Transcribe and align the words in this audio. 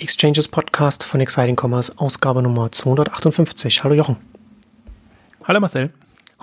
Exchanges 0.00 0.48
Podcast 0.48 1.04
von 1.04 1.20
Exciting 1.20 1.56
Commerce, 1.60 1.92
Ausgabe 1.96 2.42
Nummer 2.42 2.72
258. 2.72 3.84
Hallo 3.84 3.94
Jochen. 3.94 4.16
Hallo 5.44 5.60
Marcel. 5.60 5.90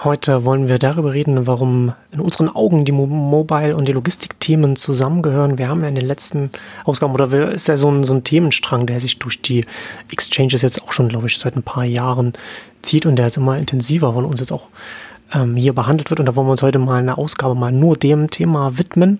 Heute 0.03 0.45
wollen 0.45 0.67
wir 0.67 0.77
darüber 0.77 1.11
reden, 1.11 1.48
warum 1.48 1.93
in 2.12 2.20
unseren 2.20 2.50
Augen 2.50 2.85
die 2.85 2.92
Mobile- 2.92 3.75
und 3.75 3.88
die 3.88 3.93
Logistikthemen 3.93 4.75
zusammengehören. 4.75 5.58
Wir 5.58 5.70
haben 5.70 5.82
ja 5.82 5.88
in 5.88 5.96
den 5.96 6.06
letzten 6.06 6.51
Ausgaben, 6.85 7.16
oder 7.16 7.51
ist 7.51 7.67
ja 7.67 7.78
so 7.78 7.90
ein, 7.90 8.04
so 8.04 8.14
ein 8.14 8.23
Themenstrang, 8.23 8.86
der 8.86 9.00
sich 9.00 9.18
durch 9.18 9.41
die 9.41 9.66
Exchanges 10.12 10.62
jetzt 10.62 10.84
auch 10.84 10.92
schon, 10.92 11.08
glaube 11.08 11.26
ich, 11.26 11.39
seit 11.39 11.55
ein 11.55 11.64
paar 11.64 11.84
Jahren 11.84 12.34
zieht 12.84 13.08
und 13.08 13.16
der 13.16 13.26
jetzt 13.26 13.38
immer 13.38 13.58
intensiver 13.58 14.14
von 14.14 14.26
uns 14.26 14.39
jetzt 14.39 14.52
auch 14.52 14.70
ähm, 15.34 15.55
hier 15.55 15.73
behandelt 15.73 16.09
wird. 16.09 16.20
Und 16.20 16.25
da 16.25 16.36
wollen 16.36 16.48
wir 16.48 16.52
uns 16.52 16.62
heute 16.62 16.80
mal 16.80 17.00
eine 17.00 17.18
Ausgabe 17.18 17.55
mal 17.55 17.71
nur 17.71 17.98
dem 17.98 18.30
Thema 18.30 18.77
widmen. 18.77 19.20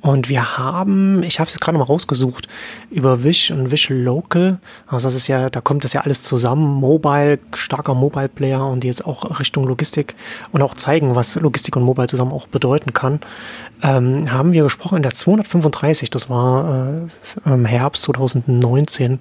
Und 0.00 0.28
wir 0.28 0.58
haben, 0.58 1.22
ich 1.22 1.40
habe 1.40 1.48
es 1.48 1.58
gerade 1.58 1.76
mal 1.76 1.84
rausgesucht, 1.84 2.48
über 2.90 3.24
Wish 3.24 3.50
und 3.50 3.70
Wish 3.70 3.88
Local. 3.90 4.58
Also 4.86 5.08
das 5.08 5.16
ist 5.16 5.26
ja, 5.26 5.50
da 5.50 5.60
kommt 5.60 5.84
das 5.84 5.92
ja 5.92 6.02
alles 6.02 6.22
zusammen. 6.22 6.80
Mobile, 6.80 7.38
starker 7.54 7.94
Mobile 7.94 8.28
Player 8.28 8.64
und 8.64 8.84
jetzt 8.84 9.04
auch 9.04 9.40
Richtung 9.40 9.64
Logistik 9.64 10.14
und 10.52 10.62
auch 10.62 10.74
zeigen, 10.74 11.14
was 11.14 11.34
Logistik 11.36 11.76
und 11.76 11.82
Mobile 11.82 12.06
zusammen 12.06 12.32
auch 12.32 12.46
bedeuten 12.46 12.92
kann. 12.92 13.20
Ähm, 13.82 14.30
haben 14.30 14.52
wir 14.52 14.62
gesprochen 14.62 14.96
in 14.96 15.02
der 15.02 15.14
235, 15.14 16.10
das 16.10 16.30
war 16.30 17.08
äh, 17.46 17.50
im 17.52 17.64
Herbst 17.64 18.04
2019, 18.04 19.20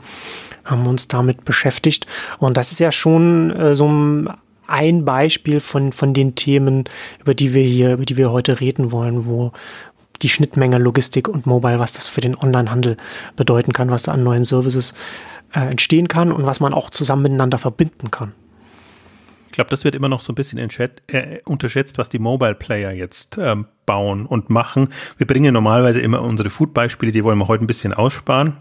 haben 0.65 0.83
wir 0.83 0.89
uns 0.89 1.07
damit 1.07 1.45
beschäftigt. 1.45 2.05
Und 2.39 2.57
das 2.57 2.71
ist 2.71 2.79
ja 2.79 2.91
schon 2.91 3.51
äh, 3.51 3.75
so 3.75 3.87
ein 3.87 4.29
ein 4.67 5.05
Beispiel 5.05 5.59
von, 5.59 5.91
von 5.91 6.13
den 6.13 6.35
Themen, 6.35 6.85
über 7.19 7.33
die 7.33 7.53
wir 7.53 7.63
hier, 7.63 7.93
über 7.93 8.05
die 8.05 8.17
wir 8.17 8.31
heute 8.31 8.59
reden 8.59 8.91
wollen, 8.91 9.25
wo 9.25 9.51
die 10.21 10.29
Schnittmenge 10.29 10.77
Logistik 10.77 11.27
und 11.27 11.45
Mobile, 11.45 11.79
was 11.79 11.91
das 11.91 12.07
für 12.07 12.21
den 12.21 12.35
Onlinehandel 12.35 12.97
bedeuten 13.35 13.73
kann, 13.73 13.89
was 13.89 14.03
da 14.03 14.13
an 14.13 14.23
neuen 14.23 14.43
Services 14.43 14.93
äh, 15.53 15.59
entstehen 15.59 16.07
kann 16.07 16.31
und 16.31 16.45
was 16.45 16.59
man 16.59 16.73
auch 16.73 16.89
zusammen 16.89 17.23
miteinander 17.23 17.57
verbinden 17.57 18.11
kann. 18.11 18.33
Ich 19.47 19.53
glaube, 19.53 19.69
das 19.69 19.83
wird 19.83 19.95
immer 19.95 20.09
noch 20.09 20.21
so 20.21 20.31
ein 20.31 20.35
bisschen 20.35 20.59
äh, 20.59 21.39
unterschätzt, 21.45 21.97
was 21.97 22.09
die 22.09 22.19
Mobile 22.19 22.55
Player 22.55 22.91
jetzt 22.91 23.37
ähm, 23.39 23.65
bauen 23.85 24.25
und 24.25 24.49
machen. 24.49 24.89
Wir 25.17 25.25
bringen 25.25 25.53
normalerweise 25.53 25.99
immer 25.99 26.21
unsere 26.21 26.49
Food-Beispiele, 26.49 27.11
die 27.11 27.23
wollen 27.23 27.39
wir 27.39 27.47
heute 27.47 27.63
ein 27.63 27.67
bisschen 27.67 27.93
aussparen. 27.93 28.57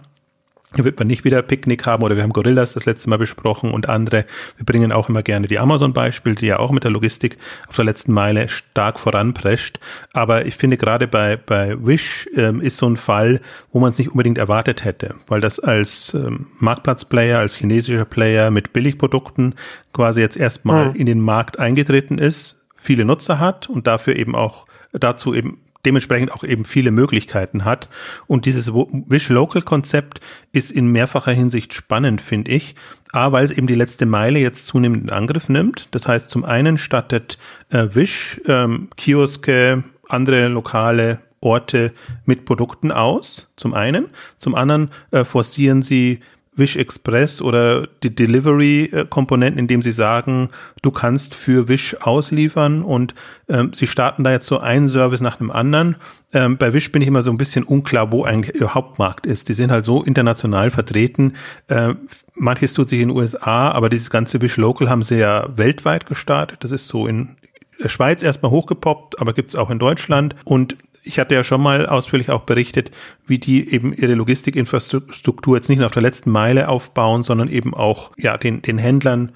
Da 0.72 0.84
wird 0.84 0.98
man 0.98 1.06
nicht 1.08 1.24
wieder 1.24 1.40
Picknick 1.42 1.86
haben 1.86 2.02
oder 2.02 2.16
wir 2.16 2.22
haben 2.22 2.32
Gorillas 2.32 2.74
das 2.74 2.86
letzte 2.86 3.08
Mal 3.08 3.18
besprochen 3.18 3.70
und 3.70 3.88
andere. 3.88 4.26
Wir 4.56 4.66
bringen 4.66 4.92
auch 4.92 5.08
immer 5.08 5.22
gerne 5.22 5.46
die 5.46 5.58
Amazon-Beispiele, 5.58 6.34
die 6.34 6.46
ja 6.46 6.58
auch 6.58 6.70
mit 6.70 6.84
der 6.84 6.90
Logistik 6.90 7.38
auf 7.68 7.76
der 7.76 7.84
letzten 7.84 8.12
Meile 8.12 8.48
stark 8.48 8.98
voranprescht. 8.98 9.78
Aber 10.12 10.44
ich 10.44 10.56
finde 10.56 10.76
gerade 10.76 11.06
bei, 11.06 11.36
bei 11.36 11.76
Wish 11.80 12.28
ähm, 12.36 12.60
ist 12.60 12.78
so 12.78 12.86
ein 12.86 12.96
Fall, 12.96 13.40
wo 13.72 13.78
man 13.78 13.90
es 13.90 13.98
nicht 13.98 14.10
unbedingt 14.10 14.38
erwartet 14.38 14.84
hätte, 14.84 15.14
weil 15.28 15.40
das 15.40 15.60
als 15.60 16.12
ähm, 16.14 16.48
Marktplatzplayer, 16.58 17.38
als 17.38 17.56
chinesischer 17.56 18.04
Player 18.04 18.50
mit 18.50 18.72
Billigprodukten 18.72 19.54
quasi 19.92 20.20
jetzt 20.20 20.36
erstmal 20.36 20.90
mhm. 20.90 20.96
in 20.96 21.06
den 21.06 21.20
Markt 21.20 21.58
eingetreten 21.58 22.18
ist, 22.18 22.60
viele 22.76 23.04
Nutzer 23.04 23.38
hat 23.38 23.70
und 23.70 23.86
dafür 23.86 24.16
eben 24.16 24.34
auch 24.34 24.66
dazu 24.92 25.32
eben 25.32 25.58
dementsprechend 25.86 26.32
auch 26.32 26.44
eben 26.44 26.64
viele 26.64 26.90
Möglichkeiten 26.90 27.64
hat. 27.64 27.88
Und 28.26 28.44
dieses 28.44 28.72
Wish 28.74 29.30
Local 29.30 29.62
Konzept 29.62 30.20
ist 30.52 30.70
in 30.70 30.88
mehrfacher 30.88 31.32
Hinsicht 31.32 31.72
spannend, 31.72 32.20
finde 32.20 32.50
ich. 32.50 32.74
A, 33.12 33.32
weil 33.32 33.44
es 33.44 33.52
eben 33.52 33.66
die 33.66 33.74
letzte 33.74 34.04
Meile 34.04 34.38
jetzt 34.38 34.66
zunehmend 34.66 35.04
in 35.04 35.10
Angriff 35.10 35.48
nimmt. 35.48 35.88
Das 35.92 36.06
heißt, 36.06 36.28
zum 36.28 36.44
einen 36.44 36.76
stattet 36.76 37.38
äh, 37.70 37.88
Wish 37.94 38.40
ähm, 38.46 38.90
Kioske, 38.96 39.84
andere 40.08 40.48
lokale 40.48 41.20
Orte 41.40 41.92
mit 42.24 42.44
Produkten 42.44 42.90
aus, 42.90 43.48
zum 43.56 43.72
einen. 43.72 44.10
Zum 44.36 44.54
anderen 44.54 44.90
äh, 45.12 45.24
forcieren 45.24 45.82
sie 45.82 46.20
Wish 46.56 46.76
Express 46.76 47.40
oder 47.42 47.86
die 48.02 48.14
Delivery-Komponenten, 48.14 49.58
indem 49.58 49.82
sie 49.82 49.92
sagen, 49.92 50.50
du 50.82 50.90
kannst 50.90 51.34
für 51.34 51.68
Wish 51.68 51.96
ausliefern 52.00 52.82
und 52.82 53.14
ähm, 53.48 53.72
sie 53.74 53.86
starten 53.86 54.24
da 54.24 54.32
jetzt 54.32 54.46
so 54.46 54.58
einen 54.58 54.88
Service 54.88 55.20
nach 55.20 55.36
dem 55.36 55.50
anderen. 55.50 55.96
Ähm, 56.32 56.56
bei 56.56 56.72
Wish 56.72 56.90
bin 56.92 57.02
ich 57.02 57.08
immer 57.08 57.22
so 57.22 57.30
ein 57.30 57.38
bisschen 57.38 57.64
unklar, 57.64 58.10
wo 58.10 58.24
eigentlich 58.24 58.60
ihr 58.60 58.74
Hauptmarkt 58.74 59.26
ist. 59.26 59.48
Die 59.48 59.54
sind 59.54 59.70
halt 59.70 59.84
so 59.84 60.02
international 60.02 60.70
vertreten. 60.70 61.34
Äh, 61.68 61.94
manches 62.34 62.74
tut 62.74 62.88
sich 62.88 63.00
in 63.00 63.08
den 63.08 63.16
USA, 63.16 63.70
aber 63.70 63.88
dieses 63.88 64.10
ganze 64.10 64.40
Wish 64.40 64.56
Local 64.56 64.88
haben 64.88 65.02
sie 65.02 65.18
ja 65.18 65.48
weltweit 65.56 66.06
gestartet. 66.06 66.64
Das 66.64 66.72
ist 66.72 66.88
so 66.88 67.06
in 67.06 67.36
der 67.82 67.88
Schweiz 67.88 68.22
erstmal 68.22 68.50
hochgepoppt, 68.50 69.20
aber 69.20 69.34
gibt's 69.34 69.54
auch 69.54 69.70
in 69.70 69.78
Deutschland. 69.78 70.34
Und 70.44 70.76
ich 71.06 71.18
hatte 71.18 71.34
ja 71.34 71.44
schon 71.44 71.62
mal 71.62 71.86
ausführlich 71.86 72.30
auch 72.30 72.42
berichtet, 72.42 72.90
wie 73.26 73.38
die 73.38 73.72
eben 73.72 73.94
ihre 73.94 74.14
Logistikinfrastruktur 74.14 75.56
jetzt 75.56 75.68
nicht 75.68 75.78
nur 75.78 75.86
auf 75.86 75.92
der 75.92 76.02
letzten 76.02 76.30
Meile 76.30 76.68
aufbauen, 76.68 77.22
sondern 77.22 77.48
eben 77.48 77.74
auch 77.74 78.10
ja 78.18 78.36
den, 78.36 78.62
den 78.62 78.78
Händlern 78.78 79.32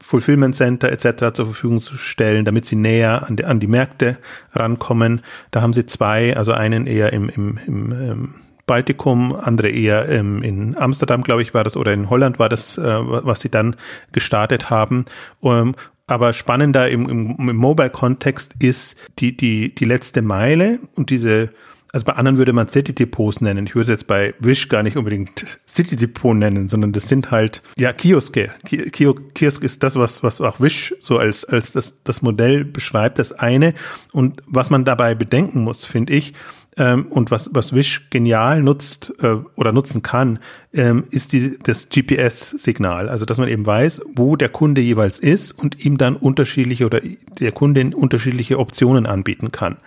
Fulfillment 0.00 0.54
Center 0.54 0.92
etc. 0.92 1.34
zur 1.34 1.46
Verfügung 1.46 1.80
zu 1.80 1.96
stellen, 1.96 2.44
damit 2.44 2.66
sie 2.66 2.76
näher 2.76 3.26
an 3.26 3.36
die, 3.36 3.44
an 3.44 3.58
die 3.58 3.66
Märkte 3.66 4.18
rankommen. 4.52 5.22
Da 5.50 5.60
haben 5.60 5.72
sie 5.72 5.86
zwei, 5.86 6.36
also 6.36 6.52
einen 6.52 6.86
eher 6.86 7.12
im, 7.12 7.28
im, 7.28 7.58
im 7.66 7.92
ähm, 7.92 8.34
Baltikum, 8.66 9.34
andere 9.34 9.70
eher 9.70 10.08
ähm, 10.08 10.42
in 10.42 10.76
Amsterdam, 10.76 11.22
glaube 11.22 11.42
ich, 11.42 11.54
war 11.54 11.64
das, 11.64 11.76
oder 11.76 11.92
in 11.92 12.10
Holland 12.10 12.38
war 12.38 12.48
das, 12.48 12.78
äh, 12.78 12.84
was 12.84 13.40
sie 13.40 13.48
dann 13.48 13.76
gestartet 14.12 14.70
haben. 14.70 15.06
Um, 15.40 15.74
aber 16.08 16.32
spannender 16.32 16.88
im, 16.90 17.08
im, 17.08 17.48
im 17.48 17.56
Mobile-Kontext 17.56 18.56
ist 18.58 18.96
die, 19.18 19.36
die, 19.36 19.74
die 19.74 19.84
letzte 19.84 20.22
Meile 20.22 20.80
und 20.96 21.10
diese, 21.10 21.50
also 21.92 22.04
bei 22.04 22.14
anderen 22.14 22.38
würde 22.38 22.52
man 22.52 22.68
City-Depots 22.68 23.40
nennen. 23.40 23.66
Ich 23.66 23.74
würde 23.74 23.82
es 23.82 23.88
jetzt 23.88 24.06
bei 24.06 24.34
Wish 24.40 24.68
gar 24.68 24.82
nicht 24.82 24.96
unbedingt 24.96 25.58
City-Depot 25.68 26.34
nennen, 26.34 26.66
sondern 26.66 26.92
das 26.92 27.08
sind 27.08 27.30
halt, 27.30 27.62
ja, 27.76 27.92
Kioske. 27.92 28.50
Kiosk 28.64 29.62
ist 29.62 29.82
das, 29.82 29.96
was, 29.96 30.22
was 30.22 30.40
auch 30.40 30.60
Wish 30.60 30.94
so 31.00 31.18
als, 31.18 31.44
als 31.44 31.72
das, 31.72 32.02
das 32.02 32.22
Modell 32.22 32.64
beschreibt, 32.64 33.18
das 33.18 33.32
eine. 33.32 33.74
Und 34.12 34.42
was 34.46 34.70
man 34.70 34.84
dabei 34.84 35.14
bedenken 35.14 35.62
muss, 35.62 35.84
finde 35.84 36.14
ich, 36.14 36.32
und 36.78 37.30
was, 37.30 37.50
was 37.52 37.72
Wish 37.72 38.08
genial 38.10 38.62
nutzt 38.62 39.12
äh, 39.20 39.36
oder 39.56 39.72
nutzen 39.72 40.02
kann, 40.02 40.38
ähm, 40.72 41.04
ist 41.10 41.32
die, 41.32 41.58
das 41.62 41.88
GPS-Signal. 41.88 43.08
Also, 43.08 43.24
dass 43.24 43.38
man 43.38 43.48
eben 43.48 43.66
weiß, 43.66 44.02
wo 44.14 44.36
der 44.36 44.48
Kunde 44.48 44.80
jeweils 44.80 45.18
ist 45.18 45.52
und 45.52 45.84
ihm 45.84 45.98
dann 45.98 46.16
unterschiedliche 46.16 46.86
oder 46.86 47.00
der 47.40 47.52
Kundin 47.52 47.94
unterschiedliche 47.94 48.58
Optionen 48.58 49.06
anbieten 49.06 49.50
kann. 49.50 49.78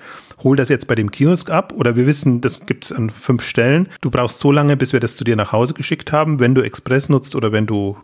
Hol 0.44 0.56
das 0.56 0.70
jetzt 0.70 0.88
bei 0.88 0.96
dem 0.96 1.12
Kiosk 1.12 1.50
ab 1.50 1.74
oder 1.76 1.96
wir 1.96 2.08
wissen, 2.08 2.42
das 2.42 2.66
gibt's 2.66 2.92
an 2.92 3.10
fünf 3.10 3.44
Stellen. 3.44 3.88
Du 4.02 4.10
brauchst 4.10 4.40
so 4.40 4.52
lange, 4.52 4.78
bis 4.78 4.94
wir 4.94 5.00
das 5.00 5.16
zu 5.16 5.24
dir 5.24 5.36
nach 5.36 5.52
Hause 5.52 5.74
geschickt 5.74 6.12
haben, 6.12 6.40
wenn 6.40 6.56
du 6.56 6.62
Express 6.62 7.10
nutzt 7.10 7.36
oder 7.36 7.52
wenn 7.52 7.68
du 7.68 7.98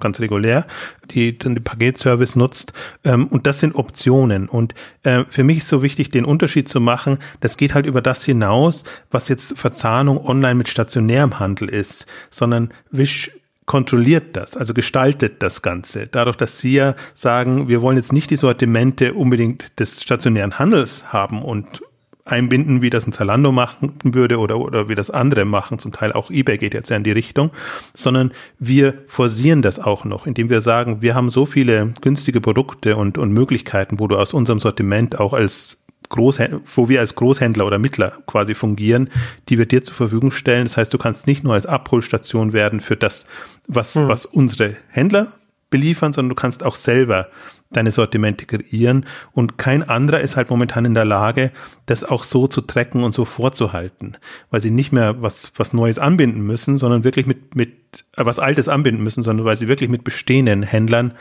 ganz 0.00 0.20
regulär 0.20 0.66
die, 1.10 1.38
den 1.38 1.62
Paketservice 1.62 2.36
nutzt. 2.36 2.72
Ähm, 3.04 3.26
und 3.26 3.46
das 3.46 3.60
sind 3.60 3.74
Optionen. 3.74 4.48
Und 4.48 4.74
äh, 5.02 5.24
für 5.28 5.44
mich 5.44 5.58
ist 5.58 5.68
so 5.68 5.82
wichtig, 5.82 6.10
den 6.10 6.24
Unterschied 6.24 6.68
zu 6.68 6.80
machen. 6.80 7.18
Das 7.40 7.56
geht 7.56 7.74
halt 7.74 7.86
über 7.86 8.00
das 8.00 8.24
hinaus, 8.24 8.84
was 9.10 9.28
jetzt 9.28 9.58
Verzahnung 9.58 10.24
online 10.24 10.54
mit 10.54 10.68
stationärem 10.68 11.38
Handel 11.38 11.68
ist 11.68 12.06
sondern 12.30 12.72
Wish 12.90 13.30
kontrolliert 13.66 14.36
das, 14.36 14.56
also 14.56 14.74
gestaltet 14.74 15.42
das 15.42 15.62
Ganze. 15.62 16.06
Dadurch, 16.06 16.36
dass 16.36 16.58
Sie 16.58 16.74
ja 16.74 16.94
sagen, 17.14 17.68
wir 17.68 17.82
wollen 17.82 17.96
jetzt 17.96 18.12
nicht 18.12 18.30
die 18.30 18.36
Sortimente 18.36 19.14
unbedingt 19.14 19.78
des 19.80 20.02
stationären 20.02 20.58
Handels 20.58 21.12
haben 21.12 21.42
und 21.42 21.82
einbinden, 22.26 22.80
wie 22.80 22.90
das 22.90 23.06
ein 23.06 23.12
Zalando 23.12 23.52
machen 23.52 23.94
würde 24.02 24.38
oder, 24.38 24.58
oder 24.58 24.88
wie 24.88 24.94
das 24.94 25.10
andere 25.10 25.44
machen, 25.44 25.78
zum 25.78 25.92
Teil 25.92 26.12
auch 26.12 26.30
eBay 26.30 26.56
geht 26.56 26.74
jetzt 26.74 26.88
ja 26.88 26.96
in 26.96 27.04
die 27.04 27.12
Richtung, 27.12 27.50
sondern 27.94 28.32
wir 28.58 28.94
forcieren 29.08 29.62
das 29.62 29.78
auch 29.78 30.04
noch, 30.04 30.26
indem 30.26 30.48
wir 30.48 30.60
sagen, 30.62 31.02
wir 31.02 31.14
haben 31.14 31.28
so 31.28 31.44
viele 31.44 31.92
günstige 32.00 32.40
Produkte 32.40 32.96
und, 32.96 33.18
und 33.18 33.32
Möglichkeiten, 33.32 33.98
wo 33.98 34.08
du 34.08 34.16
aus 34.16 34.32
unserem 34.32 34.58
Sortiment 34.58 35.20
auch 35.20 35.34
als 35.34 35.83
Großhändler, 36.08 36.60
wo 36.74 36.88
wir 36.88 37.00
als 37.00 37.14
Großhändler 37.14 37.66
oder 37.66 37.78
Mittler 37.78 38.12
quasi 38.26 38.54
fungieren, 38.54 39.10
die 39.48 39.58
wir 39.58 39.66
dir 39.66 39.82
zur 39.82 39.94
Verfügung 39.94 40.30
stellen. 40.30 40.64
Das 40.64 40.76
heißt, 40.76 40.92
du 40.92 40.98
kannst 40.98 41.26
nicht 41.26 41.44
nur 41.44 41.54
als 41.54 41.66
Abholstation 41.66 42.52
werden 42.52 42.80
für 42.80 42.96
das, 42.96 43.26
was, 43.66 43.94
hm. 43.94 44.08
was 44.08 44.26
unsere 44.26 44.76
Händler 44.88 45.32
beliefern, 45.70 46.12
sondern 46.12 46.30
du 46.30 46.34
kannst 46.36 46.64
auch 46.64 46.76
selber 46.76 47.28
deine 47.72 47.90
Sortimente 47.90 48.46
kreieren 48.46 49.06
und 49.32 49.58
kein 49.58 49.82
anderer 49.82 50.20
ist 50.20 50.36
halt 50.36 50.50
momentan 50.50 50.84
in 50.84 50.94
der 50.94 51.04
Lage, 51.04 51.50
das 51.86 52.04
auch 52.04 52.24
so 52.24 52.46
zu 52.46 52.60
tracken 52.60 53.02
und 53.02 53.12
so 53.12 53.24
vorzuhalten, 53.24 54.16
weil 54.50 54.60
sie 54.60 54.70
nicht 54.70 54.92
mehr 54.92 55.20
was, 55.20 55.52
was 55.56 55.72
Neues 55.72 55.98
anbinden 55.98 56.42
müssen, 56.42 56.76
sondern 56.78 57.04
wirklich 57.04 57.26
mit, 57.26 57.56
mit 57.56 58.04
äh, 58.16 58.24
was 58.24 58.38
Altes 58.38 58.68
anbinden 58.68 59.02
müssen, 59.02 59.22
sondern 59.22 59.44
weil 59.44 59.56
sie 59.56 59.68
wirklich 59.68 59.90
mit 59.90 60.04
bestehenden 60.04 60.62
Händlern 60.62 61.14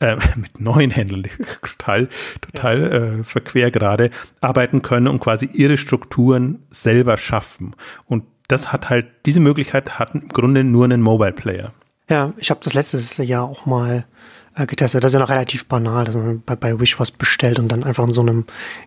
äh, 0.00 0.16
mit 0.36 0.60
neuen 0.60 0.90
Händlern, 0.90 1.24
total, 1.62 2.08
total 2.40 2.80
ja. 2.80 2.88
äh, 2.88 3.22
verquer 3.22 3.70
gerade, 3.70 4.10
arbeiten 4.40 4.82
können 4.82 5.08
und 5.08 5.20
quasi 5.20 5.48
ihre 5.52 5.76
Strukturen 5.76 6.62
selber 6.70 7.16
schaffen. 7.16 7.74
Und 8.06 8.24
das 8.48 8.72
hat 8.72 8.90
halt, 8.90 9.06
diese 9.26 9.40
Möglichkeit 9.40 9.98
hat 9.98 10.14
im 10.14 10.28
Grunde 10.28 10.64
nur 10.64 10.84
einen 10.84 11.02
Mobile 11.02 11.32
Player. 11.32 11.72
Ja, 12.08 12.32
ich 12.38 12.50
habe 12.50 12.60
das 12.64 12.74
letztes 12.74 13.18
Jahr 13.18 13.44
auch 13.44 13.66
mal 13.66 14.04
äh, 14.56 14.66
getestet. 14.66 15.04
Das 15.04 15.12
ist 15.12 15.14
ja 15.14 15.20
noch 15.20 15.30
relativ 15.30 15.66
banal, 15.66 16.04
dass 16.04 16.16
man 16.16 16.42
bei, 16.44 16.56
bei 16.56 16.80
Wish 16.80 16.98
was 16.98 17.12
bestellt 17.12 17.60
und 17.60 17.68
dann 17.68 17.84
einfach 17.84 18.04
in 18.04 18.12
so 18.12 18.20
einem 18.20 18.46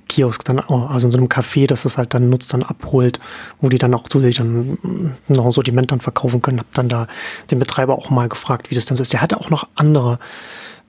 Kiosk 0.09 0.43
dann, 0.43 0.59
also 0.59 1.07
in 1.07 1.11
so 1.11 1.17
einem 1.17 1.27
Café, 1.27 1.67
das 1.67 1.83
das 1.83 1.97
halt 1.97 2.13
dann 2.13 2.29
nutzt, 2.29 2.53
dann 2.53 2.63
abholt, 2.63 3.21
wo 3.61 3.69
die 3.69 3.77
dann 3.77 3.93
auch 3.93 4.09
zusätzlich 4.09 4.35
dann 4.35 5.13
noch 5.29 5.45
ein 5.45 5.51
Sortiment 5.53 5.93
dann 5.93 6.01
verkaufen 6.01 6.41
können. 6.41 6.59
Hab 6.59 6.73
dann 6.73 6.89
da 6.89 7.07
den 7.49 7.59
Betreiber 7.59 7.97
auch 7.97 8.09
mal 8.09 8.27
gefragt, 8.27 8.71
wie 8.71 8.75
das 8.75 8.85
dann 8.85 8.97
so 8.97 9.03
ist. 9.03 9.13
Der 9.13 9.21
hatte 9.21 9.39
auch 9.39 9.49
noch 9.49 9.69
andere 9.75 10.19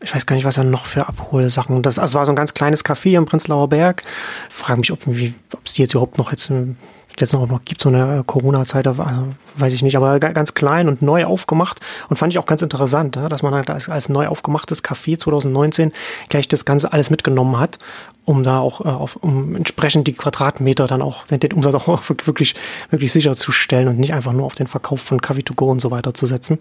ich 0.04 0.14
weiß 0.14 0.26
gar 0.26 0.36
nicht, 0.36 0.44
was 0.44 0.58
er 0.58 0.64
noch 0.64 0.86
für 0.86 1.08
Abholsachen. 1.08 1.82
Das 1.82 1.98
also 1.98 2.18
war 2.18 2.26
so 2.26 2.32
ein 2.32 2.36
ganz 2.36 2.54
kleines 2.54 2.84
Café 2.84 3.16
im 3.16 3.24
Prenzlauer 3.24 3.68
Berg. 3.68 4.02
Frage 4.48 4.80
mich, 4.80 4.92
ob 4.92 5.00
es 5.64 5.72
die 5.74 5.82
jetzt 5.82 5.94
überhaupt 5.94 6.18
noch 6.18 6.30
jetzt 6.30 6.52
jetzt 7.20 7.32
noch, 7.32 7.46
noch 7.46 7.64
gibt, 7.64 7.82
so 7.82 7.88
eine 7.88 8.22
Corona-Zeit, 8.26 8.86
also 8.86 9.00
weiß 9.56 9.72
ich 9.74 9.82
nicht, 9.82 9.96
aber 9.96 10.18
ganz 10.18 10.54
klein 10.54 10.88
und 10.88 11.02
neu 11.02 11.24
aufgemacht 11.24 11.80
und 12.08 12.16
fand 12.16 12.32
ich 12.32 12.38
auch 12.38 12.46
ganz 12.46 12.62
interessant, 12.62 13.16
dass 13.16 13.42
man 13.42 13.54
halt 13.54 13.70
als, 13.70 13.88
als 13.88 14.08
neu 14.08 14.26
aufgemachtes 14.26 14.84
Café 14.84 15.18
2019 15.18 15.92
gleich 16.28 16.48
das 16.48 16.64
Ganze 16.64 16.92
alles 16.92 17.10
mitgenommen 17.10 17.58
hat 17.58 17.78
um 18.24 18.42
da 18.42 18.58
auch 18.58 18.80
äh, 18.80 18.88
auf, 18.88 19.16
um 19.16 19.54
entsprechend 19.54 20.06
die 20.06 20.14
Quadratmeter 20.14 20.86
dann 20.86 21.02
auch 21.02 21.26
den 21.26 21.52
Umsatz 21.52 21.74
auch 21.88 22.02
wirklich 22.08 22.54
wirklich 22.90 23.12
sicherzustellen 23.12 23.88
und 23.88 23.98
nicht 23.98 24.12
einfach 24.12 24.32
nur 24.32 24.46
auf 24.46 24.54
den 24.54 24.66
Verkauf 24.66 25.00
von 25.00 25.20
Coffee 25.20 25.42
to 25.42 25.54
go 25.54 25.70
und 25.70 25.80
so 25.80 25.90
weiter 25.90 26.14
zu 26.14 26.26
setzen. 26.26 26.58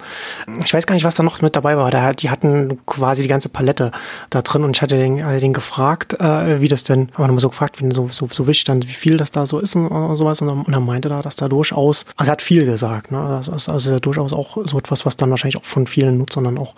Ich 0.63 0.73
weiß 0.73 0.85
gar 0.87 0.95
nicht, 0.95 1.05
was 1.05 1.15
da 1.15 1.23
noch 1.23 1.41
mit 1.41 1.55
dabei 1.55 1.77
war. 1.77 2.13
Die 2.13 2.29
hatten 2.29 2.79
quasi 2.85 3.21
die 3.21 3.27
ganze 3.27 3.49
Palette 3.49 3.91
da 4.29 4.41
drin 4.41 4.63
und 4.63 4.75
ich 4.75 4.81
hatte 4.81 4.97
den, 4.97 5.25
hatte 5.25 5.39
den 5.39 5.53
gefragt, 5.53 6.19
äh, 6.19 6.61
wie 6.61 6.67
das 6.67 6.83
denn, 6.83 7.09
aber 7.13 7.27
nochmal 7.27 7.39
so 7.39 7.49
gefragt, 7.49 7.81
wie 7.81 7.93
so, 7.93 8.07
so, 8.09 8.27
so 8.31 8.47
wichtig 8.47 8.65
dann, 8.65 8.83
wie 8.83 8.87
viel 8.87 9.17
das 9.17 9.31
da 9.31 9.45
so 9.45 9.59
ist 9.59 9.75
und, 9.75 9.87
und 9.87 10.15
sowas. 10.15 10.41
Und, 10.49 10.65
und 10.65 10.73
er 10.73 10.79
meinte 10.79 11.09
da, 11.09 11.21
dass 11.21 11.35
da 11.35 11.47
durchaus, 11.47 12.05
also 12.15 12.29
er 12.29 12.33
hat 12.33 12.41
viel 12.41 12.65
gesagt, 12.65 13.11
ne? 13.11 13.19
Also, 13.19 13.51
also, 13.51 13.71
also 13.71 13.99
durchaus 13.99 14.33
auch 14.33 14.57
so 14.63 14.77
etwas, 14.77 15.05
was 15.05 15.17
dann 15.17 15.29
wahrscheinlich 15.29 15.57
auch 15.57 15.65
von 15.65 15.87
vielen 15.87 16.17
Nutzern 16.17 16.43
dann 16.43 16.57
auch 16.57 16.75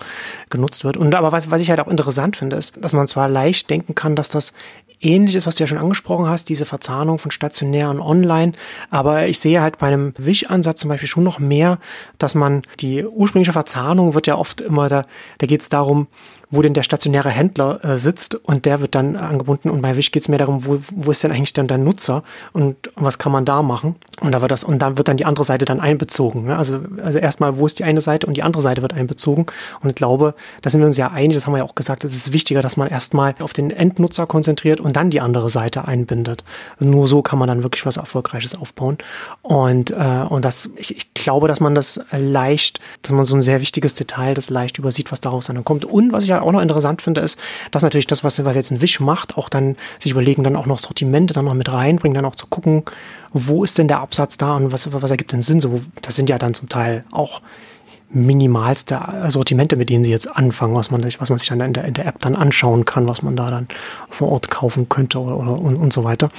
genutzt 0.49 0.83
wird. 0.83 0.97
Und 0.97 1.13
aber 1.15 1.31
was, 1.31 1.51
was 1.51 1.61
ich 1.61 1.69
halt 1.69 1.79
auch 1.79 1.87
interessant 1.87 2.37
finde, 2.37 2.55
ist, 2.55 2.75
dass 2.81 2.93
man 2.93 3.07
zwar 3.07 3.29
leicht 3.29 3.69
denken 3.69 3.95
kann, 3.95 4.15
dass 4.15 4.29
das 4.29 4.53
ähnlich 5.01 5.35
ist, 5.35 5.45
was 5.45 5.55
du 5.55 5.63
ja 5.63 5.67
schon 5.67 5.77
angesprochen 5.77 6.27
hast, 6.27 6.49
diese 6.49 6.65
Verzahnung 6.65 7.19
von 7.19 7.31
stationär 7.31 7.89
und 7.89 8.01
online. 8.01 8.53
Aber 8.89 9.27
ich 9.27 9.39
sehe 9.39 9.61
halt 9.61 9.77
bei 9.77 9.87
einem 9.87 10.13
Wish-Ansatz 10.17 10.79
zum 10.81 10.89
Beispiel 10.89 11.09
schon 11.09 11.23
noch 11.23 11.39
mehr, 11.39 11.79
dass 12.17 12.35
man 12.35 12.61
die 12.79 13.05
ursprüngliche 13.05 13.53
Verzahnung 13.53 14.13
wird 14.13 14.27
ja 14.27 14.35
oft 14.35 14.61
immer 14.61 14.89
da, 14.89 15.05
da 15.37 15.47
geht 15.47 15.61
es 15.61 15.69
darum, 15.69 16.07
wo 16.49 16.61
denn 16.61 16.73
der 16.73 16.83
stationäre 16.83 17.29
Händler 17.29 17.83
äh, 17.83 17.97
sitzt 17.97 18.35
und 18.35 18.65
der 18.65 18.81
wird 18.81 18.95
dann 18.95 19.15
angebunden. 19.15 19.69
Und 19.69 19.81
bei 19.81 19.97
Wish 19.97 20.11
geht 20.11 20.23
es 20.23 20.29
mehr 20.29 20.39
darum, 20.39 20.65
wo, 20.65 20.79
wo 20.95 21.11
ist 21.11 21.23
denn 21.23 21.31
eigentlich 21.31 21.53
dann 21.53 21.67
der 21.67 21.77
Nutzer 21.77 22.23
und 22.53 22.75
was 22.95 23.17
kann 23.17 23.31
man 23.31 23.45
da 23.45 23.61
machen? 23.61 23.95
Und 24.21 24.31
da 24.31 24.41
wird 24.41 24.51
das, 24.51 24.63
und 24.63 24.79
dann 24.79 24.97
wird 24.97 25.07
dann 25.07 25.17
die 25.17 25.25
andere 25.25 25.45
Seite 25.45 25.65
dann 25.65 25.79
einbezogen. 25.79 26.45
Ne? 26.45 26.57
Also, 26.57 26.79
also 27.03 27.19
erstmal, 27.19 27.57
wo 27.57 27.65
ist 27.65 27.79
die 27.79 27.83
eine 27.83 28.01
Seite 28.01 28.27
und 28.27 28.37
die 28.37 28.43
andere 28.43 28.61
Seite 28.61 28.81
wird 28.81 28.93
einbezogen. 28.93 29.45
Und 29.81 29.89
ich 29.89 29.95
glaube, 29.95 30.35
da 30.61 30.69
sind 30.69 30.81
wir 30.81 30.87
uns 30.87 30.97
ja 30.97 31.11
einig, 31.11 31.35
das 31.35 31.45
haben 31.45 31.53
wir 31.53 31.59
ja 31.59 31.65
auch 31.65 31.75
gesagt, 31.75 32.03
es 32.03 32.15
ist 32.15 32.31
wichtiger, 32.31 32.61
dass 32.61 32.77
man 32.77 32.87
erstmal 32.87 33.35
auf 33.39 33.53
den 33.53 33.71
Endnutzer 33.71 34.25
konzentriert 34.25 34.79
und 34.79 34.95
dann 34.95 35.09
die 35.09 35.21
andere 35.21 35.49
Seite 35.49 35.87
einbindet. 35.87 36.43
Also 36.79 36.91
nur 36.91 37.07
so 37.07 37.21
kann 37.21 37.39
man 37.39 37.47
dann 37.47 37.63
wirklich 37.63 37.85
was 37.85 37.97
Erfolgreiches 37.97 38.55
aufbauen. 38.55 38.97
Und, 39.41 39.91
äh, 39.91 40.25
und 40.29 40.45
das, 40.45 40.69
ich, 40.75 40.95
ich 40.95 41.13
glaube, 41.13 41.47
dass 41.47 41.59
man 41.59 41.75
das 41.75 41.99
leicht, 42.11 42.79
dass 43.01 43.11
man 43.11 43.23
so 43.23 43.35
ein 43.35 43.41
sehr 43.41 43.61
wichtiges 43.61 43.93
Detail, 43.95 44.33
das 44.33 44.49
leicht 44.49 44.77
übersieht, 44.77 45.11
was 45.11 45.21
daraus 45.21 45.47
dann 45.47 45.63
kommt. 45.65 45.85
Und 45.85 46.13
was 46.13 46.23
ich 46.23 46.34
ja 46.35 46.41
auch 46.41 46.51
noch 46.51 46.61
interessant 46.61 47.01
finde, 47.01 47.21
ist, 47.21 47.39
dass 47.71 47.83
natürlich 47.83 48.07
das, 48.07 48.23
was, 48.23 48.43
was 48.43 48.55
jetzt 48.55 48.71
ein 48.71 48.81
Wish 48.81 48.99
macht, 48.99 49.37
auch 49.37 49.49
dann 49.49 49.75
sich 49.99 50.11
überlegen, 50.11 50.43
dann 50.43 50.55
auch 50.55 50.65
noch 50.65 50.79
Sortimente 50.79 51.33
dann 51.33 51.45
noch 51.45 51.53
mit 51.53 51.71
reinbringen, 51.71 52.15
dann 52.15 52.25
auch 52.25 52.35
zu 52.35 52.47
gucken, 52.47 52.83
wo 53.33 53.63
ist 53.63 53.77
denn 53.77 53.87
der 53.87 53.99
Absatz 53.99 54.37
da 54.37 54.55
und 54.55 54.71
was, 54.71 54.91
was 54.91 55.11
ergibt 55.11 55.31
denn 55.31 55.41
Sinn? 55.41 55.59
So, 55.59 55.81
das 56.01 56.15
sind 56.15 56.29
ja 56.29 56.37
dann 56.37 56.53
zum 56.53 56.69
Teil 56.69 57.03
auch 57.11 57.41
minimalste 58.09 58.99
Sortimente, 59.27 59.75
mit 59.75 59.89
denen 59.89 60.03
sie 60.03 60.11
jetzt 60.11 60.27
anfangen, 60.27 60.75
was 60.75 60.91
man, 60.91 61.03
was 61.03 61.29
man 61.29 61.37
sich 61.37 61.49
dann 61.49 61.59
in 61.59 61.73
der, 61.73 61.85
in 61.85 61.93
der 61.93 62.05
App 62.05 62.19
dann 62.19 62.35
anschauen 62.35 62.85
kann, 62.85 63.07
was 63.07 63.21
man 63.21 63.35
da 63.35 63.49
dann 63.49 63.67
vor 64.09 64.31
Ort 64.31 64.49
kaufen 64.49 64.87
könnte 64.89 65.19
oder, 65.19 65.37
oder 65.37 65.59
und, 65.59 65.75
und 65.75 65.91
so 65.91 66.03
weiter. 66.03 66.29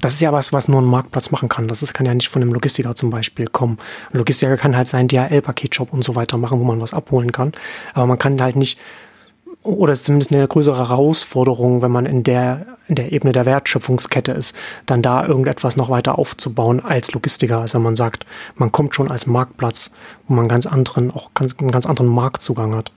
Das 0.00 0.14
ist 0.14 0.20
ja 0.20 0.32
was, 0.32 0.52
was 0.52 0.68
nur 0.68 0.80
ein 0.80 0.86
Marktplatz 0.86 1.30
machen 1.30 1.48
kann. 1.48 1.68
Das 1.68 1.82
ist, 1.82 1.92
kann 1.92 2.06
ja 2.06 2.14
nicht 2.14 2.28
von 2.28 2.40
einem 2.40 2.52
Logistiker 2.52 2.94
zum 2.94 3.10
Beispiel 3.10 3.46
kommen. 3.46 3.78
Ein 4.12 4.18
Logistiker 4.18 4.56
kann 4.56 4.76
halt 4.76 4.88
seinen 4.88 5.08
DHL-Paketshop 5.08 5.92
und 5.92 6.02
so 6.02 6.14
weiter 6.14 6.38
machen, 6.38 6.60
wo 6.60 6.64
man 6.64 6.80
was 6.80 6.94
abholen 6.94 7.32
kann. 7.32 7.52
Aber 7.94 8.06
man 8.06 8.18
kann 8.18 8.40
halt 8.40 8.56
nicht 8.56 8.78
oder 9.68 9.92
ist 9.92 10.04
zumindest 10.04 10.32
eine 10.32 10.46
größere 10.46 10.88
Herausforderung, 10.88 11.82
wenn 11.82 11.90
man 11.90 12.06
in 12.06 12.24
der, 12.24 12.66
in 12.88 12.94
der 12.94 13.12
Ebene 13.12 13.32
der 13.32 13.46
Wertschöpfungskette 13.46 14.32
ist, 14.32 14.56
dann 14.86 15.02
da 15.02 15.26
irgendetwas 15.26 15.76
noch 15.76 15.90
weiter 15.90 16.18
aufzubauen 16.18 16.80
als 16.84 17.12
Logistiker, 17.12 17.60
als 17.60 17.74
wenn 17.74 17.82
man 17.82 17.96
sagt, 17.96 18.26
man 18.56 18.72
kommt 18.72 18.94
schon 18.94 19.10
als 19.10 19.26
Marktplatz, 19.26 19.90
wo 20.26 20.34
man 20.34 20.48
ganz 20.48 20.66
anderen, 20.66 21.10
auch 21.10 21.30
ganz, 21.34 21.56
einen 21.58 21.70
ganz 21.70 21.86
anderen 21.86 22.08
Marktzugang 22.08 22.74
hat. 22.74 22.92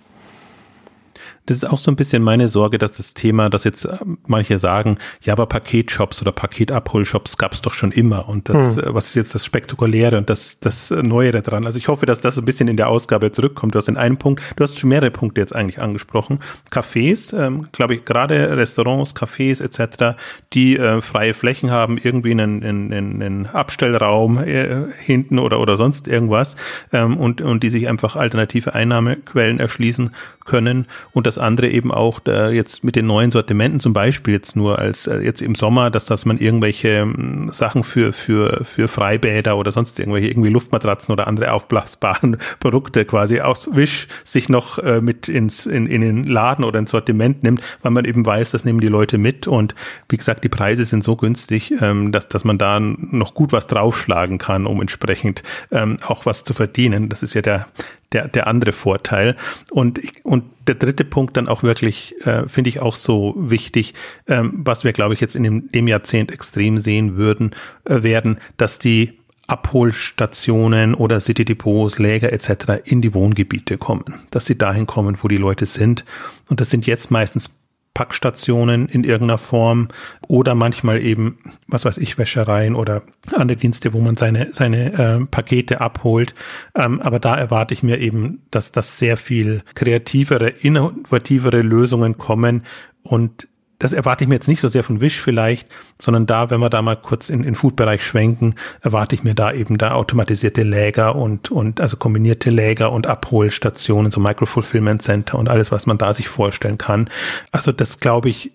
Das 1.52 1.58
ist 1.58 1.70
auch 1.70 1.80
so 1.80 1.92
ein 1.92 1.98
bisschen 1.98 2.24
meine 2.24 2.48
Sorge, 2.48 2.78
dass 2.78 2.94
das 2.94 3.14
Thema, 3.14 3.50
dass 3.50 3.66
jetzt 3.66 3.84
äh, 3.84 3.98
manche 4.26 4.58
sagen, 4.58 4.98
ja, 5.22 5.34
aber 5.34 5.48
Paketshops 5.48 6.22
oder 6.22 6.32
Paketabholshops 6.32 7.38
gab 7.38 7.52
es 7.52 7.62
doch 7.62 7.74
schon 7.74 7.92
immer 7.92 8.30
und 8.30 8.48
das, 8.48 8.78
hm. 8.78 8.84
Äh, 8.84 8.94
was 8.94 9.10
ist 9.10 9.16
jetzt 9.16 9.36
das 9.36 9.44
Spektakuläre 9.44 10.18
und 10.18 10.30
das, 10.30 10.62
das 10.62 10.92
Neuere 10.92 11.42
dran? 11.42 11.66
Also 11.66 11.78
ich 11.78 11.90
hoffe, 11.90 12.06
dass 12.06 12.22
das 12.22 12.38
ein 12.38 12.46
bisschen 12.46 12.70
in 12.70 12.78
der 12.78 12.88
Ausgabe 12.88 13.34
zurückkommt. 13.34 13.76
Du 13.76 13.80
hast 13.80 13.90
in 13.90 13.98
einem 13.98 14.16
Punkt, 14.16 14.42
du 14.56 14.64
hast 14.64 14.80
schon 14.80 14.88
mehrere 14.88 15.12
Punkte 15.12 15.42
jetzt 15.42 15.54
eigentlich 15.54 15.82
angesprochen. 15.82 16.40
Cafés, 16.72 17.38
ähm, 17.38 17.68
glaube 17.74 17.96
ich, 17.96 18.06
gerade 18.06 18.56
Restaurants, 18.56 19.14
Cafés 19.14 19.62
etc., 19.62 20.18
die 20.54 20.78
äh, 20.78 21.02
freie 21.02 21.34
Flächen 21.34 21.70
haben, 21.70 21.98
irgendwie 21.98 22.32
einen, 22.32 22.64
einen, 22.64 22.94
einen 22.94 23.48
Abstellraum 23.48 24.42
äh, 24.42 24.86
hinten 25.02 25.38
oder, 25.38 25.60
oder 25.60 25.76
sonst 25.76 26.08
irgendwas 26.08 26.56
ähm, 26.94 27.18
und, 27.18 27.42
und 27.42 27.62
die 27.62 27.70
sich 27.70 27.90
einfach 27.90 28.16
alternative 28.16 28.74
Einnahmequellen 28.74 29.60
erschließen 29.60 30.12
können 30.46 30.88
und 31.12 31.28
das 31.28 31.38
andere 31.38 31.70
eben 31.70 31.92
auch 31.92 32.20
da 32.20 32.50
jetzt 32.50 32.84
mit 32.84 32.96
den 32.96 33.08
neuen 33.08 33.32
Sortimenten 33.32 33.80
zum 33.80 33.94
Beispiel 33.94 34.34
jetzt 34.34 34.56
nur 34.56 34.80
als 34.80 35.08
äh, 35.08 35.20
jetzt 35.20 35.42
im 35.42 35.56
Sommer, 35.56 35.90
dass 35.90 36.06
dass 36.06 36.26
man 36.26 36.38
irgendwelche 36.38 36.90
ähm, 36.90 37.50
Sachen 37.52 37.84
für 37.84 38.14
für 38.14 38.64
für 38.64 38.88
Freibäder 38.88 39.58
oder 39.58 39.72
sonst 39.72 40.00
irgendwelche 40.00 40.28
irgendwie 40.28 40.50
Luftmatratzen 40.50 41.14
oder 41.14 41.28
andere 41.28 41.54
aufblasbaren 41.54 42.38
Produkte 42.60 43.06
quasi 43.06 43.42
aus 43.42 43.70
Wish 43.74 44.08
sich 44.24 44.50
noch 44.50 44.80
äh, 44.80 45.02
mit 45.02 45.28
ins 45.28 45.66
in, 45.66 45.88
in 45.88 46.02
den 46.02 46.26
Laden 46.26 46.66
oder 46.66 46.80
ins 46.80 46.92
Sortiment 46.92 47.44
nimmt, 47.44 47.62
weil 47.82 47.92
man 47.92 48.06
eben 48.06 48.26
weiß, 48.26 48.52
das 48.52 48.66
nehmen 48.66 48.82
die 48.82 48.88
Leute 48.88 49.18
mit 49.18 49.48
und 49.48 49.76
wie 50.10 50.18
gesagt, 50.18 50.44
die 50.44 50.50
Preise 50.50 50.86
sind 50.86 51.04
so 51.04 51.16
günstig, 51.16 51.74
ähm, 51.82 52.12
dass 52.12 52.28
dass 52.28 52.44
man 52.44 52.58
da 52.58 52.80
noch 52.80 53.34
gut 53.34 53.52
was 53.52 53.68
draufschlagen 53.68 54.38
kann, 54.38 54.66
um 54.66 54.82
entsprechend 54.82 55.44
ähm, 55.72 55.98
auch 56.06 56.26
was 56.26 56.44
zu 56.44 56.54
verdienen. 56.54 57.10
Das 57.10 57.24
ist 57.24 57.34
ja 57.34 57.42
der 57.42 57.68
der, 58.12 58.28
der 58.28 58.48
andere 58.48 58.72
Vorteil. 58.72 59.36
Und, 59.72 60.02
und 60.24 60.44
der 60.68 60.76
dritte 60.76 61.06
Punkt 61.06 61.38
dann 61.38 61.48
auch 61.48 61.64
wirklich, 61.64 62.16
äh, 62.26 62.48
finde 62.48 62.70
ich 62.70 62.80
auch 62.80 62.96
so 62.96 63.34
wichtig, 63.38 63.94
ähm, 64.28 64.54
was 64.56 64.84
wir, 64.84 64.94
glaube 64.94 65.14
ich, 65.14 65.22
jetzt 65.22 65.36
in 65.36 65.44
dem, 65.44 65.72
dem 65.72 65.88
Jahrzehnt 65.88 66.32
extrem 66.32 66.80
sehen 66.80 67.16
würden, 67.16 67.52
äh, 67.86 68.04
werden, 68.04 68.40
dass 68.58 68.80
die 68.80 69.18
Abholstationen 69.48 70.96
oder 70.96 71.20
City 71.20 71.44
Depots, 71.44 72.00
Läger 72.00 72.32
etc. 72.32 72.82
in 72.86 73.02
die 73.02 73.14
Wohngebiete 73.14 73.78
kommen, 73.78 74.06
dass 74.30 74.46
sie 74.46 74.58
dahin 74.58 74.88
kommen, 74.88 75.18
wo 75.22 75.28
die 75.28 75.38
Leute 75.38 75.66
sind. 75.66 76.06
Und 76.48 76.62
das 76.62 76.70
sind 76.70 76.86
jetzt 76.86 77.12
meistens 77.12 77.52
Packstationen 77.94 78.88
in 78.88 79.04
irgendeiner 79.04 79.38
Form 79.38 79.90
oder 80.28 80.56
manchmal 80.56 81.02
eben, 81.02 81.40
was 81.68 81.86
weiß 81.86 81.98
ich, 81.98 82.18
Wäschereien 82.18 82.76
oder 82.76 83.04
andere 83.34 83.58
Dienste, 83.58 83.94
wo 83.94 84.00
man 84.00 84.16
seine, 84.16 84.54
seine 84.54 84.94
äh, 84.94 85.26
Pakete 85.26 85.82
abholt. 85.82 86.34
Ähm, 86.76 87.02
aber 87.02 87.20
da 87.20 87.36
erwarte 87.36 87.74
ich 87.74 87.84
mir 87.84 88.00
eben, 88.00 88.44
dass 88.50 88.72
das 88.72 88.98
sehr 88.98 89.18
viel 89.18 89.64
kreativere, 89.76 90.48
innovativere 90.50 91.62
Lösungen 91.62 92.18
kommen 92.18 92.64
und 93.04 93.48
das 93.82 93.94
erwarte 93.94 94.24
ich 94.24 94.28
mir 94.28 94.36
jetzt 94.36 94.48
nicht 94.48 94.62
so 94.62 94.68
sehr 94.68 94.84
von 94.84 95.02
Wish 95.02 95.20
vielleicht, 95.20 95.68
sondern 96.00 96.28
da, 96.28 96.52
wenn 96.52 96.60
wir 96.60 96.70
da 96.70 96.84
mal 96.84 96.96
kurz 96.96 97.30
in 97.30 97.42
den 97.42 97.56
Food-Bereich 97.56 98.06
schwenken, 98.06 98.54
erwarte 98.82 99.16
ich 99.16 99.24
mir 99.24 99.34
da 99.34 99.52
eben 99.52 99.80
da 99.80 99.94
automatisierte 99.94 100.62
Läger 100.62 101.16
und, 101.16 101.50
und 101.50 101.82
also 101.82 101.98
kombinierte 101.98 102.52
Läger 102.52 102.92
und 102.92 103.08
Abholstationen, 103.08 104.12
so 104.12 104.20
Micro-Fulfillment 104.20 105.02
Center 105.02 105.40
und 105.40 105.50
alles, 105.50 105.72
was 105.72 105.88
man 105.88 105.98
da 105.98 106.14
sich 106.14 106.28
vorstellen 106.28 106.78
kann. 106.78 107.10
Also 107.52 107.72
das, 107.72 108.00
glaube 108.00 108.30
ich, 108.30 108.52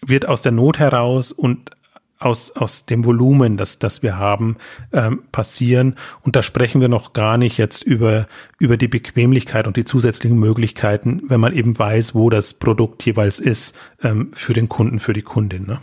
wird 0.00 0.26
aus 0.26 0.40
der 0.40 0.52
Not 0.52 0.78
heraus 0.78 1.30
und 1.30 1.70
aus, 2.18 2.52
aus 2.52 2.86
dem 2.86 3.04
Volumen, 3.04 3.56
das, 3.56 3.78
das 3.78 4.02
wir 4.02 4.18
haben, 4.18 4.56
ähm, 4.92 5.22
passieren. 5.32 5.96
Und 6.22 6.36
da 6.36 6.42
sprechen 6.42 6.80
wir 6.80 6.88
noch 6.88 7.12
gar 7.12 7.38
nicht 7.38 7.58
jetzt 7.58 7.82
über, 7.82 8.26
über 8.58 8.76
die 8.76 8.88
Bequemlichkeit 8.88 9.66
und 9.66 9.76
die 9.76 9.84
zusätzlichen 9.84 10.38
Möglichkeiten, 10.38 11.22
wenn 11.28 11.40
man 11.40 11.52
eben 11.52 11.78
weiß, 11.78 12.14
wo 12.14 12.30
das 12.30 12.54
Produkt 12.54 13.04
jeweils 13.04 13.38
ist, 13.38 13.74
ähm, 14.02 14.30
für 14.32 14.54
den 14.54 14.68
Kunden, 14.68 15.00
für 15.00 15.12
die 15.12 15.22
Kundin. 15.22 15.66
Ne? 15.66 15.80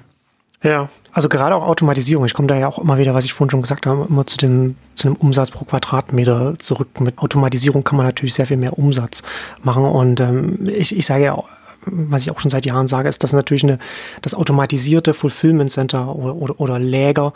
Ja, 0.63 0.89
also 1.11 1.27
gerade 1.27 1.55
auch 1.55 1.63
Automatisierung. 1.63 2.25
Ich 2.25 2.33
komme 2.33 2.47
da 2.47 2.55
ja 2.55 2.67
auch 2.67 2.77
immer 2.77 2.97
wieder, 2.99 3.15
was 3.15 3.25
ich 3.25 3.33
vorhin 3.33 3.49
schon 3.49 3.61
gesagt 3.61 3.87
habe, 3.87 4.05
immer 4.07 4.27
zu 4.27 4.37
dem, 4.37 4.75
zu 4.95 5.07
dem 5.07 5.15
Umsatz 5.15 5.49
pro 5.49 5.65
Quadratmeter 5.65 6.57
zurück. 6.59 6.99
Mit 6.99 7.17
Automatisierung 7.17 7.83
kann 7.83 7.97
man 7.97 8.05
natürlich 8.05 8.35
sehr 8.35 8.45
viel 8.45 8.57
mehr 8.57 8.77
Umsatz 8.77 9.23
machen. 9.63 9.85
Und 9.85 10.19
ähm, 10.19 10.59
ich, 10.67 10.95
ich 10.95 11.05
sage 11.05 11.23
ja 11.23 11.33
auch, 11.33 11.49
was 11.85 12.23
ich 12.23 12.31
auch 12.31 12.39
schon 12.39 12.51
seit 12.51 12.65
Jahren 12.65 12.87
sage, 12.87 13.09
ist, 13.09 13.23
dass 13.23 13.33
natürlich 13.33 13.63
eine, 13.63 13.79
das 14.21 14.35
automatisierte 14.35 15.13
Fulfillment 15.13 15.71
Center 15.71 16.15
oder, 16.15 16.35
oder, 16.35 16.59
oder 16.59 16.79
Läger 16.79 17.33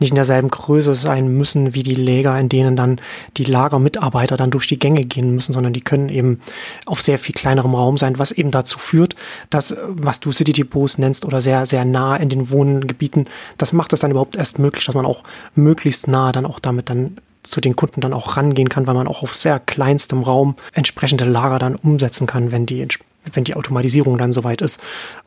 nicht 0.00 0.10
in 0.10 0.16
derselben 0.16 0.48
Größe 0.48 0.94
sein 0.94 1.28
müssen 1.36 1.74
wie 1.74 1.82
die 1.82 1.94
Lager, 1.94 2.38
in 2.38 2.48
denen 2.48 2.76
dann 2.76 3.00
die 3.36 3.44
Lagermitarbeiter 3.44 4.36
dann 4.36 4.50
durch 4.50 4.66
die 4.66 4.78
Gänge 4.78 5.02
gehen 5.02 5.34
müssen, 5.34 5.52
sondern 5.52 5.72
die 5.72 5.80
können 5.80 6.08
eben 6.08 6.40
auf 6.86 7.02
sehr 7.02 7.18
viel 7.18 7.34
kleinerem 7.34 7.74
Raum 7.74 7.96
sein, 7.96 8.18
was 8.18 8.32
eben 8.32 8.50
dazu 8.50 8.78
führt, 8.78 9.16
dass, 9.50 9.76
was 9.88 10.20
du 10.20 10.32
City 10.32 10.52
Depots 10.52 10.98
nennst 10.98 11.24
oder 11.24 11.40
sehr, 11.40 11.66
sehr 11.66 11.84
nah 11.84 12.16
in 12.16 12.28
den 12.28 12.50
Wohngebieten, 12.50 13.26
das 13.58 13.72
macht 13.72 13.92
es 13.92 14.00
dann 14.00 14.10
überhaupt 14.10 14.36
erst 14.36 14.58
möglich, 14.58 14.84
dass 14.84 14.94
man 14.94 15.06
auch 15.06 15.22
möglichst 15.54 16.08
nah 16.08 16.32
dann 16.32 16.46
auch 16.46 16.60
damit 16.60 16.88
dann 16.88 17.16
zu 17.42 17.60
den 17.60 17.76
Kunden 17.76 18.00
dann 18.00 18.14
auch 18.14 18.36
rangehen 18.36 18.70
kann, 18.70 18.86
weil 18.86 18.94
man 18.94 19.06
auch 19.06 19.22
auf 19.22 19.34
sehr 19.34 19.60
kleinstem 19.60 20.22
Raum 20.22 20.56
entsprechende 20.72 21.26
Lager 21.26 21.58
dann 21.58 21.74
umsetzen 21.74 22.26
kann, 22.26 22.52
wenn 22.52 22.64
die, 22.64 22.86
wenn 23.32 23.44
die 23.44 23.54
Automatisierung 23.54 24.18
dann 24.18 24.32
soweit 24.32 24.62
ist. 24.62 24.80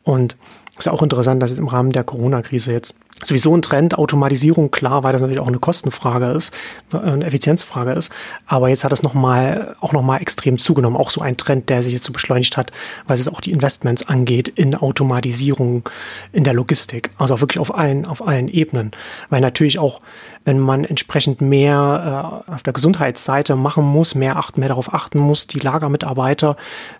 Und 0.03 0.37
ist 0.77 0.85
ja 0.85 0.91
auch 0.91 1.01
interessant, 1.01 1.41
dass 1.41 1.51
es 1.51 1.57
im 1.57 1.67
Rahmen 1.67 1.91
der 1.91 2.03
Corona-Krise 2.03 2.71
jetzt 2.71 2.95
sowieso 3.23 3.55
ein 3.55 3.63
Trend, 3.63 3.97
Automatisierung, 3.97 4.69
klar, 4.69 5.03
weil 5.03 5.11
das 5.11 5.21
natürlich 5.21 5.41
auch 5.41 5.47
eine 5.47 5.57
Kostenfrage 5.57 6.27
ist, 6.27 6.53
äh, 6.93 6.97
eine 6.97 7.25
Effizienzfrage 7.25 7.93
ist. 7.93 8.11
Aber 8.45 8.69
jetzt 8.69 8.83
hat 8.83 8.93
es 8.93 9.01
noch 9.01 9.15
mal, 9.15 9.75
auch 9.81 9.91
nochmal 9.91 10.21
extrem 10.21 10.59
zugenommen. 10.59 10.95
Auch 10.97 11.09
so 11.09 11.21
ein 11.21 11.35
Trend, 11.35 11.69
der 11.69 11.81
sich 11.81 11.93
jetzt 11.93 12.03
so 12.03 12.13
beschleunigt 12.13 12.57
hat, 12.57 12.71
weil 13.07 13.17
es 13.17 13.27
auch 13.27 13.41
die 13.41 13.51
Investments 13.51 14.07
angeht 14.07 14.49
in 14.49 14.75
Automatisierung 14.75 15.89
in 16.31 16.43
der 16.43 16.53
Logistik. 16.53 17.09
Also 17.17 17.41
wirklich 17.41 17.59
auf 17.59 17.73
allen, 17.73 18.05
auf 18.05 18.25
allen 18.27 18.47
Ebenen. 18.49 18.91
Weil 19.29 19.41
natürlich 19.41 19.79
auch, 19.79 20.01
wenn 20.47 20.59
man 20.59 20.85
entsprechend 20.85 21.41
mehr 21.41 22.41
äh, 22.47 22.51
auf 22.53 22.63
der 22.63 22.71
Gesundheitsseite 22.71 23.57
machen 23.57 23.83
muss, 23.83 24.15
mehr 24.15 24.37
achten, 24.37 24.61
mehr 24.61 24.69
darauf 24.69 24.93
achten 24.93 25.19
muss, 25.19 25.45
die 25.45 25.59
Lagermitarbeiter, 25.59 26.55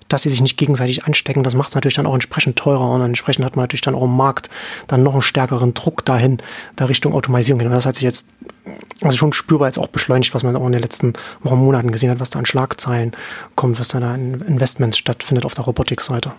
dass 0.09 0.23
sie 0.23 0.29
sich 0.29 0.41
nicht 0.41 0.57
gegenseitig 0.57 1.05
anstecken, 1.05 1.43
das 1.43 1.55
macht 1.55 1.69
es 1.69 1.75
natürlich 1.75 1.93
dann 1.93 2.05
auch 2.05 2.13
entsprechend 2.13 2.57
teurer 2.57 2.91
und 2.91 3.01
entsprechend 3.01 3.45
hat 3.45 3.55
man 3.55 3.63
natürlich 3.63 3.81
dann 3.81 3.95
auch 3.95 4.03
im 4.03 4.15
Markt 4.15 4.49
dann 4.87 5.01
noch 5.01 5.13
einen 5.13 5.21
stärkeren 5.21 5.73
Druck 5.73 6.03
dahin, 6.03 6.39
da 6.75 6.85
Richtung 6.85 7.13
Automatisierung 7.13 7.59
gehen. 7.59 7.69
Und 7.69 7.73
das 7.73 7.85
hat 7.85 7.95
sich 7.95 8.03
jetzt 8.03 8.27
also 9.01 9.15
schon 9.15 9.31
spürbar 9.31 9.69
jetzt 9.69 9.79
auch 9.79 9.87
beschleunigt, 9.87 10.35
was 10.35 10.43
man 10.43 10.55
auch 10.57 10.65
in 10.65 10.73
den 10.73 10.81
letzten 10.81 11.13
Wochen, 11.41 11.57
Monaten 11.57 11.91
gesehen 11.91 12.11
hat, 12.11 12.19
was 12.19 12.29
da 12.29 12.39
an 12.39 12.45
Schlagzeilen 12.45 13.13
kommt, 13.55 13.79
was 13.79 13.87
da 13.87 14.13
in 14.13 14.41
Investments 14.41 14.97
stattfindet 14.97 15.45
auf 15.45 15.53
der 15.53 15.63
Robotikseite. 15.63 16.33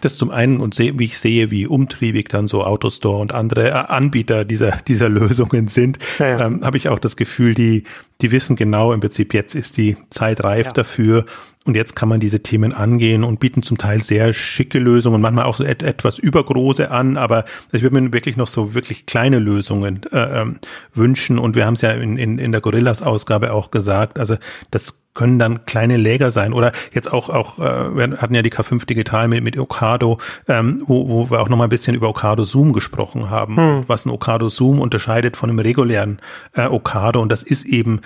Das 0.00 0.16
zum 0.16 0.30
einen 0.30 0.60
und 0.60 0.78
wie 0.78 1.04
ich 1.04 1.18
sehe, 1.18 1.50
wie 1.50 1.66
umtriebig 1.66 2.28
dann 2.28 2.48
so 2.48 2.64
Autostore 2.64 3.20
und 3.20 3.32
andere 3.32 3.68
äh, 3.68 3.72
Anbieter 3.72 4.44
dieser, 4.44 4.72
dieser 4.88 5.08
Lösungen 5.08 5.68
sind, 5.68 5.98
ja, 6.18 6.28
ja. 6.28 6.46
Ähm, 6.46 6.64
habe 6.64 6.76
ich 6.76 6.88
auch 6.88 6.98
das 6.98 7.16
Gefühl, 7.16 7.54
die, 7.54 7.84
die 8.20 8.30
wissen 8.30 8.56
genau 8.56 8.92
im 8.92 9.00
Prinzip, 9.00 9.34
jetzt 9.34 9.54
ist 9.54 9.76
die 9.76 9.96
Zeit 10.10 10.42
reif 10.44 10.66
ja. 10.66 10.72
dafür 10.72 11.24
und 11.64 11.76
jetzt 11.76 11.94
kann 11.94 12.08
man 12.08 12.20
diese 12.20 12.42
Themen 12.42 12.72
angehen 12.72 13.22
und 13.22 13.38
bieten 13.38 13.62
zum 13.62 13.76
Teil 13.76 14.02
sehr 14.02 14.32
schicke 14.32 14.78
Lösungen, 14.78 15.20
manchmal 15.20 15.44
auch 15.44 15.56
so 15.56 15.64
et 15.64 15.82
etwas 15.82 16.18
übergroße 16.18 16.90
an, 16.90 17.18
aber 17.18 17.44
ich 17.70 17.82
würde 17.82 18.00
mir 18.00 18.12
wirklich 18.12 18.36
noch 18.36 18.48
so 18.48 18.72
wirklich 18.72 19.04
kleine 19.04 19.38
Lösungen 19.38 20.00
äh, 20.10 20.40
ähm, 20.40 20.58
wünschen. 20.94 21.38
Und 21.38 21.56
wir 21.56 21.66
haben 21.66 21.74
es 21.74 21.82
ja 21.82 21.92
in, 21.92 22.16
in, 22.16 22.38
in 22.38 22.52
der 22.52 22.62
Gorillas-Ausgabe 22.62 23.52
auch 23.52 23.70
gesagt, 23.70 24.18
also 24.18 24.36
das 24.70 24.99
können 25.14 25.38
dann 25.38 25.64
kleine 25.64 25.96
Läger 25.96 26.30
sein. 26.30 26.52
Oder 26.52 26.72
jetzt 26.92 27.12
auch 27.12 27.28
auch 27.28 27.58
äh, 27.58 27.96
wir 27.96 28.18
hatten 28.18 28.34
ja 28.34 28.42
die 28.42 28.52
K5 28.52 28.86
Digital 28.86 29.28
mit 29.28 29.42
mit 29.42 29.58
Okado, 29.58 30.18
ähm, 30.48 30.84
wo, 30.86 31.08
wo 31.08 31.30
wir 31.30 31.40
auch 31.40 31.48
noch 31.48 31.56
mal 31.56 31.64
ein 31.64 31.70
bisschen 31.70 31.94
über 31.94 32.08
Okado 32.08 32.44
Zoom 32.44 32.72
gesprochen 32.72 33.30
haben, 33.30 33.56
hm. 33.56 33.84
was 33.86 34.06
ein 34.06 34.10
Okado 34.10 34.48
Zoom 34.48 34.80
unterscheidet 34.80 35.36
von 35.36 35.50
einem 35.50 35.58
regulären 35.58 36.20
äh, 36.54 36.66
Okado 36.66 37.20
und 37.20 37.30
das 37.30 37.42
ist 37.42 37.64
eben 37.64 38.00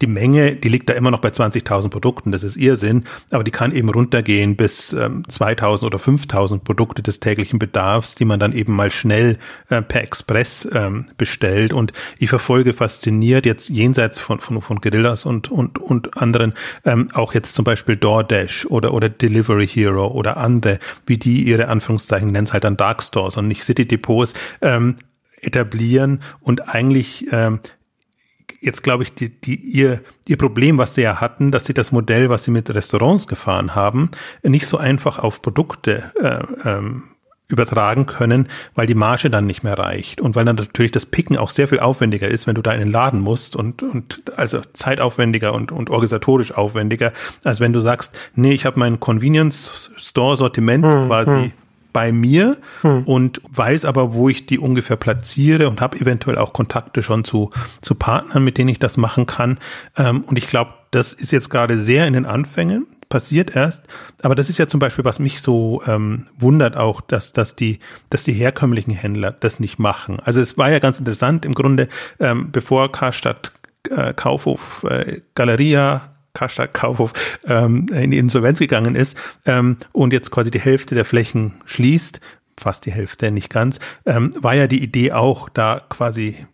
die 0.00 0.06
Menge, 0.06 0.54
die 0.54 0.68
liegt 0.68 0.88
da 0.88 0.94
immer 0.94 1.10
noch 1.10 1.20
bei 1.20 1.28
20.000 1.28 1.90
Produkten, 1.90 2.32
das 2.32 2.42
ist 2.42 2.56
Irrsinn, 2.56 3.04
aber 3.30 3.44
die 3.44 3.50
kann 3.50 3.72
eben 3.72 3.88
runtergehen 3.88 4.56
bis 4.56 4.92
ähm, 4.92 5.24
2.000 5.28 5.84
oder 5.84 5.98
5.000 5.98 6.60
Produkte 6.60 7.02
des 7.02 7.20
täglichen 7.20 7.58
Bedarfs, 7.58 8.14
die 8.14 8.24
man 8.24 8.40
dann 8.40 8.52
eben 8.52 8.74
mal 8.74 8.90
schnell 8.90 9.38
äh, 9.68 9.82
per 9.82 10.02
Express 10.02 10.68
ähm, 10.72 11.06
bestellt. 11.16 11.72
Und 11.72 11.92
ich 12.18 12.30
verfolge 12.30 12.72
fasziniert 12.72 13.46
jetzt 13.46 13.68
jenseits 13.68 14.18
von, 14.18 14.40
von, 14.40 14.62
von 14.62 14.80
Gorillas 14.80 15.26
und, 15.26 15.50
und, 15.50 15.78
und 15.78 16.16
anderen 16.16 16.54
ähm, 16.84 17.08
auch 17.12 17.34
jetzt 17.34 17.54
zum 17.54 17.64
Beispiel 17.64 17.96
DoorDash 17.96 18.66
oder, 18.66 18.94
oder 18.94 19.08
Delivery 19.08 19.66
Hero 19.66 20.08
oder 20.08 20.36
andere, 20.36 20.78
wie 21.06 21.18
die 21.18 21.42
ihre 21.42 21.68
Anführungszeichen 21.68 22.30
nennen 22.30 22.46
es 22.46 22.52
halt 22.52 22.64
dann 22.64 22.76
Dark 22.76 23.02
Stores 23.02 23.36
und 23.36 23.48
nicht 23.48 23.64
City 23.64 23.86
Depots 23.86 24.34
ähm, 24.62 24.96
etablieren 25.42 26.20
und 26.40 26.68
eigentlich 26.68 27.26
ähm, 27.32 27.60
jetzt 28.60 28.82
glaube 28.82 29.02
ich, 29.02 29.14
die, 29.14 29.30
die, 29.30 29.56
ihr, 29.56 30.00
ihr 30.26 30.36
Problem, 30.36 30.78
was 30.78 30.94
sie 30.94 31.02
ja 31.02 31.20
hatten, 31.20 31.50
dass 31.50 31.64
sie 31.64 31.74
das 31.74 31.92
Modell, 31.92 32.28
was 32.28 32.44
sie 32.44 32.50
mit 32.50 32.72
Restaurants 32.72 33.26
gefahren 33.26 33.74
haben, 33.74 34.10
nicht 34.42 34.66
so 34.66 34.76
einfach 34.76 35.18
auf 35.18 35.42
Produkte 35.42 36.12
äh, 36.20 36.68
ähm, 36.68 37.04
übertragen 37.48 38.06
können, 38.06 38.48
weil 38.74 38.86
die 38.86 38.94
Marge 38.94 39.28
dann 39.28 39.46
nicht 39.46 39.64
mehr 39.64 39.78
reicht 39.78 40.20
und 40.20 40.36
weil 40.36 40.44
dann 40.44 40.56
natürlich 40.56 40.92
das 40.92 41.06
Picken 41.06 41.36
auch 41.36 41.50
sehr 41.50 41.66
viel 41.66 41.80
aufwendiger 41.80 42.28
ist, 42.28 42.46
wenn 42.46 42.54
du 42.54 42.62
da 42.62 42.72
in 42.72 42.78
den 42.78 42.90
Laden 42.92 43.20
musst 43.20 43.56
und, 43.56 43.82
und 43.82 44.22
also 44.36 44.60
zeitaufwendiger 44.72 45.52
und, 45.52 45.72
und 45.72 45.90
organisatorisch 45.90 46.52
aufwendiger, 46.52 47.12
als 47.42 47.58
wenn 47.58 47.72
du 47.72 47.80
sagst, 47.80 48.16
nee, 48.34 48.52
ich 48.52 48.66
habe 48.66 48.78
mein 48.78 49.00
Convenience 49.00 49.90
Store 49.96 50.36
Sortiment 50.36 50.84
hm, 50.84 51.06
quasi 51.06 51.30
hm 51.30 51.52
bei 51.92 52.12
mir 52.12 52.58
hm. 52.82 53.04
und 53.04 53.40
weiß 53.50 53.84
aber, 53.84 54.14
wo 54.14 54.28
ich 54.28 54.46
die 54.46 54.58
ungefähr 54.58 54.96
platziere 54.96 55.68
und 55.68 55.80
habe 55.80 55.98
eventuell 55.98 56.38
auch 56.38 56.52
Kontakte 56.52 57.02
schon 57.02 57.24
zu, 57.24 57.50
zu 57.80 57.94
Partnern, 57.94 58.44
mit 58.44 58.58
denen 58.58 58.68
ich 58.68 58.78
das 58.78 58.96
machen 58.96 59.26
kann. 59.26 59.58
Ähm, 59.96 60.24
und 60.26 60.38
ich 60.38 60.46
glaube, 60.46 60.72
das 60.90 61.12
ist 61.12 61.32
jetzt 61.32 61.50
gerade 61.50 61.78
sehr 61.78 62.06
in 62.06 62.14
den 62.14 62.26
Anfängen 62.26 62.86
passiert 63.10 63.54
erst. 63.54 63.84
Aber 64.22 64.34
das 64.34 64.48
ist 64.48 64.58
ja 64.58 64.66
zum 64.66 64.80
Beispiel, 64.80 65.04
was 65.04 65.18
mich 65.18 65.42
so 65.42 65.82
ähm, 65.86 66.28
wundert 66.38 66.76
auch, 66.76 67.02
dass, 67.02 67.32
dass, 67.32 67.56
die, 67.56 67.80
dass 68.08 68.24
die 68.24 68.32
herkömmlichen 68.32 68.94
Händler 68.94 69.32
das 69.32 69.60
nicht 69.60 69.78
machen. 69.78 70.20
Also 70.20 70.40
es 70.40 70.56
war 70.56 70.70
ja 70.70 70.78
ganz 70.78 70.98
interessant 70.98 71.44
im 71.44 71.52
Grunde, 71.52 71.88
ähm, 72.20 72.50
bevor 72.52 72.90
Karstadt 72.92 73.52
äh, 73.90 74.14
Kaufhof, 74.14 74.84
äh, 74.84 75.20
Galeria, 75.34 76.14
Karstadt 76.34 76.74
Kaufhof 76.74 77.12
ähm, 77.46 77.88
in 77.92 78.10
die 78.10 78.18
Insolvenz 78.18 78.58
gegangen 78.58 78.94
ist 78.94 79.16
ähm, 79.46 79.78
und 79.92 80.12
jetzt 80.12 80.30
quasi 80.30 80.50
die 80.50 80.60
Hälfte 80.60 80.94
der 80.94 81.04
Flächen 81.04 81.54
schließt, 81.66 82.20
fast 82.56 82.86
die 82.86 82.92
Hälfte, 82.92 83.30
nicht 83.30 83.50
ganz, 83.50 83.80
ähm, 84.06 84.32
war 84.40 84.54
ja 84.54 84.66
die 84.66 84.82
Idee 84.82 85.12
auch, 85.12 85.48
da 85.48 85.82
quasi 85.88 86.46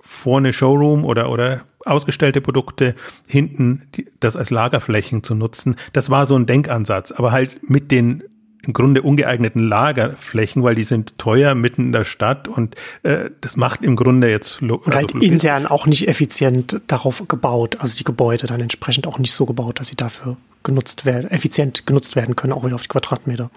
vorne 0.00 0.52
Showroom 0.52 1.04
oder, 1.04 1.30
oder 1.30 1.62
ausgestellte 1.84 2.40
Produkte, 2.40 2.94
hinten 3.26 3.88
die, 3.94 4.08
das 4.20 4.36
als 4.36 4.50
Lagerflächen 4.50 5.22
zu 5.22 5.34
nutzen. 5.34 5.76
Das 5.92 6.10
war 6.10 6.26
so 6.26 6.36
ein 6.36 6.46
Denkansatz, 6.46 7.12
aber 7.12 7.32
halt 7.32 7.68
mit 7.68 7.90
den 7.90 8.22
im 8.68 8.74
Grunde 8.74 9.02
ungeeigneten 9.02 9.66
Lagerflächen, 9.66 10.62
weil 10.62 10.74
die 10.74 10.84
sind 10.84 11.16
teuer 11.18 11.54
mitten 11.54 11.86
in 11.86 11.92
der 11.92 12.04
Stadt 12.04 12.46
und 12.46 12.76
äh, 13.02 13.30
das 13.40 13.56
macht 13.56 13.82
im 13.82 13.96
Grunde 13.96 14.30
jetzt 14.30 14.60
lo 14.60 14.76
und 14.76 14.94
halt 14.94 15.14
also 15.14 15.26
intern 15.26 15.66
auch 15.66 15.86
nicht 15.86 16.06
effizient 16.06 16.80
darauf 16.86 17.26
gebaut, 17.26 17.78
also 17.80 17.96
die 17.96 18.04
Gebäude 18.04 18.46
dann 18.46 18.60
entsprechend 18.60 19.06
auch 19.06 19.18
nicht 19.18 19.32
so 19.32 19.46
gebaut, 19.46 19.80
dass 19.80 19.88
sie 19.88 19.96
dafür 19.96 20.36
genutzt 20.62 21.06
werden, 21.06 21.30
effizient 21.30 21.86
genutzt 21.86 22.14
werden 22.14 22.36
können, 22.36 22.52
auch 22.52 22.64
wieder 22.64 22.74
auf 22.74 22.82
die 22.82 22.88
Quadratmeter. 22.88 23.50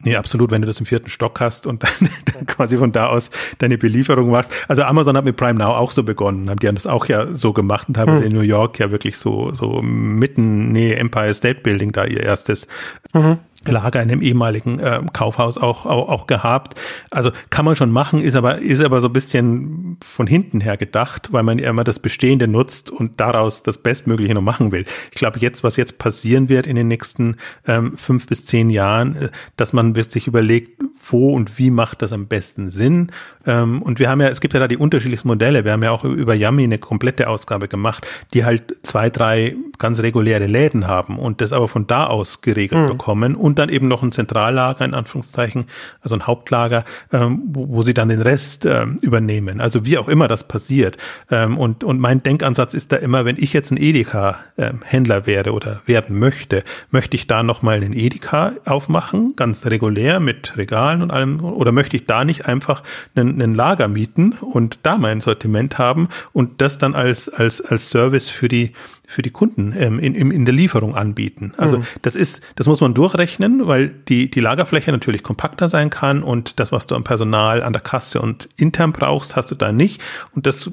Nee, 0.00 0.14
absolut, 0.14 0.52
wenn 0.52 0.62
du 0.62 0.66
das 0.66 0.78
im 0.78 0.86
vierten 0.86 1.08
Stock 1.08 1.40
hast 1.40 1.66
und 1.66 1.82
dann, 1.82 2.08
dann 2.32 2.46
quasi 2.46 2.78
von 2.78 2.92
da 2.92 3.08
aus 3.08 3.30
deine 3.58 3.76
Belieferung 3.76 4.30
machst. 4.30 4.52
Also 4.68 4.82
Amazon 4.84 5.16
hat 5.16 5.24
mit 5.24 5.36
Prime 5.36 5.58
Now 5.58 5.74
auch 5.74 5.90
so 5.90 6.04
begonnen, 6.04 6.48
haben 6.48 6.58
die 6.58 6.68
haben 6.68 6.76
das 6.76 6.86
auch 6.86 7.06
ja 7.06 7.34
so 7.34 7.52
gemacht 7.52 7.88
und 7.88 7.98
haben 7.98 8.16
mhm. 8.16 8.22
in 8.22 8.32
New 8.32 8.40
York 8.40 8.78
ja 8.78 8.90
wirklich 8.90 9.18
so, 9.18 9.52
so 9.52 9.82
mitten, 9.82 10.72
nee, 10.72 10.92
Empire 10.92 11.34
State 11.34 11.60
Building 11.60 11.92
da 11.92 12.04
ihr 12.04 12.22
erstes 12.22 12.68
mhm. 13.12 13.38
Lager 13.66 14.02
in 14.02 14.08
dem 14.08 14.22
ehemaligen 14.22 14.78
äh, 14.78 15.00
Kaufhaus 15.12 15.58
auch, 15.58 15.84
auch, 15.84 16.08
auch 16.08 16.26
gehabt. 16.26 16.78
Also 17.10 17.30
kann 17.50 17.64
man 17.64 17.76
schon 17.76 17.90
machen, 17.90 18.22
ist 18.22 18.36
aber, 18.36 18.58
ist 18.58 18.80
aber 18.80 19.00
so 19.00 19.08
ein 19.08 19.12
bisschen 19.12 19.96
von 20.02 20.26
hinten 20.26 20.60
her 20.60 20.76
gedacht, 20.76 21.32
weil 21.32 21.42
man 21.42 21.58
immer 21.58 21.84
das 21.84 21.98
Bestehende 21.98 22.46
nutzt 22.46 22.90
und 22.90 23.20
daraus 23.20 23.62
das 23.62 23.78
Bestmögliche 23.78 24.34
noch 24.34 24.42
machen 24.42 24.70
will. 24.72 24.84
Ich 25.10 25.18
glaube 25.18 25.40
jetzt, 25.40 25.64
was 25.64 25.76
jetzt 25.76 25.98
passieren 25.98 26.48
wird 26.48 26.66
in 26.66 26.76
den 26.76 26.88
nächsten 26.88 27.36
ähm, 27.66 27.96
fünf 27.96 28.26
bis 28.26 28.46
zehn 28.46 28.70
Jahren, 28.70 29.16
äh, 29.16 29.28
dass 29.56 29.72
man 29.72 29.94
sich 30.08 30.26
überlegt, 30.26 30.80
wo 31.12 31.30
und 31.30 31.58
wie 31.58 31.70
macht 31.70 32.02
das 32.02 32.12
am 32.12 32.26
besten 32.26 32.70
Sinn. 32.70 33.12
Ähm, 33.46 33.82
und 33.82 33.98
wir 33.98 34.08
haben 34.08 34.20
ja, 34.20 34.28
es 34.28 34.40
gibt 34.40 34.54
ja 34.54 34.60
da 34.60 34.68
die 34.68 34.76
unterschiedlichsten 34.76 35.28
Modelle. 35.28 35.64
Wir 35.64 35.72
haben 35.72 35.82
ja 35.82 35.90
auch 35.90 36.04
über 36.04 36.34
Yummy 36.34 36.64
eine 36.64 36.78
komplette 36.78 37.28
Ausgabe 37.28 37.68
gemacht, 37.68 38.06
die 38.34 38.44
halt 38.44 38.76
zwei, 38.82 39.10
drei 39.10 39.56
ganz 39.78 40.00
reguläre 40.00 40.46
Läden 40.46 40.86
haben 40.86 41.18
und 41.18 41.40
das 41.40 41.52
aber 41.52 41.68
von 41.68 41.86
da 41.86 42.06
aus 42.06 42.40
geregelt 42.40 42.82
mhm. 42.82 42.86
bekommen 42.88 43.34
und 43.36 43.58
dann 43.58 43.68
eben 43.68 43.88
noch 43.88 44.02
ein 44.02 44.12
Zentrallager 44.12 44.84
in 44.84 44.94
Anführungszeichen, 44.94 45.66
also 46.02 46.16
ein 46.16 46.26
Hauptlager, 46.26 46.84
ähm, 47.12 47.42
wo, 47.46 47.68
wo, 47.68 47.82
sie 47.82 47.94
dann 47.94 48.08
den 48.08 48.20
Rest 48.20 48.66
ähm, 48.66 48.98
übernehmen. 49.00 49.60
Also 49.60 49.86
wie 49.86 49.98
auch 49.98 50.08
immer 50.08 50.28
das 50.28 50.46
passiert. 50.46 50.96
Ähm, 51.30 51.56
und, 51.58 51.84
und 51.84 52.00
mein 52.00 52.22
Denkansatz 52.22 52.74
ist 52.74 52.92
da 52.92 52.96
immer, 52.96 53.24
wenn 53.24 53.36
ich 53.38 53.52
jetzt 53.52 53.70
ein 53.70 53.76
Edeka-Händler 53.76 55.16
ähm, 55.16 55.26
wäre 55.26 55.52
oder 55.52 55.80
werden 55.86 56.18
möchte, 56.18 56.64
möchte 56.90 57.16
ich 57.16 57.26
da 57.26 57.42
nochmal 57.42 57.76
einen 57.76 57.92
Edeka 57.92 58.52
aufmachen, 58.66 59.34
ganz 59.36 59.64
regulär 59.66 60.20
mit 60.20 60.56
Regal 60.56 60.97
Personal 60.98 61.02
und 61.02 61.10
allem, 61.10 61.44
oder 61.44 61.72
möchte 61.72 61.96
ich 61.96 62.06
da 62.06 62.24
nicht 62.24 62.46
einfach 62.46 62.82
einen, 63.14 63.40
einen 63.40 63.54
Lager 63.54 63.88
mieten 63.88 64.32
und 64.40 64.80
da 64.82 64.96
mein 64.96 65.20
Sortiment 65.20 65.78
haben 65.78 66.08
und 66.32 66.60
das 66.60 66.78
dann 66.78 66.94
als, 66.94 67.28
als, 67.28 67.60
als 67.60 67.90
Service 67.90 68.28
für 68.28 68.48
die, 68.48 68.72
für 69.06 69.22
die 69.22 69.30
Kunden 69.30 69.74
ähm, 69.76 69.98
in, 69.98 70.14
in, 70.14 70.30
in 70.30 70.44
der 70.44 70.54
Lieferung 70.54 70.94
anbieten. 70.94 71.54
Also 71.56 71.78
mhm. 71.78 71.86
das 72.02 72.16
ist, 72.16 72.42
das 72.56 72.66
muss 72.66 72.80
man 72.80 72.94
durchrechnen, 72.94 73.66
weil 73.66 73.88
die, 73.88 74.30
die 74.30 74.40
Lagerfläche 74.40 74.92
natürlich 74.92 75.22
kompakter 75.22 75.68
sein 75.68 75.90
kann 75.90 76.22
und 76.22 76.60
das, 76.60 76.72
was 76.72 76.86
du 76.86 76.94
am 76.94 77.04
Personal, 77.04 77.62
an 77.62 77.72
der 77.72 77.82
Kasse 77.82 78.20
und 78.20 78.48
intern 78.56 78.92
brauchst, 78.92 79.36
hast 79.36 79.50
du 79.50 79.54
da 79.54 79.72
nicht. 79.72 80.00
Und 80.34 80.46
das 80.46 80.70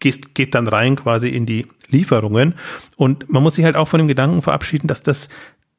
geht, 0.00 0.34
geht 0.34 0.54
dann 0.54 0.68
rein 0.68 0.96
quasi 0.96 1.28
in 1.28 1.46
die 1.46 1.66
Lieferungen. 1.90 2.54
Und 2.96 3.30
man 3.30 3.42
muss 3.42 3.54
sich 3.54 3.64
halt 3.64 3.76
auch 3.76 3.88
von 3.88 3.98
dem 3.98 4.08
Gedanken 4.08 4.42
verabschieden, 4.42 4.88
dass 4.88 5.02
das, 5.02 5.28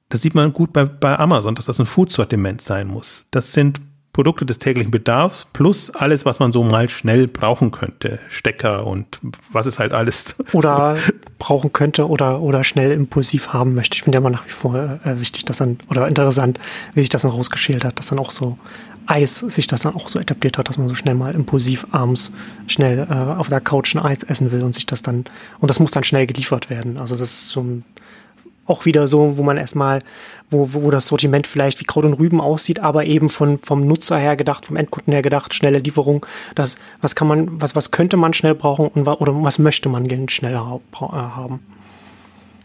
das 0.10 0.22
sieht 0.22 0.36
man 0.36 0.54
gut 0.54 0.74
bei, 0.74 0.86
bei 0.86 1.18
Amazon, 1.18 1.56
dass 1.56 1.66
das 1.66 1.80
ein 1.80 1.86
Food-Sortiment 1.86 2.62
sein 2.62 2.88
muss. 2.88 3.26
Das 3.32 3.54
sind 3.54 3.80
Produkte 4.12 4.46
des 4.46 4.60
täglichen 4.60 4.92
Bedarfs 4.92 5.48
plus 5.54 5.92
alles, 5.92 6.26
was 6.26 6.40
man 6.40 6.52
so 6.52 6.64
mal 6.64 6.90
schnell 6.90 7.28
brauchen 7.28 7.72
könnte. 7.72 8.20
Stecker 8.28 8.86
und 8.88 9.20
was 9.52 9.66
es 9.66 9.80
halt 9.80 9.94
alles. 9.94 10.36
Oder 10.52 10.98
brauchen 11.38 11.72
könnte 11.72 12.10
oder, 12.10 12.42
oder 12.42 12.66
schnell 12.66 12.92
impulsiv 12.92 13.54
haben 13.54 13.76
möchte. 13.76 13.96
Ich 13.96 14.04
finde 14.04 14.18
ja 14.18 14.20
immer 14.20 14.30
nach 14.30 14.46
wie 14.46 14.52
vor 14.52 14.76
äh, 14.76 15.22
wichtig, 15.22 15.46
dass 15.46 15.60
dann, 15.60 15.78
oder 15.90 16.06
interessant, 16.08 16.60
wie 16.94 17.00
sich 17.00 17.08
das 17.08 17.22
dann 17.22 17.32
rausgeschält 17.32 17.86
hat, 17.86 17.98
dass 17.98 18.08
dann 18.08 18.20
auch 18.20 18.32
so 18.32 18.58
Eis 19.06 19.40
sich 19.40 19.68
das 19.68 19.82
dann 19.82 19.96
auch 19.96 20.10
so 20.10 20.20
etabliert 20.20 20.58
hat, 20.58 20.68
dass 20.68 20.78
man 20.78 20.90
so 20.90 20.96
schnell 20.96 21.16
mal 21.16 21.34
impulsiv 21.34 21.88
abends 21.92 22.34
schnell 22.68 23.08
äh, 23.10 23.14
auf 23.14 23.48
der 23.48 23.62
Couch 23.62 23.96
ein 23.96 24.00
Eis 24.00 24.24
essen 24.24 24.52
will 24.52 24.64
und 24.64 24.76
sich 24.76 24.86
das 24.86 25.02
dann, 25.02 25.26
und 25.60 25.70
das 25.70 25.80
muss 25.80 25.92
dann 25.92 26.04
schnell 26.04 26.28
geliefert 26.28 26.70
werden. 26.70 26.98
Also 26.98 27.16
das 27.16 27.34
ist 27.34 27.50
so 27.50 27.62
ein 27.62 27.86
auch 28.70 28.86
wieder 28.86 29.08
so, 29.08 29.38
wo 29.38 29.44
man 29.44 29.58
erstmal, 29.58 30.02
wo, 30.50 30.74
wo 30.74 30.92
das 30.92 31.08
Sortiment 31.08 31.48
vielleicht 31.48 31.80
wie 31.80 31.86
Kraut 31.86 32.06
und 32.06 32.14
Rüben 32.14 32.42
aussieht, 32.42 32.80
aber 32.80 33.06
eben 33.06 33.30
von, 33.30 33.58
vom 33.60 33.86
Nutzer 33.86 34.18
her 34.18 34.36
gedacht, 34.36 34.66
vom 34.66 34.76
Endkunden 34.76 35.14
her 35.14 35.22
gedacht, 35.22 35.54
schnelle 35.54 35.80
Lieferung, 35.80 36.26
das, 36.56 36.78
was 37.02 37.16
kann 37.16 37.28
man, 37.28 37.62
was, 37.62 37.76
was 37.76 37.92
könnte 37.92 38.18
man 38.18 38.34
schnell 38.34 38.56
brauchen 38.56 38.88
und 38.88 39.08
oder 39.08 39.34
was 39.44 39.60
möchte 39.60 39.90
man 39.90 40.08
schneller 40.30 40.80
äh, 40.94 41.06
haben. 41.06 41.60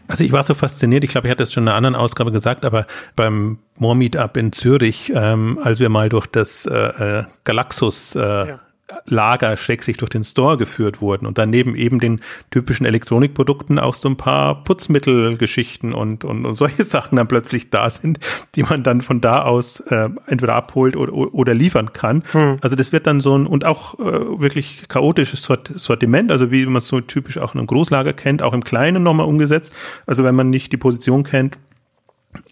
Also 0.07 0.23
ich 0.23 0.31
war 0.31 0.43
so 0.43 0.53
fasziniert, 0.53 1.03
ich 1.03 1.09
glaube, 1.09 1.27
ich 1.27 1.31
hatte 1.31 1.43
es 1.43 1.51
schon 1.51 1.63
in 1.63 1.69
einer 1.69 1.77
anderen 1.77 1.95
Ausgabe 1.95 2.31
gesagt, 2.31 2.63
aber 2.63 2.85
beim 3.15 3.57
More 3.79 3.95
Meetup 3.95 4.37
in 4.37 4.51
Zürich, 4.51 5.11
ähm, 5.15 5.59
als 5.63 5.79
wir 5.79 5.89
mal 5.89 6.09
durch 6.09 6.27
das 6.27 6.67
äh, 6.67 7.19
äh 7.19 7.23
Galaxus 7.43 8.15
äh, 8.15 8.19
ja. 8.19 8.59
Lager 9.05 9.57
schrägstrich 9.57 9.97
durch 9.97 10.09
den 10.09 10.23
Store 10.23 10.57
geführt 10.57 11.01
wurden 11.01 11.25
und 11.25 11.39
daneben 11.39 11.75
eben 11.75 11.99
den 11.99 12.21
typischen 12.51 12.85
Elektronikprodukten 12.85 13.79
auch 13.79 13.95
so 13.95 14.07
ein 14.07 14.15
paar 14.15 14.63
Putzmittelgeschichten 14.63 15.91
und, 15.93 16.23
und, 16.23 16.45
und 16.45 16.53
solche 16.53 16.83
Sachen 16.85 17.15
dann 17.15 17.27
plötzlich 17.27 17.71
da 17.71 17.89
sind, 17.89 18.19
die 18.53 18.61
man 18.61 18.83
dann 18.83 19.01
von 19.01 19.21
da 19.21 19.41
aus 19.41 19.79
äh, 19.79 20.09
entweder 20.27 20.53
abholt 20.53 20.95
oder, 20.95 21.13
oder 21.13 21.53
liefern 21.55 21.93
kann. 21.93 22.23
Hm. 22.31 22.57
Also 22.61 22.75
das 22.75 22.91
wird 22.91 23.07
dann 23.07 23.21
so 23.21 23.35
ein 23.35 23.47
und 23.47 23.65
auch 23.65 23.99
äh, 23.99 24.39
wirklich 24.39 24.83
chaotisches 24.87 25.41
Sortiment, 25.41 26.31
also 26.31 26.51
wie 26.51 26.65
man 26.65 26.77
es 26.77 26.87
so 26.87 27.01
typisch 27.01 27.39
auch 27.39 27.55
in 27.55 27.59
einem 27.59 27.67
Großlager 27.67 28.13
kennt, 28.13 28.43
auch 28.43 28.53
im 28.53 28.63
Kleinen 28.63 29.01
nochmal 29.01 29.25
umgesetzt. 29.25 29.73
Also 30.05 30.23
wenn 30.23 30.35
man 30.35 30.51
nicht 30.51 30.71
die 30.71 30.77
Position 30.77 31.23
kennt, 31.23 31.57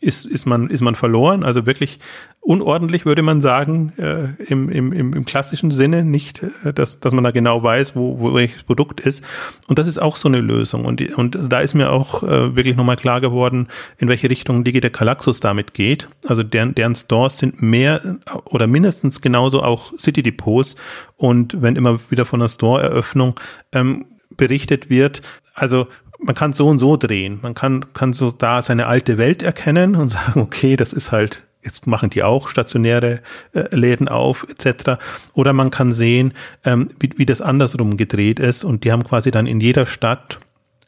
ist, 0.01 0.25
ist, 0.25 0.45
man, 0.45 0.69
ist 0.69 0.81
man 0.81 0.95
verloren. 0.95 1.43
Also 1.43 1.65
wirklich 1.65 1.99
unordentlich, 2.39 3.05
würde 3.05 3.21
man 3.21 3.41
sagen, 3.41 3.93
äh, 3.97 4.43
im, 4.51 4.69
im, 4.69 4.91
im 4.91 5.25
klassischen 5.25 5.71
Sinne. 5.71 6.03
Nicht, 6.03 6.43
äh, 6.63 6.73
dass, 6.73 6.99
dass 6.99 7.13
man 7.13 7.23
da 7.23 7.31
genau 7.31 7.63
weiß, 7.63 7.95
wo, 7.95 8.19
wo 8.19 8.33
welches 8.33 8.63
Produkt 8.63 8.99
ist. 8.99 9.23
Und 9.67 9.79
das 9.79 9.87
ist 9.87 10.01
auch 10.01 10.17
so 10.17 10.27
eine 10.27 10.41
Lösung. 10.41 10.85
Und, 10.85 11.01
und 11.17 11.37
da 11.49 11.59
ist 11.59 11.73
mir 11.73 11.91
auch 11.91 12.23
äh, 12.23 12.55
wirklich 12.55 12.75
nochmal 12.75 12.97
klar 12.97 13.21
geworden, 13.21 13.67
in 13.97 14.07
welche 14.07 14.29
Richtung 14.29 14.63
Digita 14.63 14.89
Galaxus 14.89 15.39
damit 15.39 15.73
geht. 15.73 16.07
Also 16.27 16.43
deren, 16.43 16.75
deren 16.75 16.95
Stores 16.95 17.37
sind 17.37 17.61
mehr 17.61 18.17
oder 18.45 18.67
mindestens 18.67 19.21
genauso 19.21 19.63
auch 19.63 19.97
City 19.97 20.23
Depots. 20.23 20.75
Und 21.17 21.61
wenn 21.61 21.75
immer 21.75 21.99
wieder 22.09 22.25
von 22.25 22.41
einer 22.41 22.49
Store-Eröffnung 22.49 23.39
ähm, 23.71 24.05
berichtet 24.35 24.89
wird, 24.89 25.21
also 25.53 25.87
man 26.23 26.35
kann 26.35 26.53
so 26.53 26.67
und 26.67 26.79
so 26.79 26.97
drehen. 26.97 27.39
Man 27.41 27.53
kann, 27.53 27.93
kann 27.93 28.13
so 28.13 28.31
da 28.31 28.61
seine 28.61 28.87
alte 28.87 29.17
Welt 29.17 29.43
erkennen 29.43 29.95
und 29.95 30.09
sagen, 30.09 30.41
okay, 30.41 30.75
das 30.75 30.93
ist 30.93 31.11
halt, 31.11 31.43
jetzt 31.63 31.87
machen 31.87 32.09
die 32.09 32.23
auch 32.23 32.47
stationäre 32.47 33.21
äh, 33.53 33.75
Läden 33.75 34.07
auf, 34.07 34.45
etc. 34.49 35.01
Oder 35.33 35.53
man 35.53 35.69
kann 35.69 35.91
sehen, 35.91 36.33
ähm, 36.63 36.89
wie, 36.99 37.11
wie 37.17 37.25
das 37.25 37.41
andersrum 37.41 37.97
gedreht 37.97 38.39
ist 38.39 38.63
und 38.63 38.83
die 38.83 38.91
haben 38.91 39.03
quasi 39.03 39.31
dann 39.31 39.47
in 39.47 39.59
jeder 39.59 39.85
Stadt, 39.85 40.39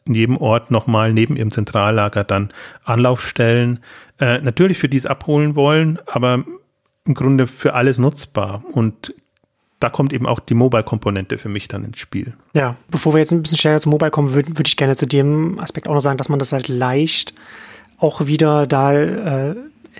in 0.04 0.14
jedem 0.14 0.36
Ort 0.36 0.70
nochmal 0.70 1.12
neben 1.12 1.36
ihrem 1.36 1.50
Zentrallager 1.50 2.24
dann 2.24 2.50
Anlaufstellen, 2.84 3.80
äh, 4.20 4.40
natürlich 4.40 4.78
für 4.78 4.88
die 4.88 4.98
es 4.98 5.06
abholen 5.06 5.56
wollen, 5.56 5.98
aber 6.06 6.44
im 7.04 7.14
Grunde 7.14 7.46
für 7.46 7.74
alles 7.74 7.98
nutzbar 7.98 8.64
und 8.72 9.14
da 9.80 9.90
kommt 9.90 10.12
eben 10.12 10.26
auch 10.26 10.40
die 10.40 10.54
Mobile-Komponente 10.54 11.38
für 11.38 11.48
mich 11.48 11.68
dann 11.68 11.84
ins 11.84 11.98
Spiel. 11.98 12.34
Ja, 12.54 12.76
bevor 12.88 13.12
wir 13.14 13.18
jetzt 13.18 13.32
ein 13.32 13.42
bisschen 13.42 13.58
schneller 13.58 13.80
zum 13.80 13.90
Mobile 13.90 14.10
kommen, 14.10 14.32
würde 14.32 14.56
würd 14.56 14.68
ich 14.68 14.76
gerne 14.76 14.96
zu 14.96 15.06
dem 15.06 15.58
Aspekt 15.58 15.88
auch 15.88 15.94
noch 15.94 16.00
sagen, 16.00 16.18
dass 16.18 16.28
man 16.28 16.38
das 16.38 16.52
halt 16.52 16.68
leicht 16.68 17.34
auch 17.98 18.26
wieder 18.26 18.66
da 18.66 18.94
äh, 18.94 19.54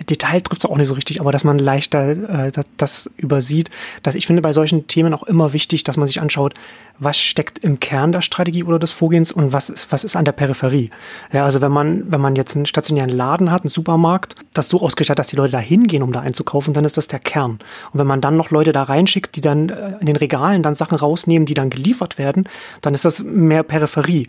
Detail 0.09 0.41
trifft 0.41 0.63
es 0.63 0.69
auch 0.69 0.77
nicht 0.77 0.87
so 0.87 0.93
richtig, 0.93 1.19
aber 1.21 1.31
dass 1.31 1.43
man 1.43 1.59
leichter 1.59 2.47
äh, 2.47 2.51
das, 2.51 2.65
das 2.77 3.09
übersieht. 3.17 3.69
Dass 4.03 4.15
ich 4.15 4.27
finde 4.27 4.41
bei 4.41 4.53
solchen 4.53 4.87
Themen 4.87 5.13
auch 5.13 5.23
immer 5.23 5.53
wichtig, 5.53 5.83
dass 5.83 5.97
man 5.97 6.07
sich 6.07 6.21
anschaut, 6.21 6.53
was 6.99 7.17
steckt 7.19 7.59
im 7.59 7.79
Kern 7.79 8.11
der 8.11 8.21
Strategie 8.21 8.63
oder 8.63 8.79
des 8.79 8.91
Vorgehens 8.91 9.31
und 9.31 9.53
was 9.53 9.69
ist, 9.69 9.91
was 9.91 10.03
ist 10.03 10.15
an 10.15 10.25
der 10.25 10.31
Peripherie. 10.31 10.89
Ja, 11.31 11.45
also 11.45 11.61
wenn 11.61 11.71
man, 11.71 12.11
wenn 12.11 12.21
man 12.21 12.35
jetzt 12.35 12.55
einen 12.55 12.65
stationären 12.65 13.09
Laden 13.09 13.51
hat, 13.51 13.63
einen 13.63 13.69
Supermarkt, 13.69 14.35
das 14.53 14.69
so 14.69 14.81
ausgerichtet 14.81 15.11
hat, 15.11 15.19
dass 15.19 15.27
die 15.27 15.35
Leute 15.35 15.51
da 15.51 15.59
hingehen, 15.59 16.03
um 16.03 16.11
da 16.11 16.21
einzukaufen, 16.21 16.73
dann 16.73 16.85
ist 16.85 16.97
das 16.97 17.07
der 17.07 17.19
Kern. 17.19 17.59
Und 17.91 17.99
wenn 17.99 18.07
man 18.07 18.21
dann 18.21 18.37
noch 18.37 18.51
Leute 18.51 18.71
da 18.71 18.83
reinschickt, 18.83 19.35
die 19.35 19.41
dann 19.41 19.69
äh, 19.69 19.97
in 19.99 20.05
den 20.05 20.15
Regalen 20.15 20.63
dann 20.63 20.75
Sachen 20.75 20.97
rausnehmen, 20.97 21.45
die 21.45 21.53
dann 21.53 21.69
geliefert 21.69 22.17
werden, 22.17 22.45
dann 22.81 22.93
ist 22.93 23.05
das 23.05 23.23
mehr 23.23 23.63
Peripherie 23.63 24.27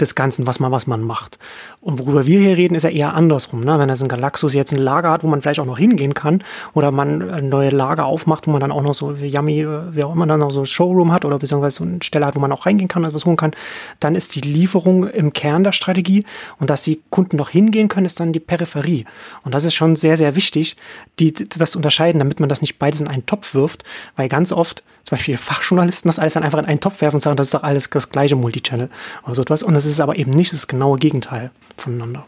des 0.00 0.14
Ganzen, 0.14 0.46
was 0.46 0.60
man, 0.60 0.72
was 0.72 0.86
man 0.86 1.02
macht. 1.02 1.38
Und 1.80 1.98
worüber 1.98 2.26
wir 2.26 2.38
hier 2.38 2.56
reden, 2.56 2.74
ist 2.74 2.82
ja 2.82 2.90
eher 2.90 3.14
andersrum. 3.14 3.60
Ne? 3.60 3.78
Wenn 3.78 3.88
das 3.88 4.02
ein 4.02 4.08
Galaxus 4.08 4.54
jetzt 4.54 4.72
ein 4.72 4.78
Lager 4.78 5.10
hat, 5.10 5.22
wo 5.22 5.28
man 5.28 5.42
vielleicht 5.42 5.60
auch 5.60 5.66
noch 5.66 5.78
hingehen 5.78 6.14
kann, 6.14 6.42
oder 6.72 6.90
man 6.90 7.48
neue 7.48 7.70
Lager 7.70 8.06
aufmacht, 8.06 8.46
wo 8.46 8.50
man 8.50 8.60
dann 8.60 8.72
auch 8.72 8.82
noch 8.82 8.94
so 8.94 9.12
Yummy, 9.12 9.66
wie 9.92 10.04
auch 10.04 10.12
immer 10.12 10.26
dann 10.26 10.40
noch 10.40 10.50
so 10.50 10.60
ein 10.60 10.66
Showroom 10.66 11.12
hat 11.12 11.24
oder 11.24 11.38
beziehungsweise 11.38 11.76
so 11.78 11.84
eine 11.84 12.02
Stelle 12.02 12.26
hat, 12.26 12.36
wo 12.36 12.40
man 12.40 12.52
auch 12.52 12.66
reingehen 12.66 12.88
kann, 12.88 13.04
also 13.04 13.14
was 13.14 13.26
holen 13.26 13.36
kann, 13.36 13.52
dann 14.00 14.14
ist 14.14 14.34
die 14.34 14.40
Lieferung 14.40 15.08
im 15.08 15.32
Kern 15.32 15.64
der 15.64 15.72
Strategie 15.72 16.24
und 16.58 16.70
dass 16.70 16.82
die 16.82 17.00
Kunden 17.10 17.36
noch 17.36 17.50
hingehen 17.50 17.88
können, 17.88 18.06
ist 18.06 18.20
dann 18.20 18.32
die 18.32 18.40
Peripherie. 18.40 19.04
Und 19.42 19.54
das 19.54 19.64
ist 19.64 19.74
schon 19.74 19.96
sehr, 19.96 20.16
sehr 20.16 20.36
wichtig, 20.36 20.76
die, 21.20 21.32
das 21.32 21.72
zu 21.72 21.78
unterscheiden, 21.78 22.18
damit 22.18 22.40
man 22.40 22.48
das 22.48 22.60
nicht 22.60 22.78
beides 22.78 23.00
in 23.00 23.08
einen 23.08 23.26
Topf 23.26 23.54
wirft, 23.54 23.84
weil 24.16 24.28
ganz 24.28 24.52
oft 24.52 24.82
zum 25.04 25.18
Beispiel 25.18 25.36
Fachjournalisten 25.36 26.08
das 26.08 26.18
alles 26.18 26.32
dann 26.32 26.42
einfach 26.42 26.58
in 26.58 26.64
einen 26.64 26.80
Topf 26.80 27.02
werfen 27.02 27.16
und 27.16 27.20
sagen, 27.20 27.36
das 27.36 27.48
ist 27.48 27.54
doch 27.54 27.62
alles 27.62 27.90
das 27.90 28.10
gleiche 28.10 28.36
Multichannel 28.36 28.88
oder 29.24 29.34
so 29.34 29.42
etwas. 29.42 29.62
Und 29.62 29.74
das 29.74 29.83
ist 29.86 30.00
aber 30.00 30.16
eben 30.16 30.30
nicht 30.30 30.52
das 30.52 30.68
genaue 30.68 30.98
Gegenteil 30.98 31.50
voneinander. 31.76 32.26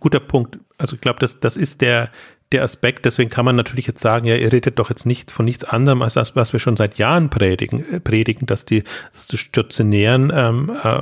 Guter 0.00 0.20
Punkt. 0.20 0.58
Also 0.78 0.94
ich 0.94 1.00
glaube, 1.00 1.18
das, 1.20 1.40
das 1.40 1.56
ist 1.56 1.80
der, 1.80 2.10
der 2.52 2.62
Aspekt, 2.62 3.04
deswegen 3.04 3.30
kann 3.30 3.44
man 3.44 3.54
natürlich 3.54 3.86
jetzt 3.86 4.00
sagen, 4.00 4.26
ja, 4.26 4.36
ihr 4.36 4.52
redet 4.52 4.78
doch 4.78 4.90
jetzt 4.90 5.06
nicht 5.06 5.30
von 5.30 5.44
nichts 5.44 5.64
anderem 5.64 6.02
als 6.02 6.14
das, 6.14 6.34
was 6.34 6.52
wir 6.52 6.60
schon 6.60 6.76
seit 6.76 6.98
Jahren 6.98 7.30
predigen, 7.30 7.84
äh, 7.92 8.00
predigen 8.00 8.46
dass 8.46 8.64
die, 8.64 8.82
dass 9.12 9.28
die 9.28 9.36
stationären 9.36 10.32
ähm, 10.34 10.72
äh, 10.82 11.00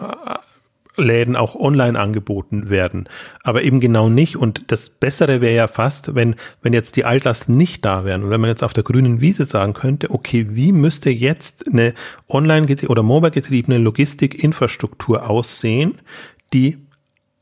Läden 0.98 1.37
auch 1.37 1.54
online 1.54 1.98
angeboten 1.98 2.70
werden. 2.70 3.08
Aber 3.42 3.62
eben 3.62 3.80
genau 3.80 4.08
nicht. 4.08 4.37
Und 4.37 4.70
das 4.70 4.90
Bessere 4.90 5.40
wäre 5.40 5.54
ja 5.54 5.66
fast, 5.66 6.14
wenn, 6.14 6.34
wenn 6.62 6.72
jetzt 6.72 6.96
die 6.96 7.04
Altlasten 7.04 7.56
nicht 7.56 7.84
da 7.84 8.04
wären 8.04 8.24
und 8.24 8.30
wenn 8.30 8.40
man 8.40 8.50
jetzt 8.50 8.62
auf 8.62 8.72
der 8.72 8.84
grünen 8.84 9.20
Wiese 9.20 9.46
sagen 9.46 9.72
könnte, 9.72 10.11
okay, 10.11 10.46
wie 10.50 10.72
müsste 10.72 11.11
jetzt 11.11 11.68
eine 11.68 11.94
online- 12.28 12.66
oder 12.88 13.02
mobile 13.02 13.30
getriebene 13.30 13.78
Logistikinfrastruktur 13.78 15.28
aussehen, 15.28 15.98
die 16.52 16.78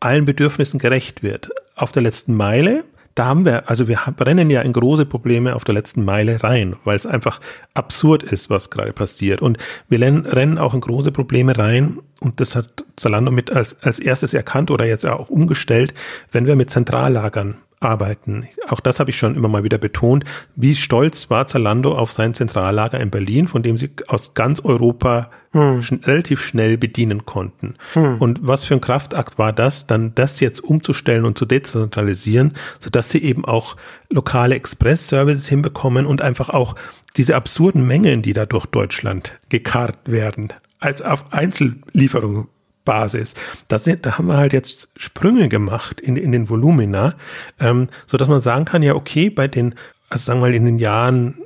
allen 0.01 0.25
Bedürfnissen 0.25 0.79
gerecht 0.79 1.23
wird. 1.23 1.51
Auf 1.75 1.93
der 1.93 2.03
letzten 2.03 2.35
Meile 2.35 2.85
da 3.17 3.25
haben 3.25 3.47
wir, 3.47 3.69
also 3.69 3.89
wir 3.89 3.99
brennen 4.17 4.51
ja 4.51 4.61
in 4.61 4.75
große 4.75 5.07
Probleme 5.07 5.57
auf 5.57 5.65
der 5.65 5.75
letzten 5.75 6.05
Meile 6.05 6.45
rein, 6.45 6.77
weil 6.85 6.97
es 6.97 7.07
einfach 7.07 7.41
absurd 7.73 8.23
ist, 8.23 8.51
was 8.51 8.71
gerade 8.71 8.93
passiert. 8.93 9.41
Und 9.41 9.57
wir 9.89 10.01
rennen 10.01 10.59
auch 10.59 10.75
in 10.75 10.81
große 10.81 11.11
Probleme 11.11 11.57
rein, 11.59 11.99
und 12.21 12.41
das 12.41 12.57
hat 12.57 12.85
Zalando 12.97 13.31
mit 13.31 13.51
als, 13.51 13.83
als 13.83 13.99
erstes 13.99 14.33
erkannt 14.33 14.71
oder 14.71 14.87
jetzt 14.87 15.05
auch 15.07 15.29
umgestellt, 15.29 15.93
wenn 16.33 16.47
wir 16.47 16.57
mit 16.57 16.71
Zentrallagern 16.71 17.57
arbeiten. 17.81 18.49
Auch 18.69 18.81
das 18.81 19.01
habe 19.01 19.11
ich 19.11 19.19
schon 19.19 19.37
immer 19.37 19.49
mal 19.49 19.65
wieder 19.65 19.79
betont. 19.79 20.25
Wie 20.55 20.75
stolz 20.75 21.29
war 21.29 21.47
Zalando 21.47 21.97
auf 21.97 22.13
sein 22.13 22.33
Zentrallager 22.33 22.99
in 23.01 23.11
Berlin, 23.11 23.49
von 23.49 23.63
dem 23.63 23.77
sie 23.77 23.91
aus 24.09 24.35
ganz 24.35 24.61
Europa 24.65 25.31
hm. 25.53 25.83
schn 25.83 26.01
relativ 26.05 26.41
schnell 26.41 26.79
bedienen 26.79 27.27
konnten. 27.27 27.77
Hm. 27.93 28.19
Und 28.19 28.47
was 28.47 28.65
für 28.65 28.75
ein 28.75 28.81
Kraftakt 28.81 29.39
war 29.39 29.53
das, 29.53 29.87
dann 29.87 30.15
das 30.15 30.41
jetzt 30.41 30.61
umzustellen 30.61 31.25
und 31.25 31.37
zu 31.37 31.45
dezentralisieren, 31.45 32.55
sodass 32.81 33.11
sie 33.11 33.23
eben 33.23 33.45
auch 33.45 33.77
lokale 34.11 34.55
Express-Services 34.55 35.47
hinbekommen 35.47 36.07
und 36.07 36.23
einfach 36.23 36.49
auch 36.49 36.77
diese 37.17 37.37
absurden 37.37 37.87
Mengen, 37.87 38.23
die 38.23 38.33
da 38.33 38.47
durch 38.47 38.67
Deutschland 38.67 39.39
gekarrt 39.49 39.99
werden, 40.07 40.53
als 40.81 41.03
auf 41.03 41.33
Einzellieferungen 41.33 42.49
Basis. 42.87 43.35
Das 43.69 43.85
sind, 43.85 44.07
da 44.07 44.17
haben 44.17 44.29
wir 44.29 44.39
halt 44.39 44.55
jetzt 44.55 44.89
Sprünge 44.97 45.51
gemacht 45.51 46.01
in, 46.01 46.17
in 46.17 46.33
den 46.33 46.49
Volumina, 46.49 47.17
ähm, 47.61 47.89
so 48.07 48.17
dass 48.17 48.29
man 48.29 48.41
sagen 48.41 48.65
kann, 48.65 48.83
ja, 48.83 48.95
okay, 48.95 49.29
bei 49.29 49.49
den, 49.49 49.75
also 50.09 50.25
sagen 50.25 50.41
wir 50.41 50.47
mal 50.47 50.55
in 50.55 50.65
den 50.65 50.79
Jahren 50.79 51.43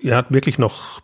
ja 0.00 0.24
wirklich 0.28 0.58
noch 0.58 1.00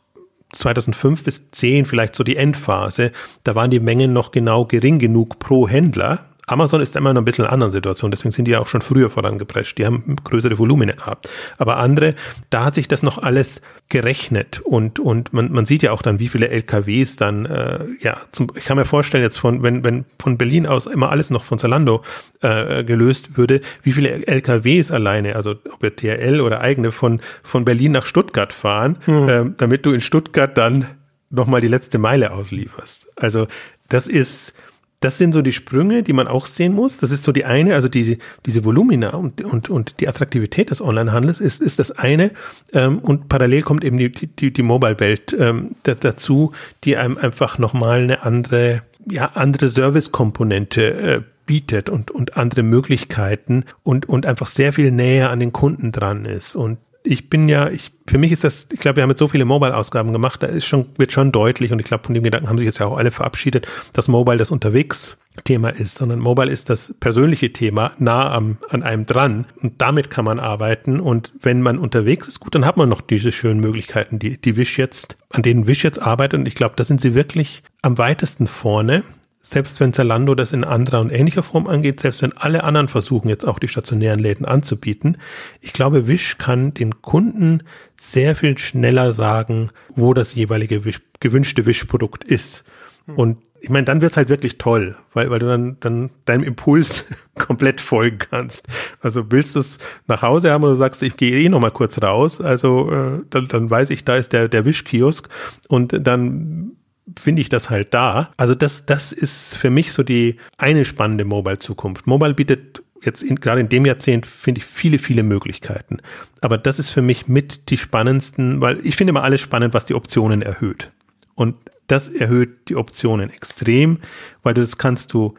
2005 0.53 1.25
bis 1.25 1.51
10 1.51 1.87
vielleicht 1.87 2.15
so 2.15 2.23
die 2.23 2.37
Endphase, 2.37 3.11
da 3.43 3.57
waren 3.57 3.71
die 3.71 3.81
Mengen 3.81 4.13
noch 4.13 4.31
genau 4.31 4.65
gering 4.65 5.01
genug 5.01 5.41
pro 5.41 5.69
Händler, 5.69 6.28
Amazon 6.49 6.81
ist 6.81 6.97
immer 6.97 7.13
noch 7.13 7.23
ein 7.23 7.25
bisschen 7.25 7.45
in 7.45 7.47
einer 7.47 7.55
anderen 7.55 7.73
Situation, 7.73 8.11
deswegen 8.11 8.33
sind 8.33 8.47
die 8.47 8.53
ja 8.53 8.61
auch 8.61 8.67
schon 8.67 8.83
früher 8.83 9.11
vorangeprescht. 9.11 9.79
Die 9.79 9.87
haben 9.87 10.17
größere 10.25 10.59
Volumina 10.59 10.95
gehabt. 10.95 11.29
Aber 11.59 11.77
andere, 11.77 12.15
da 12.51 12.65
hat 12.65 12.75
sich 12.75 12.89
das 12.89 13.03
noch 13.03 13.19
alles 13.19 13.61
gerechnet 13.89 14.61
und, 14.61 14.99
und 14.99 15.33
man, 15.33 15.53
man 15.53 15.67
sieht 15.67 15.83
ja 15.83 15.93
auch 15.93 16.03
dann, 16.03 16.19
wie 16.19 16.29
viele 16.29 16.49
LKWs 16.49 17.17
dann, 17.17 17.47
äh, 17.47 17.81
ja, 18.01 18.19
zum, 18.33 18.49
ich 18.55 18.65
kann 18.65 18.77
mir 18.77 18.85
vorstellen, 18.85 19.23
jetzt 19.23 19.39
von, 19.39 19.63
wenn, 19.63 19.85
wenn 19.85 20.05
von 20.19 20.39
Berlin 20.39 20.67
aus 20.67 20.87
immer 20.87 21.11
alles 21.11 21.31
noch 21.31 21.45
von 21.45 21.59
Zalando 21.59 22.03
äh, 22.41 22.85
gelöst 22.85 23.37
würde, 23.37 23.61
wie 23.83 23.93
viele 23.93 24.27
LKWs 24.27 24.91
alleine, 24.91 25.37
also 25.37 25.53
ob 25.53 25.83
wir 25.83 25.95
TRL 25.95 26.41
oder 26.41 26.61
eigene 26.61 26.93
von, 26.93 27.21
von 27.43 27.65
Berlin 27.65 27.93
nach 27.93 28.07
Stuttgart 28.07 28.53
fahren, 28.53 28.97
hm. 29.05 29.29
äh, 29.29 29.45
damit 29.57 29.87
du 29.87 29.93
in 29.93 30.01
Stuttgart 30.01 30.57
dann 30.57 30.87
nochmal 31.31 31.61
die 31.61 31.69
letzte 31.69 31.99
Meile 31.99 32.33
auslieferst. 32.33 33.07
Also 33.17 33.47
das 33.89 34.07
ist, 34.07 34.55
das 35.01 35.17
sind 35.17 35.33
so 35.33 35.43
die 35.43 35.53
Sprünge, 35.53 36.03
die 36.03 36.13
man 36.13 36.27
auch 36.27 36.47
sehen 36.47 36.75
muss. 36.75 36.99
Das 36.99 37.13
ist 37.13 37.23
so 37.23 37.31
die 37.31 37.45
eine, 37.45 37.75
also 37.75 37.89
diese, 37.89 38.19
diese 38.47 38.65
Volumina 38.65 39.11
und, 39.11 39.43
und, 39.43 39.71
und 39.71 40.01
die 40.01 40.09
Attraktivität 40.09 40.71
des 40.71 40.81
Onlinehandels 40.81 41.41
ist, 41.41 41.61
ist 41.61 41.79
das 41.79 41.93
eine. 41.93 42.33
Ähm, 42.73 42.99
und 42.99 43.29
parallel 43.29 43.63
kommt 43.63 43.85
eben 43.85 43.99
die, 43.99 44.11
die, 44.11 44.53
die 44.53 44.63
Mobile-Welt 44.63 45.37
ähm, 45.39 45.77
dazu, 45.85 46.53
die 46.85 46.97
einem 46.97 47.17
einfach 47.17 47.59
nochmal 47.59 48.03
eine 48.03 48.23
andere, 48.23 48.83
ja, 49.09 49.27
andere 49.35 49.69
Service-Komponente 49.69 50.95
äh, 50.95 51.23
bietet 51.47 51.89
und, 51.89 52.11
und 52.11 52.37
andere 52.37 52.63
Möglichkeiten 52.63 53.65
und, 53.85 54.09
und 54.09 54.27
einfach 54.27 54.49
sehr 54.49 54.73
viel 54.73 54.91
näher 54.91 55.31
an 55.31 55.41
den 55.41 55.53
Kunden 55.53 55.93
dran 55.93 56.25
ist. 56.25 56.57
Und 56.57 56.79
ich 57.09 57.31
bin 57.31 57.49
ja, 57.49 57.71
ich, 57.71 57.91
für 58.07 58.19
mich 58.19 58.33
ist 58.33 58.45
das, 58.45 58.69
ich 58.71 58.81
glaube, 58.81 58.97
wir 58.97 59.03
haben 59.03 59.11
jetzt 59.11 59.19
so 59.19 59.29
viele 59.29 59.47
Mobile-Ausgaben 59.47 60.13
gemacht, 60.13 60.43
da 60.43 60.47
ist 60.47 60.67
schon, 60.67 60.87
wird 60.99 61.11
schon 61.11 61.33
deutlich 61.33 61.73
und 61.73 61.79
ich 61.79 61.87
glaube, 61.87 62.05
von 62.05 62.15
dem 62.15 62.23
Gedanken 62.23 62.49
haben 62.49 62.59
sich 62.59 62.67
jetzt 62.67 62.79
ja 62.79 62.87
auch 62.87 62.99
alle 62.99 63.11
verabschiedet, 63.11 63.67
dass 63.95 64.09
Mobile 64.09 64.37
das 64.37 64.51
unterwegs 64.51 65.17
Thema 65.45 65.71
ist, 65.71 65.95
sondern 65.95 66.19
Mobile 66.19 66.51
ist 66.51 66.69
das 66.69 66.95
persönliche 67.01 67.53
Thema 67.53 67.93
nah 67.99 68.31
am, 68.33 68.59
an 68.69 68.83
einem 68.83 69.07
dran 69.07 69.47
und 69.63 69.81
damit 69.81 70.11
kann 70.11 70.25
man 70.25 70.39
arbeiten 70.39 71.01
und 71.01 71.33
wenn 71.41 71.63
man 71.63 71.79
unterwegs 71.79 72.29
ist, 72.29 72.41
gut, 72.41 72.55
dann 72.55 72.67
hat 72.67 72.77
man 72.77 72.89
noch 72.89 73.01
diese 73.01 73.33
schönen 73.33 73.61
Möglichkeiten, 73.61 74.19
die, 74.19 74.39
die 74.39 74.57
Wish 74.57 74.79
jetzt, 74.79 75.17
an 75.31 75.43
denen 75.43 75.67
Wish 75.67 75.85
jetzt 75.85 76.03
arbeitet 76.03 76.41
und 76.41 76.47
ich 76.47 76.57
glaube, 76.57 76.75
da 76.77 76.85
sind 76.85 77.01
sie 77.01 77.15
wirklich 77.15 77.63
am 77.81 77.97
weitesten 77.97 78.47
vorne 78.49 79.03
selbst 79.41 79.81
wenn 79.81 79.93
Zalando 79.93 80.35
das 80.35 80.53
in 80.53 80.65
anderer 80.65 81.01
und 81.01 81.11
ähnlicher 81.11 81.43
Form 81.43 81.67
angeht, 81.67 82.01
selbst 82.01 82.23
wenn 82.23 82.37
alle 82.37 82.65
anderen 82.65 82.89
versuchen, 82.89 83.29
jetzt 83.29 83.47
auch 83.47 83.59
die 83.59 83.69
stationären 83.69 84.21
Läden 84.21 84.45
anzubieten, 84.45 85.19
ich 85.61 85.73
glaube, 85.73 86.07
Wish 86.07 86.39
kann 86.39 86.75
den 86.75 87.01
Kunden 87.03 87.63
sehr 87.97 88.37
viel 88.37 88.59
schneller 88.59 89.13
sagen, 89.13 89.71
wo 89.95 90.13
das 90.13 90.35
jeweilige 90.35 90.85
Wish, 90.85 91.01
gewünschte 91.21 91.67
Wish-Produkt 91.67 92.25
ist. 92.25 92.65
Hm. 93.07 93.17
Und 93.17 93.39
ich 93.61 93.71
meine, 93.71 93.85
dann 93.85 94.01
wird's 94.01 94.17
halt 94.17 94.29
wirklich 94.29 94.59
toll, 94.59 94.97
weil, 95.15 95.31
weil 95.31 95.39
du 95.39 95.47
dann, 95.47 95.79
dann 95.81 96.11
deinem 96.25 96.45
Impuls 96.45 97.05
komplett 97.35 97.81
folgen 97.81 98.19
kannst. 98.19 98.69
Also 99.01 99.31
willst 99.31 99.57
du 99.57 99.61
es 99.61 99.79
nach 100.07 100.23
Hause 100.23 100.51
haben 100.51 100.63
oder 100.63 100.73
du 100.73 100.77
sagst, 100.77 101.03
ich 101.03 101.17
gehe 101.17 101.41
eh 101.41 101.49
noch 101.49 101.61
mal 101.61 101.71
kurz 101.71 102.01
raus, 102.01 102.41
also 102.41 102.91
äh, 102.91 103.23
dann, 103.31 103.49
dann 103.49 103.71
weiß 103.71 103.91
ich, 103.91 104.05
da 104.05 104.17
ist 104.17 104.33
der, 104.33 104.49
der 104.49 104.65
Wischkiosk 104.65 105.29
und 105.69 106.07
dann 106.07 106.73
finde 107.19 107.43
ich 107.43 107.49
das 107.49 107.71
halt 107.71 107.95
da. 107.95 108.31
Also 108.37 108.55
das, 108.55 108.87
das 108.87 109.13
ist 109.13 109.57
für 109.57 109.71
mich 109.71 109.93
so 109.93 110.03
die 110.03 110.37
eine 110.59 110.85
spannende 110.85 111.25
Mobile-Zukunft. 111.25 112.07
Mobile 112.07 112.35
bietet 112.35 112.83
jetzt 113.03 113.23
in, 113.23 113.37
gerade 113.37 113.61
in 113.61 113.69
dem 113.69 113.87
Jahrzehnt 113.87 114.27
finde 114.27 114.61
ich 114.61 114.65
viele, 114.65 114.99
viele 114.99 115.23
Möglichkeiten. 115.23 115.99
Aber 116.41 116.59
das 116.59 116.79
ist 116.79 116.91
für 116.91 117.03
mich 117.03 117.29
mit 117.29 117.71
die 117.71 117.77
spannendsten, 117.77 118.61
weil 118.61 118.85
ich 118.87 118.97
finde 118.97 119.11
immer 119.11 119.23
alles 119.23 119.41
spannend, 119.41 119.75
was 119.75 119.87
die 119.87 119.95
Optionen 119.95 120.43
erhöht. 120.43 120.91
Und 121.35 121.57
das 121.87 122.09
erhöht 122.09 122.69
die 122.69 122.77
Optionen 122.77 123.31
extrem, 123.31 123.99
weil 124.43 124.55
du 124.55 124.61
das 124.61 124.79
kannst 124.79 125.13
du, 125.13 125.35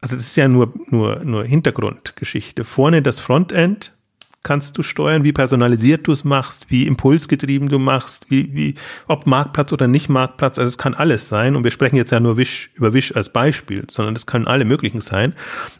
also 0.00 0.16
das 0.16 0.26
ist 0.26 0.36
ja 0.36 0.48
nur, 0.48 0.72
nur, 0.88 1.24
nur 1.24 1.44
Hintergrundgeschichte. 1.44 2.64
Vorne 2.64 3.02
das 3.02 3.18
Frontend 3.18 3.96
kannst 4.42 4.76
du 4.78 4.82
steuern, 4.82 5.24
wie 5.24 5.32
personalisiert 5.32 6.06
du 6.06 6.12
es 6.12 6.24
machst, 6.24 6.70
wie 6.70 6.86
impulsgetrieben 6.86 7.68
du 7.68 7.78
machst, 7.78 8.26
wie, 8.30 8.54
wie, 8.54 8.74
ob 9.06 9.26
Marktplatz 9.26 9.72
oder 9.72 9.86
nicht 9.86 10.08
Marktplatz. 10.08 10.58
Also 10.58 10.68
es 10.68 10.78
kann 10.78 10.94
alles 10.94 11.28
sein. 11.28 11.56
Und 11.56 11.64
wir 11.64 11.70
sprechen 11.70 11.96
jetzt 11.96 12.10
ja 12.10 12.20
nur 12.20 12.36
Wish, 12.36 12.70
über 12.74 12.92
Wish 12.92 13.14
als 13.14 13.30
Beispiel, 13.30 13.84
sondern 13.88 14.16
es 14.16 14.26
können 14.26 14.46
alle 14.46 14.64
möglichen 14.64 15.00
sein. 15.00 15.34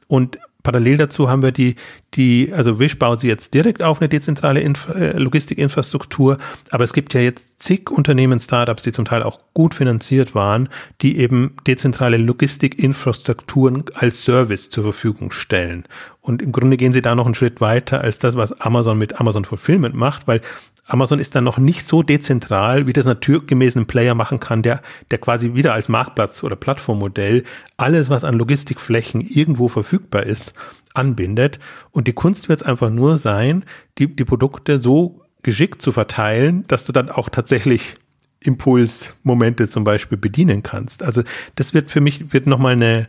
Und 0.07 0.39
parallel 0.63 0.97
dazu 0.97 1.29
haben 1.29 1.43
wir 1.43 1.53
die, 1.53 1.77
die, 2.15 2.53
also 2.53 2.79
Wish 2.79 2.99
baut 2.99 3.21
sie 3.21 3.29
jetzt 3.29 3.55
direkt 3.55 3.83
auf 3.83 4.01
eine 4.01 4.09
dezentrale 4.09 4.61
Inf 4.61 4.89
äh, 4.89 5.17
Logistikinfrastruktur, 5.19 6.39
aber 6.71 6.85
es 6.85 6.93
gibt 6.93 7.15
ja 7.15 7.21
jetzt 7.21 7.61
zig 7.61 7.91
Unternehmen, 7.91 8.41
Startups, 8.41 8.83
die 8.83 8.93
zum 8.93 9.05
Teil 9.05 9.23
auch 9.23 9.41
gut 9.55 9.75
finanziert 9.75 10.35
waren, 10.35 10.69
die 11.01 11.19
eben 11.19 11.57
dezentrale 11.67 12.17
Logistikinfrastrukturen 12.17 13.85
als 13.95 14.25
Service 14.25 14.71
zur 14.71 14.85
Verfügung 14.85 15.33
stellen. 15.33 15.85
Und 16.21 16.41
im 16.41 16.53
Grunde 16.53 16.77
gehen 16.77 16.93
sie 16.93 17.03
da 17.03 17.15
noch 17.15 17.27
einen 17.27 17.35
Schritt 17.35 17.61
weiter 17.61 18.01
als 18.01 18.21
das, 18.21 18.37
was 18.37 18.61
Amazon 18.61 18.97
mit 18.97 19.21
Amazon 19.21 19.45
Fulfillment 19.45 19.97
macht, 19.97 20.29
weil 20.29 20.41
Amazon 20.87 21.21
ist 21.21 21.35
dann 21.35 21.45
noch 21.45 21.59
nicht 21.59 21.87
so 21.87 22.03
dezentral, 22.03 22.87
wie 22.87 22.93
das 22.93 23.07
naturgemäß 23.07 23.77
ein 23.77 23.87
Player 23.87 24.15
machen 24.15 24.41
kann, 24.41 24.63
der, 24.63 24.83
der 25.11 25.19
quasi 25.19 25.55
wieder 25.55 25.75
als 25.75 25.89
Marktplatz 25.89 26.43
oder 26.43 26.57
Plattformmodell 26.57 27.45
alles, 27.77 28.11
was 28.11 28.25
an 28.25 28.37
Logistikflächen 28.37 29.21
irgendwo 29.21 29.69
verfügbar 29.69 30.25
ist, 30.25 30.55
anbindet. 30.95 31.61
Und 31.93 32.09
die 32.09 32.13
Kunst 32.13 32.49
wird 32.49 32.61
es 32.61 32.67
einfach 32.67 32.91
nur 32.91 33.17
sein, 33.17 33.65
die, 33.99 34.09
die 34.09 34.25
Produkte 34.25 34.79
so 34.79 35.23
geschickt 35.43 35.83
zu 35.83 35.93
verteilen, 35.93 36.65
dass 36.69 36.85
du 36.85 36.93
dann 36.93 37.11
auch 37.11 37.29
tatsächlich 37.29 37.95
Impulsmomente 38.41 39.69
zum 39.69 39.85
Beispiel 39.85 40.19
bedienen 40.19 40.63
kannst. 40.63 41.03
Also 41.03 41.23
das 41.55 41.75
wird 41.75 41.91
für 41.91 42.01
mich, 42.01 42.33
wird 42.33 42.47
nochmal 42.47 42.73
eine, 42.73 43.09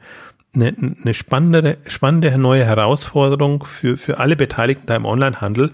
eine, 0.54 0.76
eine 1.02 1.14
spannende, 1.14 1.78
spannende 1.88 2.38
neue 2.38 2.66
Herausforderung 2.66 3.66
für, 3.66 3.98
für 3.98 4.20
alle 4.20 4.36
Beteiligten 4.36 4.86
da 4.86 4.96
im 4.96 5.06
Onlinehandel, 5.06 5.72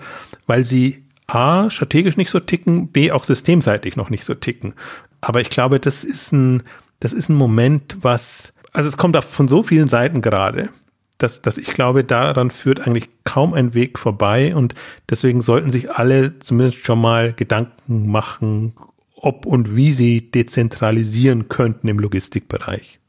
weil 0.48 0.64
sie 0.64 1.04
A, 1.34 1.70
strategisch 1.70 2.18
nicht 2.18 2.30
so 2.30 2.39
ticken, 2.39 2.88
B, 2.88 3.12
auch 3.12 3.24
systemseitig 3.24 3.96
noch 3.96 4.10
nicht 4.10 4.26
so 4.26 4.34
ticken. 4.34 4.74
Aber 5.22 5.42
ich 5.42 5.50
glaube, 5.50 5.80
das 5.80 6.04
ist 6.04 6.32
ein, 6.32 6.63
das 7.00 7.13
ist 7.13 7.30
ein 7.30 7.36
Moment, 7.36 7.98
was, 8.02 8.54
also 8.72 8.89
es 8.89 8.98
kommt 8.98 9.15
auch 9.15 9.24
von 9.24 9.48
so 9.48 9.63
vielen 9.63 9.88
Seiten 9.88 10.22
gerade, 10.22 10.70
dass, 11.18 11.42
dass 11.42 11.58
ich 11.58 11.68
glaube, 11.68 12.04
daran 12.04 12.50
führt 12.50 12.86
eigentlich 12.86 13.10
kaum 13.26 13.54
ein 13.54 13.74
Weg 13.74 14.00
vorbei 14.00 14.56
und 14.56 14.74
deswegen 15.10 15.42
sollten 15.42 15.70
sich 15.70 15.92
alle 15.92 16.39
zumindest 16.39 16.86
schon 16.86 17.02
mal 17.02 17.34
Gedanken 17.34 18.10
machen, 18.10 18.74
ob 19.15 19.46
und 19.46 19.76
wie 19.76 19.92
sie 19.92 20.32
dezentralisieren 20.32 21.50
könnten 21.50 21.89
im 21.89 22.00
Logistikbereich. 22.00 23.00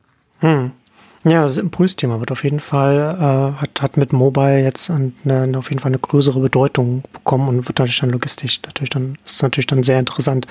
Hm. 0.41 0.73
Ja, 1.23 1.43
das 1.43 1.59
Impulsthema 1.59 2.19
wird 2.19 2.33
auf 2.33 2.45
jeden 2.45 2.61
Fall, 2.61 2.97
äh, 2.97 3.61
hat, 3.61 3.83
hat 3.83 3.99
mit 3.99 4.15
Mobile 4.15 4.63
jetzt 4.63 4.91
eine, 4.91 5.59
auf 5.59 5.69
jeden 5.69 5.79
Fall 5.79 5.91
eine 5.91 5.99
größere 5.99 6.41
Bedeutung 6.41 7.03
bekommen 7.13 7.47
und 7.47 7.69
wird 7.69 7.79
natürlich 7.79 8.01
dann 8.01 8.09
logistisch 8.09 8.59
natürlich 8.65 8.89
dann, 8.89 9.19
ist 9.23 9.43
natürlich 9.43 9.67
dann 9.67 9.83
sehr 9.83 9.99
interessant, 9.99 10.47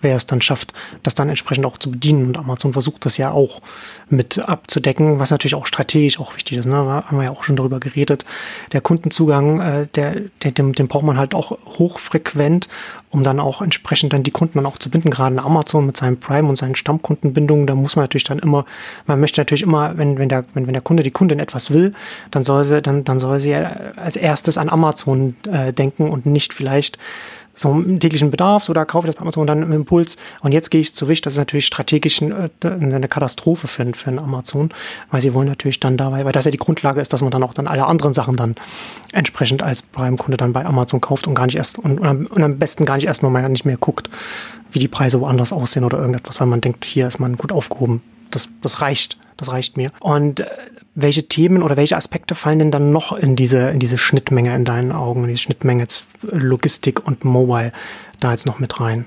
wer 0.00 0.16
es 0.16 0.24
dann 0.24 0.40
schafft, 0.40 0.72
das 1.02 1.14
dann 1.14 1.28
entsprechend 1.28 1.66
auch 1.66 1.76
zu 1.76 1.90
bedienen. 1.90 2.28
Und 2.28 2.38
Amazon 2.38 2.72
versucht 2.72 3.04
das 3.04 3.18
ja 3.18 3.32
auch 3.32 3.60
mit 4.08 4.38
abzudecken, 4.38 5.18
was 5.18 5.30
natürlich 5.30 5.56
auch 5.56 5.66
strategisch 5.66 6.18
auch 6.18 6.34
wichtig 6.34 6.56
ist. 6.58 6.64
Ne? 6.64 6.72
Da 6.72 7.04
haben 7.04 7.18
wir 7.18 7.24
ja 7.24 7.30
auch 7.30 7.44
schon 7.44 7.56
darüber 7.56 7.78
geredet. 7.78 8.24
Der 8.72 8.80
Kundenzugang, 8.80 9.60
äh, 9.60 9.86
der, 9.94 10.22
der, 10.42 10.52
den, 10.52 10.72
den 10.72 10.88
braucht 10.88 11.04
man 11.04 11.18
halt 11.18 11.34
auch 11.34 11.58
hochfrequent, 11.78 12.70
um 13.14 13.22
dann 13.22 13.40
auch 13.40 13.62
entsprechend 13.62 14.12
dann 14.12 14.24
die 14.24 14.32
Kunden 14.32 14.58
dann 14.58 14.66
auch 14.66 14.76
zu 14.76 14.90
binden. 14.90 15.10
Gerade 15.10 15.40
Amazon 15.42 15.86
mit 15.86 15.96
seinem 15.96 16.18
Prime 16.18 16.48
und 16.48 16.56
seinen 16.56 16.74
Stammkundenbindungen, 16.74 17.66
da 17.66 17.74
muss 17.74 17.96
man 17.96 18.02
natürlich 18.04 18.24
dann 18.24 18.40
immer, 18.40 18.66
man 19.06 19.20
möchte 19.20 19.40
natürlich 19.40 19.62
immer, 19.62 19.96
wenn 19.96 20.18
wenn, 20.18 20.28
der, 20.28 20.44
wenn, 20.52 20.66
wenn 20.66 20.72
der 20.72 20.82
Kunde, 20.82 21.02
die 21.02 21.10
Kundin 21.10 21.38
etwas 21.38 21.70
will, 21.70 21.94
dann 22.30 22.44
soll 22.44 22.64
sie, 22.64 22.82
dann, 22.82 23.04
dann 23.04 23.18
soll 23.18 23.38
sie 23.40 23.54
als 23.54 24.16
erstes 24.16 24.58
an 24.58 24.68
Amazon 24.68 25.36
äh, 25.50 25.72
denken 25.72 26.10
und 26.10 26.26
nicht 26.26 26.52
vielleicht 26.52 26.98
so 27.54 27.70
einen 27.70 28.00
täglichen 28.00 28.30
Bedarf 28.30 28.68
oder 28.68 28.84
kaufe 28.84 29.06
das 29.06 29.16
bei 29.16 29.22
Amazon 29.22 29.46
dann 29.46 29.62
im 29.62 29.72
Impuls 29.72 30.16
und 30.42 30.52
jetzt 30.52 30.70
gehe 30.70 30.80
ich 30.80 30.94
zu 30.94 31.08
Wish. 31.08 31.22
Das 31.22 31.34
ist 31.34 31.38
natürlich 31.38 31.66
strategisch 31.66 32.20
äh, 32.20 32.48
eine 32.62 33.08
Katastrophe 33.08 33.68
für, 33.68 33.92
für 33.94 34.08
einen 34.08 34.18
Amazon, 34.18 34.70
weil 35.10 35.20
sie 35.20 35.32
wollen 35.34 35.48
natürlich 35.48 35.80
dann 35.80 35.96
dabei, 35.96 36.24
weil 36.24 36.32
das 36.32 36.44
ja 36.44 36.50
die 36.50 36.58
Grundlage 36.58 37.00
ist, 37.00 37.12
dass 37.12 37.22
man 37.22 37.30
dann 37.30 37.42
auch 37.42 37.54
dann 37.54 37.66
alle 37.66 37.86
anderen 37.86 38.12
Sachen 38.12 38.36
dann 38.36 38.56
entsprechend 39.12 39.62
als 39.62 39.82
Prime-Kunde 39.82 40.36
dann 40.36 40.52
bei 40.52 40.66
Amazon 40.66 41.00
kauft 41.00 41.26
und 41.26 41.34
gar 41.34 41.46
nicht 41.46 41.56
erst 41.56 41.78
und, 41.78 42.00
und, 42.00 42.42
am, 42.42 42.58
besten 42.58 42.84
gar 42.84 42.96
nicht 42.96 43.06
erst 43.06 43.22
mal 43.22 43.48
nicht 43.48 43.64
mehr 43.64 43.76
guckt, 43.76 44.10
wie 44.72 44.78
die 44.78 44.88
Preise 44.88 45.20
woanders 45.20 45.52
aussehen 45.52 45.84
oder 45.84 45.98
irgendetwas, 45.98 46.40
weil 46.40 46.46
man 46.46 46.60
denkt, 46.60 46.84
hier 46.84 47.06
ist 47.06 47.20
man 47.20 47.36
gut 47.36 47.52
aufgehoben. 47.52 48.02
Das, 48.30 48.48
das 48.62 48.80
reicht. 48.80 49.16
Das 49.36 49.50
reicht 49.50 49.76
mir. 49.76 49.90
Und 50.00 50.40
äh, 50.40 50.46
welche 50.94 51.26
Themen 51.28 51.62
oder 51.62 51.76
welche 51.76 51.96
Aspekte 51.96 52.34
fallen 52.34 52.58
denn 52.58 52.70
dann 52.70 52.90
noch 52.90 53.12
in 53.12 53.36
diese, 53.36 53.70
in 53.70 53.78
diese 53.78 53.98
Schnittmenge 53.98 54.54
in 54.54 54.64
deinen 54.64 54.92
Augen, 54.92 55.22
in 55.22 55.28
diese 55.28 55.42
Schnittmenge 55.42 55.82
jetzt 55.82 56.04
Logistik 56.22 57.06
und 57.06 57.24
Mobile 57.24 57.72
da 58.20 58.30
jetzt 58.30 58.46
noch 58.46 58.58
mit 58.58 58.80
rein? 58.80 59.06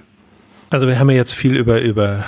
Also 0.69 0.87
wir 0.87 0.99
haben 0.99 1.09
ja 1.09 1.15
jetzt 1.15 1.33
viel 1.33 1.55
über, 1.55 1.81
über 1.81 2.25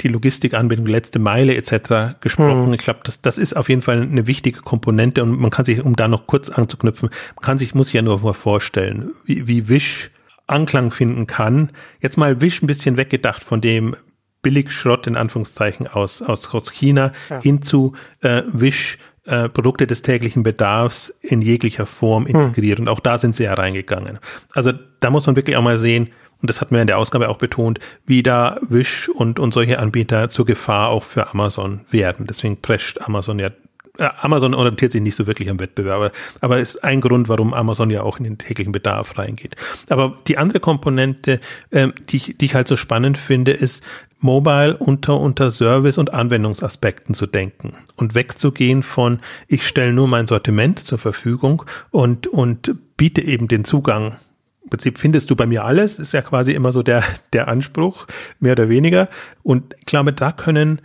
die 0.00 0.08
Logistikanbindung, 0.08 0.86
letzte 0.86 1.18
Meile 1.18 1.56
etc. 1.56 2.20
gesprochen. 2.20 2.66
Hm. 2.66 2.74
Ich 2.74 2.82
glaube, 2.82 3.00
das, 3.04 3.20
das 3.20 3.38
ist 3.38 3.54
auf 3.54 3.68
jeden 3.68 3.82
Fall 3.82 4.02
eine 4.02 4.26
wichtige 4.26 4.60
Komponente 4.60 5.22
und 5.22 5.38
man 5.38 5.50
kann 5.50 5.64
sich, 5.64 5.84
um 5.84 5.96
da 5.96 6.06
noch 6.06 6.26
kurz 6.26 6.50
anzuknüpfen, 6.50 7.08
man 7.36 7.42
kann 7.42 7.58
sich, 7.58 7.74
muss 7.74 7.88
sich 7.88 7.94
ja 7.94 8.02
nur 8.02 8.34
vorstellen, 8.34 9.10
wie, 9.24 9.48
wie 9.48 9.68
Wish 9.68 10.10
Anklang 10.46 10.90
finden 10.90 11.26
kann. 11.26 11.72
Jetzt 12.00 12.18
mal 12.18 12.40
Wish 12.40 12.62
ein 12.62 12.66
bisschen 12.66 12.98
weggedacht 12.98 13.42
von 13.42 13.62
dem 13.62 13.96
Billigschrott 14.44 15.08
in 15.08 15.16
Anführungszeichen 15.16 15.88
aus, 15.88 16.22
aus, 16.22 16.54
aus 16.54 16.70
China 16.70 17.12
ja. 17.28 17.40
hin 17.40 17.62
zu 17.62 17.94
äh, 18.20 18.42
Wish 18.52 18.98
äh, 19.26 19.48
Produkte 19.48 19.86
des 19.86 20.02
täglichen 20.02 20.42
Bedarfs 20.42 21.08
in 21.22 21.42
jeglicher 21.42 21.86
Form 21.86 22.26
hm. 22.26 22.34
integriert. 22.34 22.78
Hm. 22.78 22.84
Und 22.84 22.88
auch 22.88 23.00
da 23.00 23.18
sind 23.18 23.34
sie 23.34 23.44
ja 23.44 23.54
reingegangen. 23.54 24.20
Also 24.52 24.72
da 25.00 25.10
muss 25.10 25.26
man 25.26 25.34
wirklich 25.34 25.56
auch 25.56 25.62
mal 25.62 25.78
sehen, 25.78 26.10
und 26.42 26.50
das 26.50 26.60
hatten 26.60 26.74
wir 26.74 26.82
in 26.82 26.86
der 26.86 26.98
Ausgabe 26.98 27.30
auch 27.30 27.38
betont, 27.38 27.78
wie 28.04 28.22
da 28.22 28.58
Wish 28.68 29.08
und, 29.08 29.38
und 29.38 29.54
solche 29.54 29.78
Anbieter 29.78 30.28
zur 30.28 30.44
Gefahr 30.44 30.90
auch 30.90 31.02
für 31.02 31.30
Amazon 31.30 31.86
werden. 31.90 32.26
Deswegen 32.28 32.60
prescht 32.60 33.00
Amazon 33.00 33.38
ja 33.38 33.50
äh, 33.96 34.08
Amazon 34.20 34.54
orientiert 34.54 34.92
sich 34.92 35.00
nicht 35.00 35.14
so 35.14 35.26
wirklich 35.26 35.48
am 35.48 35.60
Wettbewerb, 35.60 36.12
aber 36.40 36.58
ist 36.58 36.82
ein 36.82 37.00
Grund, 37.00 37.28
warum 37.28 37.54
Amazon 37.54 37.90
ja 37.90 38.02
auch 38.02 38.18
in 38.18 38.24
den 38.24 38.38
täglichen 38.38 38.72
Bedarf 38.72 39.16
reingeht. 39.16 39.56
Aber 39.88 40.18
die 40.26 40.36
andere 40.36 40.60
Komponente, 40.60 41.40
ähm, 41.70 41.94
die, 42.10 42.16
ich, 42.16 42.36
die 42.36 42.44
ich 42.44 42.54
halt 42.54 42.68
so 42.68 42.76
spannend 42.76 43.16
finde, 43.16 43.52
ist, 43.52 43.84
Mobile 44.24 44.76
unter, 44.78 45.20
unter 45.20 45.50
Service- 45.50 45.98
und 45.98 46.14
Anwendungsaspekten 46.14 47.14
zu 47.14 47.26
denken 47.26 47.74
und 47.96 48.14
wegzugehen 48.14 48.82
von, 48.82 49.20
ich 49.48 49.68
stelle 49.68 49.92
nur 49.92 50.08
mein 50.08 50.26
Sortiment 50.26 50.80
zur 50.80 50.98
Verfügung 50.98 51.62
und, 51.90 52.26
und 52.26 52.74
biete 52.96 53.20
eben 53.20 53.48
den 53.48 53.64
Zugang. 53.64 54.16
Im 54.62 54.70
Prinzip 54.70 54.98
findest 54.98 55.28
du 55.28 55.36
bei 55.36 55.46
mir 55.46 55.64
alles, 55.64 55.98
ist 55.98 56.12
ja 56.12 56.22
quasi 56.22 56.52
immer 56.52 56.72
so 56.72 56.82
der, 56.82 57.04
der 57.34 57.48
Anspruch, 57.48 58.06
mehr 58.40 58.52
oder 58.52 58.70
weniger. 58.70 59.08
Und 59.42 59.76
ich 59.78 59.84
glaube, 59.84 60.14
da 60.14 60.32
können 60.32 60.80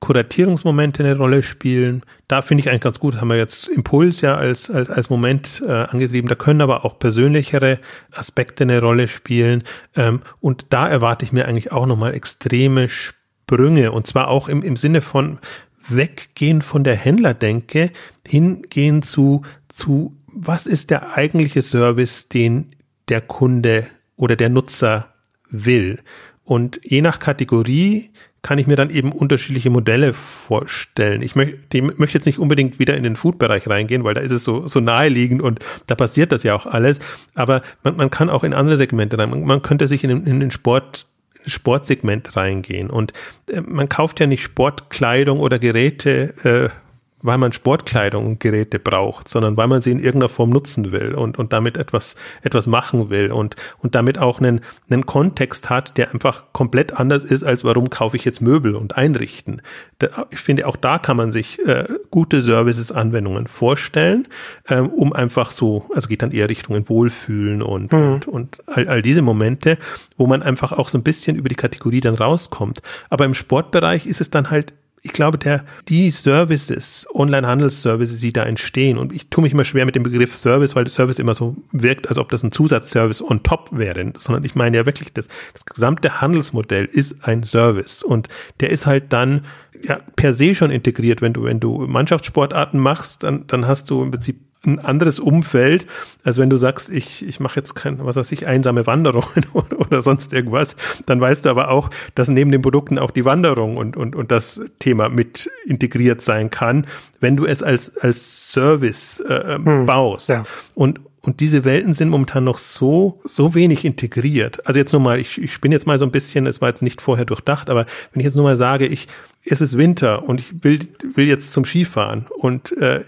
Kuratierungsmomente 0.00 1.02
eine 1.02 1.16
Rolle 1.16 1.42
spielen. 1.42 2.04
Da 2.28 2.42
finde 2.42 2.62
ich 2.62 2.70
eigentlich 2.70 2.82
ganz 2.82 3.00
gut, 3.00 3.14
das 3.14 3.20
haben 3.20 3.28
wir 3.28 3.36
jetzt 3.36 3.68
Impuls 3.68 4.20
ja 4.20 4.36
als, 4.36 4.70
als, 4.70 4.90
als 4.90 5.10
Moment 5.10 5.62
äh, 5.66 5.70
angetrieben. 5.70 6.28
Da 6.28 6.36
können 6.36 6.60
aber 6.60 6.84
auch 6.84 6.98
persönlichere 6.98 7.80
Aspekte 8.12 8.64
eine 8.64 8.80
Rolle 8.80 9.08
spielen. 9.08 9.64
Ähm, 9.96 10.22
und 10.40 10.66
da 10.70 10.88
erwarte 10.88 11.24
ich 11.24 11.32
mir 11.32 11.46
eigentlich 11.46 11.72
auch 11.72 11.86
nochmal 11.86 12.14
extreme 12.14 12.88
Sprünge. 12.88 13.90
Und 13.90 14.06
zwar 14.06 14.28
auch 14.28 14.48
im, 14.48 14.62
im 14.62 14.76
Sinne 14.76 15.00
von 15.00 15.40
weggehen 15.88 16.62
von 16.62 16.84
der 16.84 16.96
Händlerdenke, 16.96 17.90
hingehen 18.26 19.02
zu, 19.02 19.42
zu, 19.68 20.16
was 20.26 20.66
ist 20.66 20.90
der 20.90 21.16
eigentliche 21.16 21.62
Service, 21.62 22.28
den 22.28 22.76
der 23.08 23.20
Kunde 23.20 23.86
oder 24.16 24.36
der 24.36 24.50
Nutzer 24.50 25.14
will. 25.50 25.98
Und 26.44 26.80
je 26.84 27.02
nach 27.02 27.18
Kategorie 27.18 28.10
kann 28.48 28.58
ich 28.58 28.66
mir 28.66 28.76
dann 28.76 28.88
eben 28.88 29.12
unterschiedliche 29.12 29.68
Modelle 29.68 30.14
vorstellen. 30.14 31.20
Ich 31.20 31.36
möchte, 31.36 31.82
möchte 31.82 32.16
jetzt 32.16 32.24
nicht 32.24 32.38
unbedingt 32.38 32.78
wieder 32.78 32.96
in 32.96 33.02
den 33.02 33.14
Food-Bereich 33.14 33.68
reingehen, 33.68 34.04
weil 34.04 34.14
da 34.14 34.22
ist 34.22 34.30
es 34.30 34.42
so, 34.42 34.66
so 34.66 34.80
naheliegend 34.80 35.42
und 35.42 35.58
da 35.86 35.94
passiert 35.94 36.32
das 36.32 36.44
ja 36.44 36.54
auch 36.54 36.64
alles. 36.64 36.98
Aber 37.34 37.60
man, 37.82 37.98
man 37.98 38.08
kann 38.08 38.30
auch 38.30 38.44
in 38.44 38.54
andere 38.54 38.78
Segmente 38.78 39.18
rein. 39.18 39.28
Man, 39.28 39.44
man 39.44 39.60
könnte 39.60 39.86
sich 39.86 40.02
in, 40.02 40.24
in 40.26 40.40
den 40.40 40.50
Sport 40.50 41.04
Sportsegment 41.46 42.36
reingehen. 42.36 42.88
Und 42.88 43.12
äh, 43.50 43.60
man 43.60 43.90
kauft 43.90 44.18
ja 44.18 44.26
nicht 44.26 44.42
Sportkleidung 44.42 45.40
oder 45.40 45.58
Geräte 45.58 46.72
äh, 46.72 46.87
weil 47.22 47.38
man 47.38 47.52
Sportkleidung 47.52 48.26
und 48.26 48.40
Geräte 48.40 48.78
braucht, 48.78 49.28
sondern 49.28 49.56
weil 49.56 49.66
man 49.66 49.82
sie 49.82 49.90
in 49.90 49.98
irgendeiner 49.98 50.28
Form 50.28 50.50
nutzen 50.50 50.92
will 50.92 51.14
und, 51.14 51.38
und 51.38 51.52
damit 51.52 51.76
etwas, 51.76 52.16
etwas 52.42 52.66
machen 52.66 53.10
will 53.10 53.32
und, 53.32 53.56
und 53.78 53.94
damit 53.94 54.18
auch 54.18 54.38
einen, 54.40 54.60
einen 54.88 55.06
Kontext 55.06 55.68
hat, 55.68 55.98
der 55.98 56.12
einfach 56.12 56.44
komplett 56.52 56.94
anders 56.94 57.24
ist, 57.24 57.42
als 57.42 57.64
warum 57.64 57.90
kaufe 57.90 58.16
ich 58.16 58.24
jetzt 58.24 58.40
Möbel 58.40 58.76
und 58.76 58.96
einrichten. 58.96 59.62
Da, 59.98 60.26
ich 60.30 60.38
finde, 60.38 60.66
auch 60.66 60.76
da 60.76 60.98
kann 60.98 61.16
man 61.16 61.30
sich 61.30 61.64
äh, 61.66 61.86
gute 62.10 62.40
Services, 62.40 62.92
Anwendungen 62.92 63.48
vorstellen, 63.48 64.28
ähm, 64.68 64.88
um 64.88 65.12
einfach 65.12 65.50
so, 65.50 65.86
also 65.94 66.08
geht 66.08 66.22
dann 66.22 66.30
eher 66.30 66.48
Richtung 66.48 66.88
Wohlfühlen 66.88 67.62
und, 67.62 67.92
mhm. 67.92 68.12
und, 68.12 68.28
und 68.28 68.58
all, 68.66 68.88
all 68.88 69.02
diese 69.02 69.22
Momente, 69.22 69.78
wo 70.16 70.26
man 70.26 70.42
einfach 70.42 70.72
auch 70.72 70.88
so 70.88 70.98
ein 70.98 71.02
bisschen 71.02 71.36
über 71.36 71.48
die 71.48 71.56
Kategorie 71.56 72.00
dann 72.00 72.14
rauskommt. 72.14 72.80
Aber 73.10 73.24
im 73.24 73.34
Sportbereich 73.34 74.06
ist 74.06 74.20
es 74.20 74.30
dann 74.30 74.50
halt 74.50 74.72
ich 75.02 75.12
glaube, 75.12 75.38
der, 75.38 75.64
die 75.88 76.10
Services, 76.10 77.06
Online-Handelsservices, 77.14 78.20
die 78.20 78.32
da 78.32 78.44
entstehen, 78.44 78.98
und 78.98 79.12
ich 79.12 79.28
tue 79.28 79.42
mich 79.42 79.52
immer 79.52 79.64
schwer 79.64 79.86
mit 79.86 79.94
dem 79.94 80.02
Begriff 80.02 80.34
Service, 80.34 80.74
weil 80.74 80.84
der 80.84 80.92
Service 80.92 81.18
immer 81.18 81.34
so 81.34 81.56
wirkt, 81.72 82.08
als 82.08 82.18
ob 82.18 82.30
das 82.30 82.42
ein 82.42 82.52
Zusatzservice 82.52 83.22
on 83.22 83.42
top 83.42 83.70
wäre, 83.72 84.12
sondern 84.16 84.44
ich 84.44 84.54
meine 84.54 84.76
ja 84.76 84.86
wirklich, 84.86 85.12
das, 85.12 85.28
das 85.52 85.64
gesamte 85.64 86.20
Handelsmodell 86.20 86.86
ist 86.86 87.24
ein 87.26 87.44
Service 87.44 88.02
und 88.02 88.28
der 88.60 88.70
ist 88.70 88.86
halt 88.86 89.12
dann 89.12 89.42
ja, 89.82 90.00
per 90.16 90.32
se 90.32 90.54
schon 90.54 90.70
integriert. 90.70 91.22
Wenn 91.22 91.32
du, 91.32 91.44
wenn 91.44 91.60
du 91.60 91.86
Mannschaftssportarten 91.86 92.80
machst, 92.80 93.22
dann, 93.22 93.46
dann 93.46 93.66
hast 93.66 93.90
du 93.90 94.02
im 94.02 94.10
Prinzip 94.10 94.47
ein 94.66 94.78
anderes 94.80 95.20
Umfeld, 95.20 95.86
als 96.24 96.38
wenn 96.38 96.50
du 96.50 96.56
sagst, 96.56 96.90
ich, 96.90 97.26
ich 97.26 97.38
mache 97.38 97.60
jetzt 97.60 97.74
kein, 97.74 98.04
was 98.04 98.16
weiß 98.16 98.32
ich, 98.32 98.46
einsame 98.46 98.86
Wanderungen 98.86 99.46
oder, 99.52 99.80
oder 99.80 100.02
sonst 100.02 100.32
irgendwas, 100.32 100.76
dann 101.06 101.20
weißt 101.20 101.44
du 101.44 101.50
aber 101.50 101.70
auch, 101.70 101.90
dass 102.14 102.28
neben 102.28 102.50
den 102.50 102.62
Produkten 102.62 102.98
auch 102.98 103.10
die 103.10 103.24
Wanderung 103.24 103.76
und, 103.76 103.96
und, 103.96 104.16
und 104.16 104.30
das 104.30 104.60
Thema 104.78 105.08
mit 105.08 105.50
integriert 105.64 106.22
sein 106.22 106.50
kann, 106.50 106.86
wenn 107.20 107.36
du 107.36 107.46
es 107.46 107.62
als, 107.62 107.96
als 107.98 108.52
Service 108.52 109.20
äh, 109.20 109.54
ähm, 109.54 109.64
hm, 109.64 109.86
baust. 109.86 110.28
Ja. 110.28 110.42
Und, 110.74 111.00
und 111.22 111.40
diese 111.40 111.64
Welten 111.64 111.92
sind 111.92 112.08
momentan 112.08 112.44
noch 112.44 112.58
so, 112.58 113.20
so 113.22 113.54
wenig 113.54 113.84
integriert. 113.84 114.66
Also 114.66 114.78
jetzt 114.78 114.92
nur 114.92 115.02
mal, 115.02 115.20
ich, 115.20 115.40
ich 115.40 115.52
spinne 115.52 115.74
jetzt 115.74 115.86
mal 115.86 115.98
so 115.98 116.04
ein 116.04 116.10
bisschen, 116.10 116.46
es 116.46 116.60
war 116.60 116.68
jetzt 116.68 116.82
nicht 116.82 117.00
vorher 117.00 117.24
durchdacht, 117.24 117.70
aber 117.70 117.86
wenn 118.12 118.20
ich 118.20 118.24
jetzt 118.24 118.36
nur 118.36 118.44
mal 118.44 118.56
sage, 118.56 118.86
ich, 118.86 119.08
es 119.50 119.60
ist 119.60 119.76
Winter 119.76 120.28
und 120.28 120.40
ich 120.40 120.62
will, 120.62 120.80
will 121.14 121.26
jetzt 121.26 121.52
zum 121.52 121.64
Skifahren 121.64 122.26
und 122.36 122.76
äh, 122.78 123.04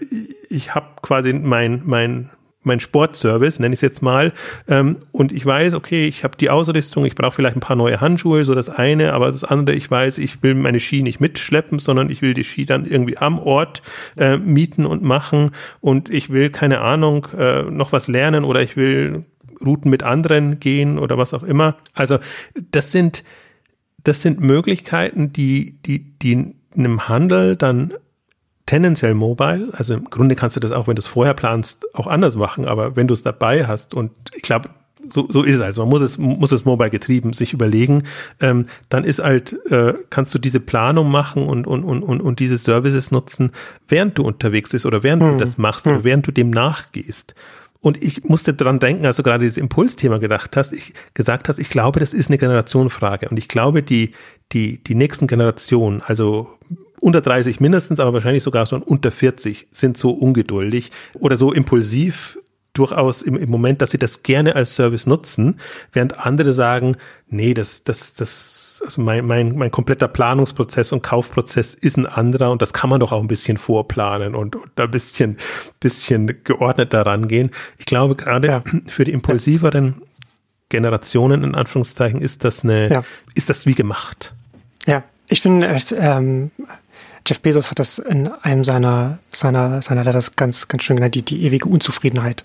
ich 0.49 0.75
habe 0.75 0.87
quasi 1.01 1.33
mein, 1.33 1.81
mein, 1.85 2.31
mein 2.63 2.79
Sportservice, 2.79 3.59
nenne 3.59 3.73
ich 3.73 3.77
es 3.77 3.81
jetzt 3.81 4.01
mal, 4.01 4.33
ähm, 4.67 4.97
und 5.11 5.31
ich 5.31 5.45
weiß, 5.45 5.73
okay, 5.73 6.07
ich 6.07 6.23
habe 6.23 6.37
die 6.37 6.49
Ausrüstung, 6.49 7.05
ich 7.05 7.15
brauche 7.15 7.33
vielleicht 7.33 7.57
ein 7.57 7.61
paar 7.61 7.75
neue 7.75 8.01
Handschuhe, 8.01 8.45
so 8.45 8.55
das 8.55 8.69
eine, 8.69 9.13
aber 9.13 9.31
das 9.31 9.43
andere, 9.43 9.75
ich 9.75 9.89
weiß, 9.89 10.17
ich 10.17 10.43
will 10.43 10.55
meine 10.55 10.79
Ski 10.79 11.01
nicht 11.01 11.19
mitschleppen, 11.19 11.79
sondern 11.79 12.09
ich 12.09 12.21
will 12.21 12.33
die 12.33 12.43
Ski 12.43 12.65
dann 12.65 12.85
irgendwie 12.85 13.17
am 13.17 13.39
Ort 13.39 13.81
äh, 14.17 14.37
mieten 14.37 14.85
und 14.85 15.03
machen 15.03 15.51
und 15.79 16.09
ich 16.09 16.29
will, 16.29 16.49
keine 16.49 16.81
Ahnung, 16.81 17.27
äh, 17.37 17.63
noch 17.63 17.91
was 17.91 18.07
lernen 18.07 18.43
oder 18.43 18.61
ich 18.61 18.75
will 18.75 19.25
Routen 19.63 19.91
mit 19.91 20.01
anderen 20.01 20.59
gehen 20.59 20.97
oder 20.97 21.17
was 21.17 21.33
auch 21.33 21.43
immer. 21.43 21.75
Also 21.93 22.17
das 22.71 22.91
sind 22.91 23.23
das 24.03 24.21
sind 24.21 24.39
Möglichkeiten, 24.39 25.33
die, 25.33 25.75
die, 25.85 25.99
die 26.19 26.31
in 26.31 26.55
einem 26.75 27.07
Handel 27.07 27.55
dann 27.55 27.93
tendenziell 28.65 29.13
mobile, 29.13 29.69
also 29.73 29.93
im 29.93 30.05
Grunde 30.05 30.35
kannst 30.35 30.55
du 30.55 30.59
das 30.59 30.71
auch, 30.71 30.87
wenn 30.87 30.95
du 30.95 31.01
es 31.01 31.07
vorher 31.07 31.33
planst, 31.33 31.93
auch 31.93 32.07
anders 32.07 32.35
machen, 32.35 32.67
aber 32.67 32.95
wenn 32.95 33.07
du 33.07 33.13
es 33.13 33.23
dabei 33.23 33.65
hast 33.65 33.93
und 33.93 34.11
ich 34.33 34.43
glaube, 34.43 34.69
so, 35.09 35.27
so 35.29 35.43
ist 35.43 35.55
es 35.55 35.61
also. 35.61 35.81
Man 35.81 35.89
muss 35.89 36.01
es, 36.01 36.17
muss 36.17 36.51
es 36.51 36.63
mobile 36.63 36.89
getrieben 36.89 37.33
sich 37.33 37.53
überlegen. 37.53 38.03
Ähm, 38.39 38.67
dann 38.89 39.03
ist 39.03 39.19
halt, 39.19 39.59
äh, 39.71 39.93
kannst 40.09 40.33
du 40.33 40.39
diese 40.39 40.59
Planung 40.59 41.09
machen 41.09 41.47
und, 41.47 41.65
und, 41.65 41.83
und, 41.83 42.03
und, 42.03 42.21
und 42.21 42.39
diese 42.39 42.57
Services 42.57 43.11
nutzen, 43.11 43.51
während 43.87 44.17
du 44.17 44.23
unterwegs 44.23 44.71
bist 44.71 44.85
oder 44.85 45.03
während 45.03 45.23
hm. 45.23 45.31
du 45.33 45.37
das 45.37 45.57
machst 45.57 45.85
hm. 45.85 45.93
oder 45.93 46.03
während 46.03 46.27
du 46.27 46.31
dem 46.31 46.51
nachgehst. 46.51 47.35
Und 47.81 48.01
ich 48.01 48.23
musste 48.23 48.53
dran 48.53 48.79
denken, 48.79 49.05
als 49.07 49.17
du 49.17 49.23
gerade 49.23 49.43
dieses 49.43 49.57
Impulsthema 49.57 50.19
gedacht 50.19 50.55
hast, 50.55 50.71
ich 50.71 50.93
gesagt 51.15 51.49
hast, 51.49 51.57
ich 51.57 51.69
glaube, 51.69 51.99
das 51.99 52.13
ist 52.13 52.29
eine 52.29 52.37
Generationenfrage. 52.37 53.27
Und 53.27 53.37
ich 53.37 53.47
glaube, 53.47 53.81
die, 53.81 54.11
die, 54.51 54.83
die 54.83 54.95
nächsten 54.95 55.25
Generationen, 55.25 56.01
also 56.05 56.47
unter 56.99 57.21
30 57.21 57.59
mindestens, 57.59 57.99
aber 57.99 58.13
wahrscheinlich 58.13 58.43
sogar 58.43 58.67
schon 58.67 58.83
unter 58.83 59.11
40, 59.11 59.67
sind 59.71 59.97
so 59.97 60.11
ungeduldig 60.11 60.91
oder 61.15 61.35
so 61.35 61.51
impulsiv 61.51 62.37
durchaus 62.73 63.21
im, 63.21 63.35
im 63.35 63.49
Moment, 63.49 63.81
dass 63.81 63.91
sie 63.91 63.97
das 63.97 64.23
gerne 64.23 64.55
als 64.55 64.75
Service 64.75 65.05
nutzen, 65.05 65.59
während 65.91 66.25
andere 66.25 66.53
sagen, 66.53 66.95
nee, 67.27 67.53
das, 67.53 67.83
das, 67.83 68.13
das, 68.13 68.81
also 68.85 69.01
mein, 69.01 69.25
mein, 69.25 69.57
mein 69.57 69.71
kompletter 69.71 70.07
Planungsprozess 70.07 70.91
und 70.91 71.01
Kaufprozess 71.03 71.73
ist 71.73 71.97
ein 71.97 72.05
anderer 72.05 72.51
und 72.51 72.61
das 72.61 72.73
kann 72.73 72.89
man 72.89 72.99
doch 72.99 73.11
auch 73.11 73.21
ein 73.21 73.27
bisschen 73.27 73.57
vorplanen 73.57 74.35
und, 74.35 74.55
und 74.55 74.79
ein 74.79 74.91
bisschen, 74.91 75.37
bisschen 75.79 76.43
geordneter 76.43 77.05
rangehen. 77.05 77.51
Ich 77.77 77.85
glaube, 77.85 78.15
gerade 78.15 78.47
ja. 78.47 78.63
für 78.87 79.03
die 79.03 79.11
impulsiveren 79.11 80.01
Generationen, 80.69 81.43
in 81.43 81.55
Anführungszeichen, 81.55 82.21
ist 82.21 82.45
das 82.45 82.63
eine, 82.63 82.89
ja. 82.89 83.03
ist 83.35 83.49
das 83.49 83.65
wie 83.65 83.75
gemacht. 83.75 84.33
Ja, 84.87 85.03
ich 85.27 85.41
finde, 85.41 85.77
ähm, 85.97 86.51
Jeff 87.27 87.39
Bezos 87.39 87.69
hat 87.69 87.79
das 87.79 87.99
in 87.99 88.27
einem 88.27 88.63
seiner, 88.63 89.19
seiner, 89.31 89.81
seiner, 89.81 90.03
das 90.03 90.35
ganz, 90.35 90.67
ganz 90.67 90.83
schön 90.83 90.95
genannt, 90.95 91.15
die, 91.15 91.23
die 91.23 91.43
ewige 91.43 91.69
Unzufriedenheit 91.69 92.43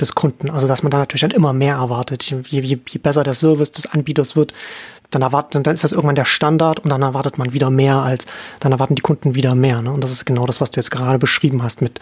des 0.00 0.14
Kunden. 0.14 0.50
Also, 0.50 0.66
dass 0.66 0.82
man 0.82 0.90
da 0.90 0.98
natürlich 0.98 1.22
dann 1.22 1.30
immer 1.30 1.52
mehr 1.52 1.74
erwartet. 1.74 2.22
Je, 2.30 2.42
je, 2.60 2.78
je 2.88 2.98
besser 2.98 3.22
der 3.22 3.34
Service 3.34 3.72
des 3.72 3.86
Anbieters 3.86 4.36
wird, 4.36 4.52
dann 5.10 5.22
erwartet, 5.22 5.66
dann 5.66 5.74
ist 5.74 5.84
das 5.84 5.92
irgendwann 5.92 6.14
der 6.14 6.24
Standard 6.24 6.80
und 6.80 6.90
dann 6.90 7.02
erwartet 7.02 7.38
man 7.38 7.52
wieder 7.52 7.70
mehr 7.70 7.96
als, 7.96 8.26
dann 8.60 8.72
erwarten 8.72 8.94
die 8.94 9.02
Kunden 9.02 9.34
wieder 9.34 9.54
mehr. 9.54 9.82
Ne? 9.82 9.92
Und 9.92 10.02
das 10.02 10.12
ist 10.12 10.24
genau 10.24 10.46
das, 10.46 10.60
was 10.60 10.70
du 10.70 10.80
jetzt 10.80 10.90
gerade 10.90 11.18
beschrieben 11.18 11.62
hast 11.62 11.82
mit 11.82 12.00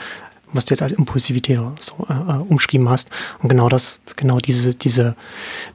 was 0.53 0.65
du 0.65 0.75
jetzt 0.75 0.83
als 0.83 0.93
Impulsivität 0.93 1.59
so 1.79 2.07
äh, 2.09 2.13
äh, 2.13 2.43
umschrieben 2.49 2.89
hast. 2.89 3.11
Und 3.43 3.49
genau 3.49 3.69
das, 3.69 4.01
genau 4.17 4.39
diese, 4.39 4.75
diese 4.75 5.15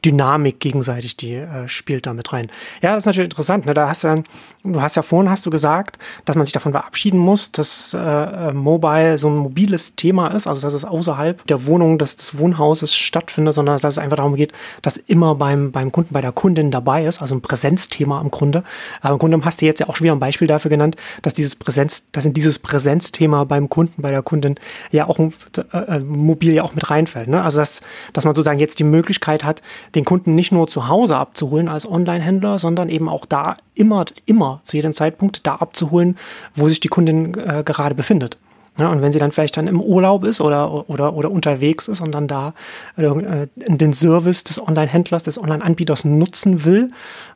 Dynamik 0.03 0.59
gegenseitig, 0.59 1.17
die 1.17 1.33
äh, 1.33 1.67
spielt 1.67 2.05
da 2.05 2.13
mit 2.13 2.31
rein. 2.33 2.49
Ja, 2.81 2.93
das 2.93 3.03
ist 3.03 3.05
natürlich 3.07 3.27
interessant. 3.27 3.65
Ne? 3.65 3.73
Da 3.73 3.88
hast 3.89 4.03
du, 4.03 4.23
du 4.63 4.81
hast 4.81 4.95
ja 4.95 5.01
vorhin 5.01 5.29
hast 5.29 5.45
du 5.45 5.49
gesagt, 5.49 5.97
dass 6.25 6.35
man 6.35 6.45
sich 6.45 6.53
davon 6.53 6.71
verabschieden 6.71 7.19
muss, 7.19 7.51
dass 7.51 7.93
äh, 7.93 7.97
äh, 7.99 8.53
Mobile 8.53 9.17
so 9.17 9.29
ein 9.29 9.35
mobiles 9.35 9.95
Thema 9.95 10.29
ist, 10.29 10.47
also 10.47 10.61
dass 10.61 10.73
es 10.73 10.85
außerhalb 10.85 11.45
der 11.47 11.65
Wohnung 11.65 11.97
des, 11.97 12.15
des 12.15 12.38
Wohnhauses 12.38 12.95
stattfindet, 12.95 13.53
sondern 13.53 13.77
dass 13.79 13.93
es 13.93 13.97
einfach 13.97 14.17
darum 14.17 14.35
geht, 14.35 14.51
dass 14.81 14.97
immer 14.97 15.35
beim, 15.35 15.71
beim 15.71 15.91
Kunden, 15.91 16.13
bei 16.13 16.21
der 16.21 16.31
Kundin 16.31 16.71
dabei 16.71 17.05
ist, 17.05 17.21
also 17.21 17.35
ein 17.35 17.41
Präsenzthema 17.41 18.21
im 18.21 18.31
Grunde. 18.31 18.63
Aber 19.01 19.13
im 19.13 19.19
Grunde 19.19 19.39
hast 19.43 19.61
du 19.61 19.65
jetzt 19.65 19.79
ja 19.79 19.88
auch 19.88 19.95
schon 19.95 20.05
wieder 20.05 20.15
ein 20.15 20.19
Beispiel 20.19 20.47
dafür 20.47 20.69
genannt, 20.69 20.95
dass 21.21 21.33
dieses 21.33 21.55
Präsenz, 21.55 22.05
dass 22.11 22.25
in 22.25 22.33
dieses 22.33 22.59
Präsenzthema 22.59 23.43
beim 23.43 23.69
Kunden, 23.69 24.01
bei 24.01 24.09
der 24.09 24.21
Kundin 24.21 24.55
ja 24.91 25.08
auch 25.08 25.19
äh, 25.19 25.78
äh, 25.78 25.99
mobil 25.99 26.54
ja 26.54 26.63
auch 26.63 26.75
mit 26.75 26.89
reinfällt. 26.89 27.28
Ne? 27.28 27.41
Also 27.43 27.60
dass, 27.60 27.82
dass 28.13 28.25
man 28.25 28.36
sozusagen 28.36 28.60
jetzt 28.60 28.80
die 28.80 28.84
Möglichkeit 28.84 29.43
hat, 29.43 29.62
den 29.95 30.06
Kunden 30.06 30.36
nicht 30.36 30.51
nur 30.51 30.67
zu 30.67 30.88
Hause 30.88 31.17
abzuholen 31.17 31.67
als 31.67 31.89
Online-Händler, 31.89 32.60
sondern 32.60 32.89
eben 32.89 33.10
auch 33.10 33.25
da 33.25 33.58
immer, 33.73 34.06
immer 34.25 34.62
zu 34.63 34.78
jedem 34.78 34.93
Zeitpunkt 34.93 35.45
da 35.45 35.56
abzuholen, 35.56 36.15
wo 36.54 36.69
sich 36.69 36.80
die 36.80 36.88
Kundin 36.88 37.34
äh, 37.38 37.63
gerade 37.65 37.95
befindet. 37.95 38.38
Ja, 38.78 38.89
und 38.89 39.01
wenn 39.01 39.13
sie 39.13 39.19
dann 39.19 39.32
vielleicht 39.32 39.56
dann 39.56 39.67
im 39.67 39.80
Urlaub 39.80 40.25
ist 40.25 40.41
oder, 40.41 40.89
oder, 40.89 41.13
oder 41.13 41.32
unterwegs 41.32 41.88
ist 41.88 42.01
und 42.01 42.12
dann 42.12 42.28
da 42.28 42.54
äh, 42.97 43.47
den 43.56 43.93
Service 43.93 44.43
des 44.43 44.62
Online-Händlers, 44.62 45.23
des 45.23 45.38
Online-Anbieters 45.38 46.04
nutzen 46.04 46.65
will, 46.65 46.89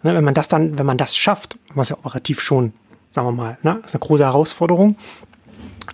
ne, 0.04 0.14
wenn 0.14 0.24
man 0.24 0.34
das 0.34 0.50
dann, 0.50 0.78
wenn 0.78 0.86
man 0.86 0.98
das 0.98 1.16
schafft, 1.16 1.58
was 1.74 1.90
ja 1.90 1.96
operativ 1.96 2.42
schon, 2.42 2.74
sagen 3.10 3.28
wir 3.28 3.32
mal, 3.32 3.58
ne, 3.64 3.80
ist 3.86 3.96
eine 3.96 4.02
große 4.02 4.26
Herausforderung, 4.26 4.98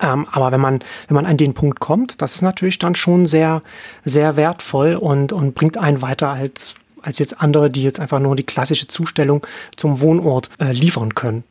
ähm, 0.01 0.27
aber 0.31 0.51
wenn 0.51 0.61
man, 0.61 0.79
wenn 1.07 1.15
man 1.15 1.25
an 1.25 1.37
den 1.37 1.53
Punkt 1.53 1.79
kommt, 1.79 2.21
das 2.21 2.35
ist 2.35 2.41
natürlich 2.41 2.79
dann 2.79 2.95
schon 2.95 3.25
sehr, 3.25 3.61
sehr 4.03 4.37
wertvoll 4.37 4.95
und, 4.95 5.33
und 5.33 5.55
bringt 5.55 5.77
einen 5.77 6.01
weiter 6.01 6.29
als, 6.29 6.75
als 7.01 7.19
jetzt 7.19 7.41
andere, 7.41 7.69
die 7.69 7.83
jetzt 7.83 7.99
einfach 7.99 8.19
nur 8.19 8.35
die 8.35 8.43
klassische 8.43 8.87
Zustellung 8.87 9.45
zum 9.75 9.99
Wohnort 9.99 10.49
äh, 10.59 10.71
liefern 10.71 11.15
können. 11.15 11.43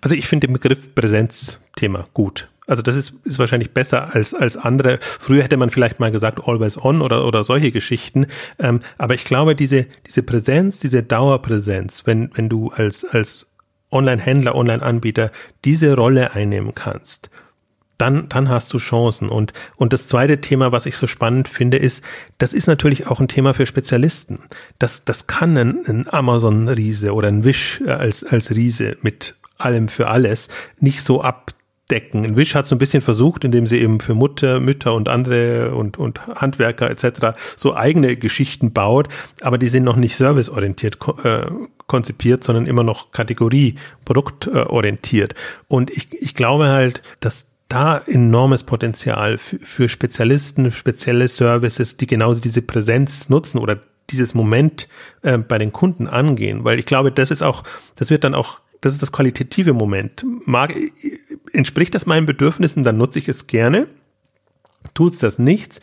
Also 0.00 0.14
ich 0.14 0.26
finde 0.26 0.46
den 0.46 0.54
Begriff 0.54 0.94
Präsenzthema 0.94 2.06
gut. 2.14 2.48
Also 2.70 2.82
das 2.82 2.94
ist, 2.94 3.14
ist 3.24 3.40
wahrscheinlich 3.40 3.72
besser 3.72 4.14
als, 4.14 4.32
als 4.32 4.56
andere. 4.56 5.00
Früher 5.02 5.42
hätte 5.42 5.56
man 5.56 5.70
vielleicht 5.70 5.98
mal 5.98 6.12
gesagt 6.12 6.38
Always 6.46 6.78
On 6.78 7.02
oder, 7.02 7.26
oder 7.26 7.42
solche 7.42 7.72
Geschichten. 7.72 8.26
Ähm, 8.60 8.78
aber 8.96 9.14
ich 9.14 9.24
glaube, 9.24 9.56
diese, 9.56 9.88
diese 10.06 10.22
Präsenz, 10.22 10.78
diese 10.78 11.02
Dauerpräsenz, 11.02 12.06
wenn, 12.06 12.30
wenn 12.34 12.48
du 12.48 12.70
als, 12.70 13.04
als 13.04 13.49
Online-Händler, 13.92 14.54
Online-Anbieter 14.54 15.30
diese 15.64 15.94
Rolle 15.94 16.32
einnehmen 16.32 16.74
kannst, 16.74 17.30
dann, 17.98 18.28
dann 18.28 18.48
hast 18.48 18.72
du 18.72 18.78
Chancen. 18.78 19.28
Und, 19.28 19.52
und 19.76 19.92
das 19.92 20.08
zweite 20.08 20.40
Thema, 20.40 20.72
was 20.72 20.86
ich 20.86 20.96
so 20.96 21.06
spannend 21.06 21.48
finde, 21.48 21.76
ist, 21.76 22.02
das 22.38 22.54
ist 22.54 22.66
natürlich 22.66 23.06
auch 23.06 23.20
ein 23.20 23.28
Thema 23.28 23.52
für 23.52 23.66
Spezialisten. 23.66 24.44
Das, 24.78 25.04
das 25.04 25.26
kann 25.26 25.56
ein, 25.56 25.84
ein 25.86 26.06
Amazon-Riese 26.10 27.12
oder 27.12 27.28
ein 27.28 27.44
Wish 27.44 27.82
als, 27.86 28.24
als 28.24 28.54
Riese 28.54 28.96
mit 29.02 29.36
allem 29.58 29.88
für 29.88 30.08
alles 30.08 30.48
nicht 30.78 31.02
so 31.02 31.20
ab 31.20 31.52
decken. 31.90 32.24
Ein 32.24 32.36
Wish 32.36 32.54
hat 32.54 32.66
so 32.66 32.74
ein 32.74 32.78
bisschen 32.78 33.02
versucht, 33.02 33.44
indem 33.44 33.66
sie 33.66 33.78
eben 33.78 34.00
für 34.00 34.14
Mutter, 34.14 34.60
Mütter 34.60 34.94
und 34.94 35.08
andere 35.08 35.74
und, 35.74 35.98
und 35.98 36.26
Handwerker 36.26 36.90
etc. 36.90 37.38
so 37.56 37.74
eigene 37.74 38.16
Geschichten 38.16 38.72
baut, 38.72 39.08
aber 39.40 39.58
die 39.58 39.68
sind 39.68 39.84
noch 39.84 39.96
nicht 39.96 40.16
serviceorientiert 40.16 40.98
äh, 41.24 41.46
konzipiert, 41.86 42.44
sondern 42.44 42.66
immer 42.66 42.84
noch 42.84 43.10
Kategorie, 43.12 43.74
produktorientiert. 44.04 45.34
Und 45.68 45.90
ich, 45.90 46.08
ich 46.12 46.34
glaube 46.34 46.68
halt, 46.68 47.02
dass 47.18 47.48
da 47.68 47.98
enormes 48.06 48.64
Potenzial 48.64 49.38
für, 49.38 49.58
für 49.58 49.88
Spezialisten, 49.88 50.72
spezielle 50.72 51.28
Services, 51.28 51.96
die 51.96 52.06
genauso 52.06 52.40
diese 52.40 52.62
Präsenz 52.62 53.28
nutzen 53.28 53.58
oder 53.58 53.78
dieses 54.10 54.34
Moment 54.34 54.88
äh, 55.22 55.38
bei 55.38 55.58
den 55.58 55.72
Kunden 55.72 56.06
angehen, 56.06 56.64
weil 56.64 56.78
ich 56.78 56.86
glaube, 56.86 57.12
das 57.12 57.30
ist 57.30 57.42
auch, 57.42 57.62
das 57.94 58.10
wird 58.10 58.24
dann 58.24 58.34
auch 58.34 58.60
das 58.80 58.94
ist 58.94 59.02
das 59.02 59.12
qualitative 59.12 59.72
Moment. 59.72 60.24
Mag, 60.44 60.74
entspricht 61.52 61.94
das 61.94 62.06
meinen 62.06 62.26
Bedürfnissen, 62.26 62.84
dann 62.84 62.96
nutze 62.96 63.18
ich 63.18 63.28
es 63.28 63.46
gerne. 63.46 63.86
Tut's 64.94 65.18
das 65.18 65.38
nichts, 65.38 65.80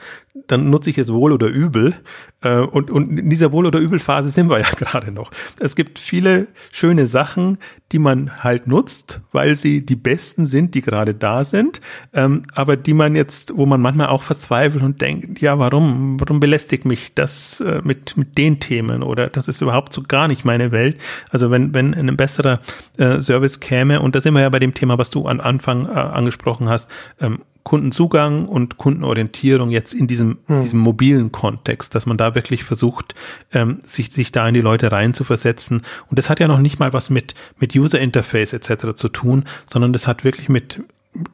dann 0.47 0.69
nutze 0.69 0.89
ich 0.89 0.97
es 0.97 1.11
wohl 1.11 1.31
oder 1.31 1.47
übel. 1.47 1.95
Äh, 2.41 2.59
und, 2.59 2.91
und 2.91 3.17
in 3.17 3.29
dieser 3.29 3.51
Wohl- 3.51 3.65
oder 3.65 3.79
Übelphase 3.79 4.29
sind 4.29 4.49
wir 4.49 4.59
ja 4.59 4.69
gerade 4.77 5.11
noch. 5.11 5.31
Es 5.59 5.75
gibt 5.75 5.99
viele 5.99 6.47
schöne 6.71 7.07
Sachen, 7.07 7.57
die 7.91 7.99
man 7.99 8.43
halt 8.43 8.67
nutzt, 8.67 9.21
weil 9.31 9.55
sie 9.55 9.85
die 9.85 9.95
besten 9.95 10.45
sind, 10.45 10.75
die 10.75 10.81
gerade 10.81 11.13
da 11.13 11.43
sind. 11.43 11.81
Ähm, 12.13 12.43
aber 12.53 12.77
die 12.77 12.93
man 12.93 13.15
jetzt, 13.15 13.57
wo 13.57 13.65
man 13.65 13.81
manchmal 13.81 14.07
auch 14.07 14.23
verzweifelt 14.23 14.83
und 14.83 15.01
denkt, 15.01 15.41
ja, 15.41 15.57
warum, 15.57 16.19
warum 16.19 16.39
belästigt 16.39 16.85
mich 16.85 17.13
das 17.15 17.59
äh, 17.61 17.81
mit, 17.83 18.17
mit 18.17 18.37
den 18.37 18.59
Themen 18.59 19.03
oder 19.03 19.27
das 19.27 19.47
ist 19.47 19.61
überhaupt 19.61 19.93
so 19.93 20.03
gar 20.03 20.27
nicht 20.27 20.45
meine 20.45 20.71
Welt. 20.71 20.97
Also 21.29 21.49
wenn, 21.49 21.73
wenn 21.73 21.93
ein 21.93 22.17
besserer 22.17 22.59
äh, 22.97 23.19
Service 23.21 23.59
käme, 23.59 24.01
und 24.01 24.15
da 24.15 24.21
sind 24.21 24.33
wir 24.33 24.41
ja 24.41 24.49
bei 24.49 24.59
dem 24.59 24.73
Thema, 24.73 24.97
was 24.97 25.09
du 25.09 25.27
am 25.27 25.39
Anfang 25.39 25.87
angesprochen 25.87 26.69
hast, 26.69 26.89
ähm, 27.19 27.39
Kundenzugang 27.67 28.45
und 28.45 28.77
Kundenorientierung 28.77 29.71
jetzt 29.71 29.93
in 29.93 30.07
diesem, 30.07 30.37
hm. 30.47 30.61
diesem 30.61 30.79
mobilen 30.79 31.33
Kontext, 31.33 31.93
dass 31.95 32.05
man 32.05 32.15
da 32.15 32.33
wirklich 32.33 32.63
versucht, 32.63 33.13
ähm, 33.51 33.81
sich, 33.83 34.09
sich 34.09 34.31
da 34.31 34.47
in 34.47 34.53
die 34.53 34.61
Leute 34.61 34.89
reinzuversetzen. 34.89 35.81
Und 36.09 36.17
das 36.17 36.29
hat 36.29 36.39
ja 36.39 36.47
noch 36.47 36.59
nicht 36.59 36.79
mal 36.79 36.93
was 36.93 37.09
mit, 37.09 37.35
mit 37.59 37.75
User 37.75 37.99
Interface 37.99 38.53
etc. 38.53 38.95
zu 38.95 39.09
tun, 39.09 39.43
sondern 39.65 39.91
das 39.91 40.07
hat 40.07 40.23
wirklich 40.23 40.47
mit 40.47 40.81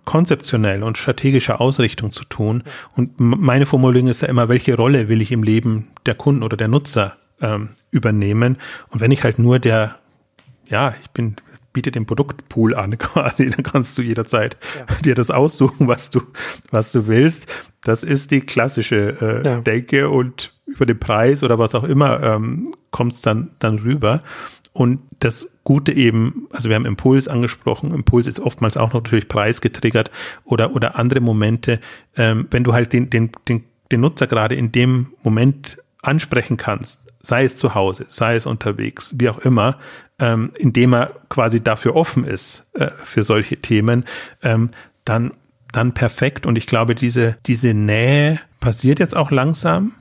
konzeptionell 0.06 0.82
und 0.82 0.98
strategischer 0.98 1.62
Ausrichtung 1.62 2.12
zu 2.12 2.24
tun. 2.24 2.64
Und 2.96 3.20
meine 3.20 3.68
Formulierung 3.68 4.10
ist 4.10 4.24
ja 4.24 4.28
immer, 4.28 4.50
welche 4.50 4.76
Rolle 4.76 5.10
will 5.10 5.22
ich 5.22 5.32
im 5.32 5.44
Leben 5.44 5.90
der 6.08 6.16
Kunden 6.16 6.42
oder 6.42 6.58
der 6.58 6.68
Nutzer 6.68 7.16
ähm, 7.42 7.70
übernehmen? 7.92 8.58
Und 8.90 9.02
wenn 9.02 9.12
ich 9.12 9.24
halt 9.24 9.38
nur 9.38 9.60
der 9.60 10.00
ja, 10.68 10.96
ich 11.00 11.10
bin 11.12 11.36
bietet 11.74 11.96
den 11.96 12.06
Produktpool 12.06 12.76
an 12.76 12.98
quasi. 12.98 13.50
Dann 13.50 13.64
kannst 13.64 13.98
du 13.98 14.02
jederzeit 14.02 14.58
ja. 14.78 14.96
dir 15.04 15.16
das 15.16 15.32
aussuchen, 15.32 15.88
was 15.88 16.10
du, 16.10 16.22
was 16.72 16.92
du 16.92 17.08
willst. 17.08 17.48
Das 17.82 18.04
ist 18.04 18.32
die 18.32 18.42
klassische 18.42 19.42
äh, 19.44 19.48
ja. 19.48 19.60
Denke 19.60 20.10
und 20.10 20.54
über 20.66 20.86
den 20.86 21.00
Preis 21.00 21.44
oder 21.44 21.60
was 21.60 21.76
auch 21.76 21.84
immer 21.84 22.22
ähm, 22.24 22.74
kommt 22.92 23.14
es 23.14 23.22
dann, 23.22 23.52
dann 23.60 23.80
rüber. 23.80 24.22
Und 24.72 25.02
das 25.20 25.50
Gute 25.64 25.92
eben, 25.92 26.48
also 26.52 26.68
wir 26.68 26.76
haben 26.76 26.86
Impuls 26.86 27.28
angesprochen, 27.28 27.94
Impuls 27.94 28.28
ist 28.28 28.40
oftmals 28.40 28.76
auch 28.76 28.94
noch 28.94 29.04
natürlich 29.04 29.28
preisgetriggert 29.28 30.12
oder, 30.44 30.76
oder 30.76 30.98
andere 30.98 31.20
Momente, 31.20 31.80
ähm, 32.18 32.48
wenn 32.52 32.64
du 32.64 32.74
halt 32.74 32.92
den, 32.92 33.10
den, 33.10 33.32
den, 33.48 33.64
den 33.92 34.02
Nutzer 34.02 34.28
gerade 34.28 34.56
in 34.56 34.72
dem 34.72 35.14
Moment 35.22 35.78
ansprechen 36.02 36.58
kannst, 36.58 37.14
sei 37.22 37.46
es 37.46 37.56
zu 37.56 37.76
Hause, 37.76 38.06
sei 38.10 38.36
es 38.36 38.46
unterwegs, 38.46 39.14
wie 39.18 39.30
auch 39.30 39.40
immer, 39.40 39.80
ähm, 40.20 40.52
indem 40.58 40.94
er 40.94 41.12
quasi 41.30 41.62
dafür 41.62 41.96
offen 41.96 42.26
ist 42.26 42.66
äh, 42.74 42.92
für 43.04 43.24
solche 43.24 43.58
Themen, 43.58 44.06
ähm, 44.42 44.70
dann 45.06 45.32
dann 45.72 45.94
perfekt. 45.94 46.46
Und 46.46 46.58
ich 46.58 46.68
glaube, 46.68 46.96
diese 46.96 47.36
diese 47.46 47.74
Nähe 47.74 48.40
passiert 48.60 49.00
jetzt 49.00 49.16
auch 49.16 49.32
langsam. 49.32 49.94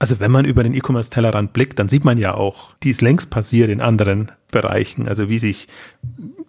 Also 0.00 0.20
wenn 0.20 0.30
man 0.30 0.44
über 0.44 0.62
den 0.62 0.74
E-Commerce-Tellerrand 0.74 1.52
blickt, 1.52 1.78
dann 1.78 1.88
sieht 1.88 2.04
man 2.04 2.18
ja 2.18 2.34
auch, 2.34 2.74
die 2.84 2.90
ist 2.90 3.02
längst 3.02 3.30
passiert 3.30 3.68
in 3.68 3.80
anderen 3.80 4.30
Bereichen. 4.52 5.08
Also 5.08 5.28
wie 5.28 5.40
sich 5.40 5.66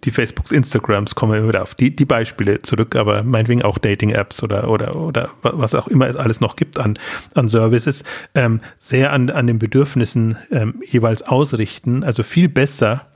die 0.04 0.12
Facebooks, 0.12 0.52
Instagrams, 0.52 1.14
kommen 1.14 1.32
wir 1.32 1.46
wieder 1.46 1.62
auf 1.62 1.74
die, 1.74 1.94
die 1.94 2.04
Beispiele 2.04 2.62
zurück, 2.62 2.94
aber 2.94 3.24
meinetwegen 3.24 3.62
auch 3.62 3.78
Dating-Apps 3.78 4.42
oder, 4.42 4.70
oder, 4.70 4.96
oder 4.96 5.30
was 5.42 5.74
auch 5.74 5.88
immer 5.88 6.06
es 6.06 6.16
alles 6.16 6.40
noch 6.40 6.56
gibt 6.56 6.78
an, 6.78 6.98
an 7.34 7.48
Services, 7.48 8.04
ähm, 8.34 8.60
sehr 8.78 9.12
an, 9.12 9.30
an 9.30 9.46
den 9.48 9.58
Bedürfnissen 9.58 10.38
ähm, 10.52 10.82
jeweils 10.88 11.22
ausrichten. 11.22 12.04
Also 12.04 12.22
viel 12.22 12.48
besser, 12.48 13.06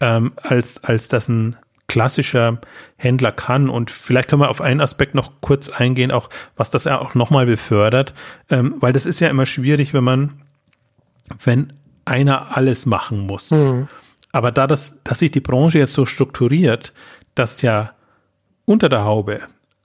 ähm, 0.00 0.32
als, 0.42 0.82
als 0.82 1.08
das 1.08 1.28
ein 1.28 1.56
klassischer 1.88 2.58
Händler 2.96 3.32
kann. 3.32 3.68
Und 3.68 3.90
vielleicht 3.90 4.28
können 4.28 4.42
wir 4.42 4.50
auf 4.50 4.60
einen 4.60 4.80
Aspekt 4.80 5.14
noch 5.14 5.32
kurz 5.40 5.68
eingehen, 5.68 6.12
auch 6.12 6.30
was 6.56 6.70
das 6.70 6.84
ja 6.84 7.00
auch 7.00 7.14
nochmal 7.14 7.46
befördert, 7.46 8.14
ähm, 8.48 8.76
weil 8.78 8.92
das 8.92 9.06
ist 9.06 9.20
ja 9.20 9.28
immer 9.28 9.46
schwierig, 9.46 9.92
wenn 9.92 10.04
man, 10.04 10.42
wenn 11.44 11.72
einer 12.04 12.56
alles 12.56 12.86
machen 12.86 13.26
muss. 13.26 13.50
Mhm. 13.50 13.88
Aber 14.32 14.52
da 14.52 14.68
das, 14.68 15.02
dass 15.02 15.18
sich 15.18 15.32
die 15.32 15.40
Branche 15.40 15.78
jetzt 15.78 15.92
so 15.92 16.06
strukturiert, 16.06 16.92
dass 17.34 17.62
ja 17.62 17.92
unter 18.64 18.88
der 18.88 19.04
Haube 19.04 19.40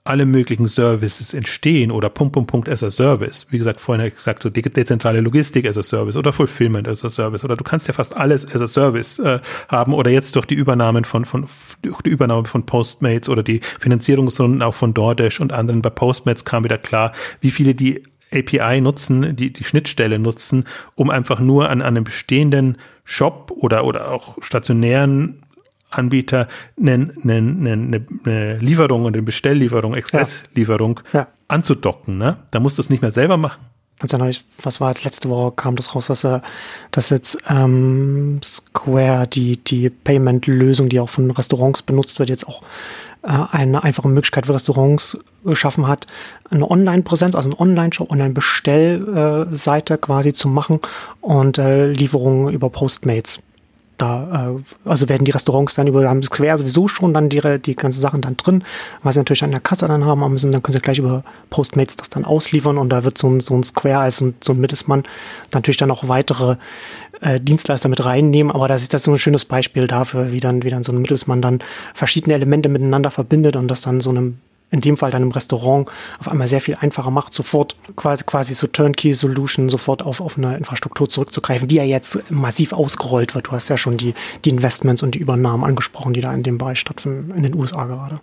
alle 0.08 0.26
möglichen 0.26 0.66
Services 0.66 1.34
entstehen 1.34 1.90
oder 1.90 2.08
Punkt, 2.08 2.32
Punkt, 2.32 2.50
Punkt 2.50 2.68
as 2.68 2.82
a 2.82 2.90
Service. 2.90 3.46
Wie 3.50 3.58
gesagt, 3.58 3.80
vorhin 3.80 4.10
gesagt, 4.10 4.42
so 4.42 4.50
dezentrale 4.50 5.20
Logistik 5.20 5.66
as 5.66 5.76
a 5.76 5.82
Service 5.82 6.16
oder 6.16 6.32
Fulfillment 6.32 6.88
as 6.88 7.04
a 7.04 7.08
Service 7.08 7.44
oder 7.44 7.56
du 7.56 7.64
kannst 7.64 7.88
ja 7.88 7.94
fast 7.94 8.16
alles 8.16 8.46
as 8.54 8.60
a 8.62 8.66
Service 8.66 9.18
äh, 9.18 9.40
haben 9.68 9.94
oder 9.94 10.10
jetzt 10.10 10.36
durch 10.36 10.46
die 10.46 10.54
Übernahmen 10.54 11.04
von, 11.04 11.24
von, 11.24 11.46
durch 11.82 12.02
die 12.02 12.10
Übernahme 12.10 12.46
von 12.46 12.66
Postmates 12.66 13.28
oder 13.28 13.42
die 13.42 13.60
Finanzierungsrunden 13.80 14.62
auch 14.62 14.74
von 14.74 14.94
DoorDash 14.94 15.40
und 15.40 15.52
anderen. 15.52 15.82
Bei 15.82 15.90
Postmates 15.90 16.44
kam 16.44 16.64
wieder 16.64 16.78
klar, 16.78 17.12
wie 17.40 17.50
viele 17.50 17.74
die 17.74 18.02
API 18.34 18.80
nutzen, 18.80 19.36
die, 19.36 19.52
die 19.52 19.64
Schnittstelle 19.64 20.18
nutzen, 20.18 20.64
um 20.94 21.10
einfach 21.10 21.40
nur 21.40 21.70
an, 21.70 21.80
an 21.80 21.88
einem 21.88 22.04
bestehenden 22.04 22.76
Shop 23.04 23.52
oder, 23.54 23.84
oder 23.84 24.10
auch 24.10 24.42
stationären 24.42 25.42
Anbieter 25.96 26.48
eine, 26.80 27.12
eine, 27.22 27.34
eine, 27.34 28.06
eine 28.24 28.58
Lieferung 28.58 29.04
und 29.04 29.14
eine 29.14 29.22
Bestelllieferung, 29.22 29.94
Expresslieferung 29.94 31.00
ja. 31.12 31.20
ja. 31.20 31.26
anzudocken. 31.48 32.18
Ne? 32.18 32.36
Da 32.50 32.60
musst 32.60 32.78
du 32.78 32.82
es 32.82 32.90
nicht 32.90 33.02
mehr 33.02 33.10
selber 33.10 33.36
machen. 33.36 33.60
Also, 34.00 34.18
was 34.62 34.80
war 34.80 34.90
jetzt 34.90 35.04
letzte 35.04 35.30
Woche, 35.30 35.52
kam 35.56 35.74
das 35.74 35.94
raus, 35.94 36.08
dass, 36.08 36.22
er, 36.22 36.42
dass 36.90 37.08
jetzt 37.08 37.38
ähm, 37.48 38.40
Square, 38.44 39.26
die, 39.26 39.56
die 39.56 39.88
Payment-Lösung, 39.88 40.90
die 40.90 41.00
auch 41.00 41.08
von 41.08 41.30
Restaurants 41.30 41.80
benutzt 41.80 42.18
wird, 42.18 42.28
jetzt 42.28 42.46
auch 42.46 42.62
äh, 43.22 43.28
eine 43.52 43.84
einfache 43.84 44.08
Möglichkeit 44.08 44.46
für 44.46 44.52
Restaurants 44.52 45.16
geschaffen 45.44 45.88
hat, 45.88 46.06
eine 46.50 46.70
Online-Präsenz, 46.70 47.34
also 47.34 47.48
eine 47.50 47.58
Online-Shop 47.58 48.12
und 48.12 48.20
eine 48.20 48.34
Bestellseite 48.34 49.96
quasi 49.96 50.34
zu 50.34 50.48
machen 50.48 50.80
und 51.22 51.56
äh, 51.56 51.86
Lieferungen 51.90 52.52
über 52.52 52.68
Postmates 52.68 53.40
da, 53.98 54.56
äh, 54.56 54.88
also 54.88 55.08
werden 55.08 55.24
die 55.24 55.30
Restaurants 55.30 55.74
dann 55.74 55.86
über, 55.86 56.08
haben 56.08 56.22
Square 56.22 56.58
sowieso 56.58 56.88
schon 56.88 57.14
dann 57.14 57.28
die, 57.28 57.40
die 57.60 57.76
ganzen 57.76 58.00
Sachen 58.00 58.20
dann 58.20 58.36
drin, 58.36 58.64
weil 59.02 59.12
sie 59.12 59.20
natürlich 59.20 59.44
an 59.44 59.50
der 59.50 59.60
Kasse 59.60 59.88
dann 59.88 60.04
haben 60.04 60.20
müssen, 60.30 60.52
dann 60.52 60.62
können 60.62 60.74
sie 60.74 60.82
gleich 60.82 60.98
über 60.98 61.24
Postmates 61.50 61.96
das 61.96 62.10
dann 62.10 62.24
ausliefern 62.24 62.78
und 62.78 62.90
da 62.90 63.04
wird 63.04 63.18
so 63.18 63.28
ein, 63.28 63.40
so 63.40 63.54
ein 63.54 63.62
Square 63.62 63.98
als 63.98 64.20
ein, 64.20 64.34
so 64.40 64.52
ein 64.52 64.60
Mittelsmann 64.60 65.04
natürlich 65.52 65.78
dann 65.78 65.90
auch 65.90 66.08
weitere 66.08 66.56
äh, 67.20 67.40
Dienstleister 67.40 67.88
mit 67.88 68.04
reinnehmen, 68.04 68.52
aber 68.52 68.68
das 68.68 68.82
ist 68.82 68.92
das 68.94 69.04
so 69.04 69.12
ein 69.12 69.18
schönes 69.18 69.44
Beispiel 69.44 69.86
dafür, 69.86 70.32
wie 70.32 70.40
dann, 70.40 70.62
wie 70.64 70.70
dann 70.70 70.82
so 70.82 70.92
ein 70.92 71.00
Mittelsmann 71.00 71.42
dann 71.42 71.60
verschiedene 71.94 72.34
Elemente 72.34 72.68
miteinander 72.68 73.10
verbindet 73.10 73.56
und 73.56 73.68
das 73.68 73.80
dann 73.80 74.00
so 74.00 74.10
einem 74.10 74.38
in 74.70 74.80
dem 74.80 74.96
Fall 74.96 75.10
dann 75.10 75.22
im 75.22 75.30
Restaurant 75.30 75.88
auf 76.18 76.28
einmal 76.28 76.48
sehr 76.48 76.60
viel 76.60 76.76
einfacher 76.76 77.10
macht, 77.10 77.32
sofort 77.32 77.76
quasi, 77.94 78.24
quasi 78.24 78.54
so 78.54 78.66
Turnkey-Solution 78.66 79.68
sofort 79.68 80.02
auf, 80.04 80.20
auf 80.20 80.36
eine 80.36 80.56
Infrastruktur 80.56 81.08
zurückzugreifen, 81.08 81.68
die 81.68 81.76
ja 81.76 81.84
jetzt 81.84 82.30
massiv 82.30 82.72
ausgerollt 82.72 83.34
wird. 83.34 83.48
Du 83.48 83.52
hast 83.52 83.68
ja 83.68 83.76
schon 83.76 83.96
die, 83.96 84.14
die 84.44 84.50
Investments 84.50 85.02
und 85.02 85.14
die 85.14 85.18
Übernahmen 85.18 85.64
angesprochen, 85.64 86.12
die 86.14 86.20
da 86.20 86.34
in 86.34 86.42
dem 86.42 86.58
Bereich 86.58 86.80
stattfinden, 86.80 87.32
in 87.36 87.42
den 87.42 87.54
USA 87.54 87.86
gerade 87.86 88.20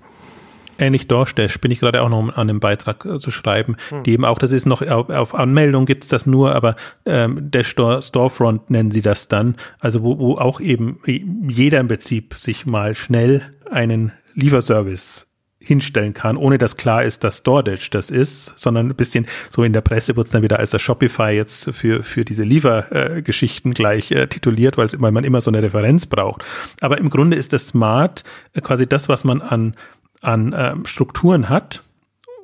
ähnlich 0.80 1.08
DoorDash 1.08 1.60
bin 1.60 1.72
ich 1.72 1.80
gerade 1.80 2.02
auch 2.02 2.10
noch 2.10 2.36
an 2.36 2.48
dem 2.48 2.60
Beitrag 2.60 3.06
äh, 3.06 3.20
zu 3.20 3.32
schreiben, 3.32 3.78
hm. 3.90 4.04
die 4.04 4.14
eben 4.14 4.26
auch, 4.26 4.38
das 4.38 4.52
ist 4.52 4.66
noch 4.66 4.82
auf, 4.82 5.10
auf 5.10 5.36
Anmeldung 5.36 5.86
gibt 5.86 6.04
es 6.04 6.10
das 6.10 6.26
nur, 6.26 6.56
aber 6.56 6.76
ähm, 7.06 7.52
Dash 7.52 7.70
Store, 7.70 8.02
Storefront 8.02 8.70
nennen 8.70 8.92
sie 8.92 9.02
das 9.02 9.28
dann, 9.28 9.56
also 9.80 10.04
wo, 10.04 10.18
wo 10.20 10.36
auch 10.36 10.60
eben 10.60 11.00
jeder 11.06 11.80
im 11.80 11.88
Prinzip 11.88 12.36
sich 12.36 12.66
mal 12.66 12.96
schnell 12.96 13.54
einen 13.70 14.12
Lieferservice 14.36 15.28
hinstellen 15.64 16.14
kann, 16.14 16.38
ohne 16.38 16.58
dass 16.58 16.78
klar 16.78 17.04
ist, 17.04 17.24
dass 17.24 17.44
DoorDash 17.44 17.90
das 17.90 18.10
ist, 18.10 18.54
sondern 18.58 18.90
ein 18.90 18.96
bisschen 18.96 19.26
so 19.50 19.64
in 19.64 19.74
der 19.74 19.82
Presse 19.82 20.16
wird 20.16 20.28
es 20.28 20.34
dann 20.34 20.44
wieder 20.44 20.60
als 20.60 20.72
das 20.72 20.82
Shopify 20.82 21.32
jetzt 21.32 21.70
für, 21.72 22.04
für 22.04 22.26
diese 22.26 22.44
Liefergeschichten 22.44 23.72
äh, 23.72 23.76
gleich 23.76 24.12
äh, 24.12 24.28
tituliert, 24.28 24.78
weil, 24.78 24.90
weil 24.98 25.12
man 25.12 25.24
immer 25.24 25.42
so 25.42 25.50
eine 25.50 25.64
Referenz 25.64 26.06
braucht. 26.06 26.44
Aber 26.82 26.98
im 26.98 27.10
Grunde 27.10 27.38
ist 27.38 27.54
das 27.54 27.68
Smart 27.68 28.24
äh, 28.54 28.62
quasi 28.62 28.88
das, 28.88 29.10
was 29.10 29.24
man 29.24 29.42
an, 29.42 29.76
an 30.22 30.54
ähm, 30.56 30.86
Strukturen 30.86 31.50
hat, 31.50 31.82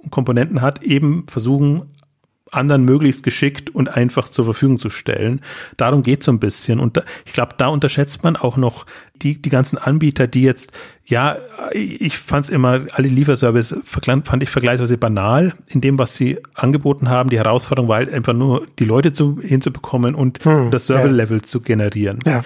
Komponenten 0.09 0.61
hat, 0.61 0.81
eben 0.81 1.25
versuchen 1.27 1.83
anderen 2.51 2.83
möglichst 2.83 3.23
geschickt 3.23 3.73
und 3.73 3.95
einfach 3.95 4.29
zur 4.29 4.45
Verfügung 4.45 4.79
zu 4.79 4.89
stellen. 4.89 5.41
Darum 5.77 6.03
geht 6.03 6.23
so 6.23 6.31
ein 6.31 6.39
bisschen. 6.39 6.79
Und 6.79 6.97
da, 6.97 7.03
ich 7.25 7.33
glaube, 7.33 7.55
da 7.57 7.67
unterschätzt 7.67 8.23
man 8.23 8.35
auch 8.35 8.57
noch 8.57 8.85
die, 9.15 9.41
die 9.41 9.49
ganzen 9.49 9.77
Anbieter, 9.77 10.27
die 10.27 10.43
jetzt, 10.43 10.71
ja, 11.05 11.37
ich 11.73 12.17
fand 12.17 12.45
es 12.45 12.49
immer, 12.49 12.81
alle 12.93 13.07
Lieferservice 13.07 13.75
fand 13.83 14.43
ich 14.43 14.49
vergleichsweise 14.49 14.97
banal 14.97 15.53
in 15.67 15.81
dem, 15.81 15.97
was 15.97 16.15
sie 16.15 16.39
angeboten 16.53 17.09
haben. 17.09 17.29
Die 17.29 17.37
Herausforderung 17.37 17.89
war 17.89 17.97
halt 17.97 18.13
einfach 18.13 18.33
nur, 18.33 18.65
die 18.79 18.85
Leute 18.85 19.11
zu, 19.13 19.39
hinzubekommen 19.41 20.15
und 20.15 20.43
hm, 20.43 20.71
das 20.71 20.87
Server-Level 20.87 21.37
ja. 21.37 21.43
zu 21.43 21.61
generieren. 21.61 22.19
Ja 22.25 22.43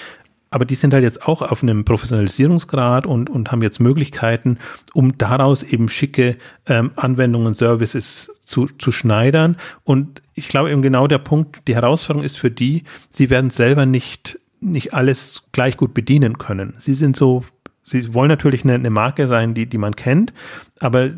aber 0.54 0.66
die 0.66 0.76
sind 0.76 0.94
halt 0.94 1.04
jetzt 1.04 1.28
auch 1.28 1.42
auf 1.42 1.64
einem 1.64 1.84
Professionalisierungsgrad 1.84 3.08
und, 3.08 3.28
und 3.28 3.52
haben 3.52 3.64
jetzt 3.64 3.80
Möglichkeiten, 3.80 4.60
um 4.94 5.18
daraus 5.18 5.64
eben 5.64 5.90
schicke 5.90 6.38
ähm, 6.68 6.92
Anwendungen, 6.96 7.56
Services 7.56 8.32
zu, 8.40 8.68
zu 8.68 8.92
schneidern. 8.92 9.58
Und 9.84 10.22
ich 10.36 10.50
glaube 10.50 10.70
eben 10.70 10.84
genau 10.84 11.08
der 11.08 11.18
Punkt, 11.18 11.68
die 11.68 11.74
Herausforderung 11.74 12.24
ist 12.24 12.38
für 12.38 12.52
die, 12.52 12.84
sie 13.10 13.32
werden 13.32 13.50
selber 13.50 13.88
nicht, 13.88 14.40
nicht 14.62 14.94
alles 14.94 15.42
gleich 15.54 15.76
gut 15.76 15.96
bedienen 15.96 16.38
können. 16.38 16.76
Sie 16.78 16.94
sind 16.94 17.16
so, 17.16 17.44
sie 17.84 18.14
wollen 18.14 18.30
natürlich 18.30 18.64
eine, 18.64 18.76
eine 18.76 18.92
Marke 18.92 19.26
sein, 19.26 19.56
die, 19.56 19.66
die 19.66 19.80
man 19.80 19.96
kennt, 19.96 20.34
aber 20.80 21.10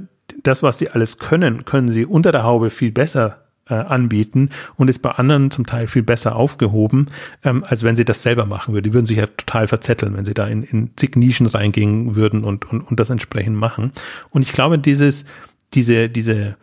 das, 0.43 0.63
was 0.63 0.77
sie 0.77 0.91
alles 0.91 1.17
können, 1.17 1.65
können 1.65 1.89
sie 1.89 2.05
unter 2.05 2.31
der 2.31 2.43
Haube 2.43 2.69
viel 2.69 2.93
besser 2.93 3.44
äh, 3.69 3.73
anbieten 3.73 4.49
und 4.75 4.89
ist 4.89 4.99
bei 4.99 5.11
anderen 5.11 5.51
zum 5.51 5.65
Teil 5.65 5.87
viel 5.87 6.03
besser 6.03 6.35
aufgehoben, 6.35 7.07
ähm, 7.43 7.63
als 7.65 7.83
wenn 7.83 7.95
sie 7.95 8.05
das 8.05 8.21
selber 8.21 8.45
machen 8.45 8.73
würden. 8.73 8.83
Die 8.83 8.93
würden 8.93 9.05
sich 9.05 9.17
ja 9.17 9.27
total 9.27 9.67
verzetteln, 9.67 10.15
wenn 10.15 10.25
sie 10.25 10.33
da 10.33 10.47
in, 10.47 10.63
in 10.63 10.91
zig 10.95 11.15
Nischen 11.15 11.47
reingehen 11.47 12.15
würden 12.15 12.43
und, 12.43 12.65
und, 12.71 12.81
und 12.81 12.99
das 12.99 13.09
entsprechend 13.09 13.55
machen. 13.55 13.91
Und 14.29 14.43
ich 14.43 14.51
glaube, 14.51 14.77
dieses, 14.77 15.25
diese, 15.73 16.09
diese, 16.09 16.57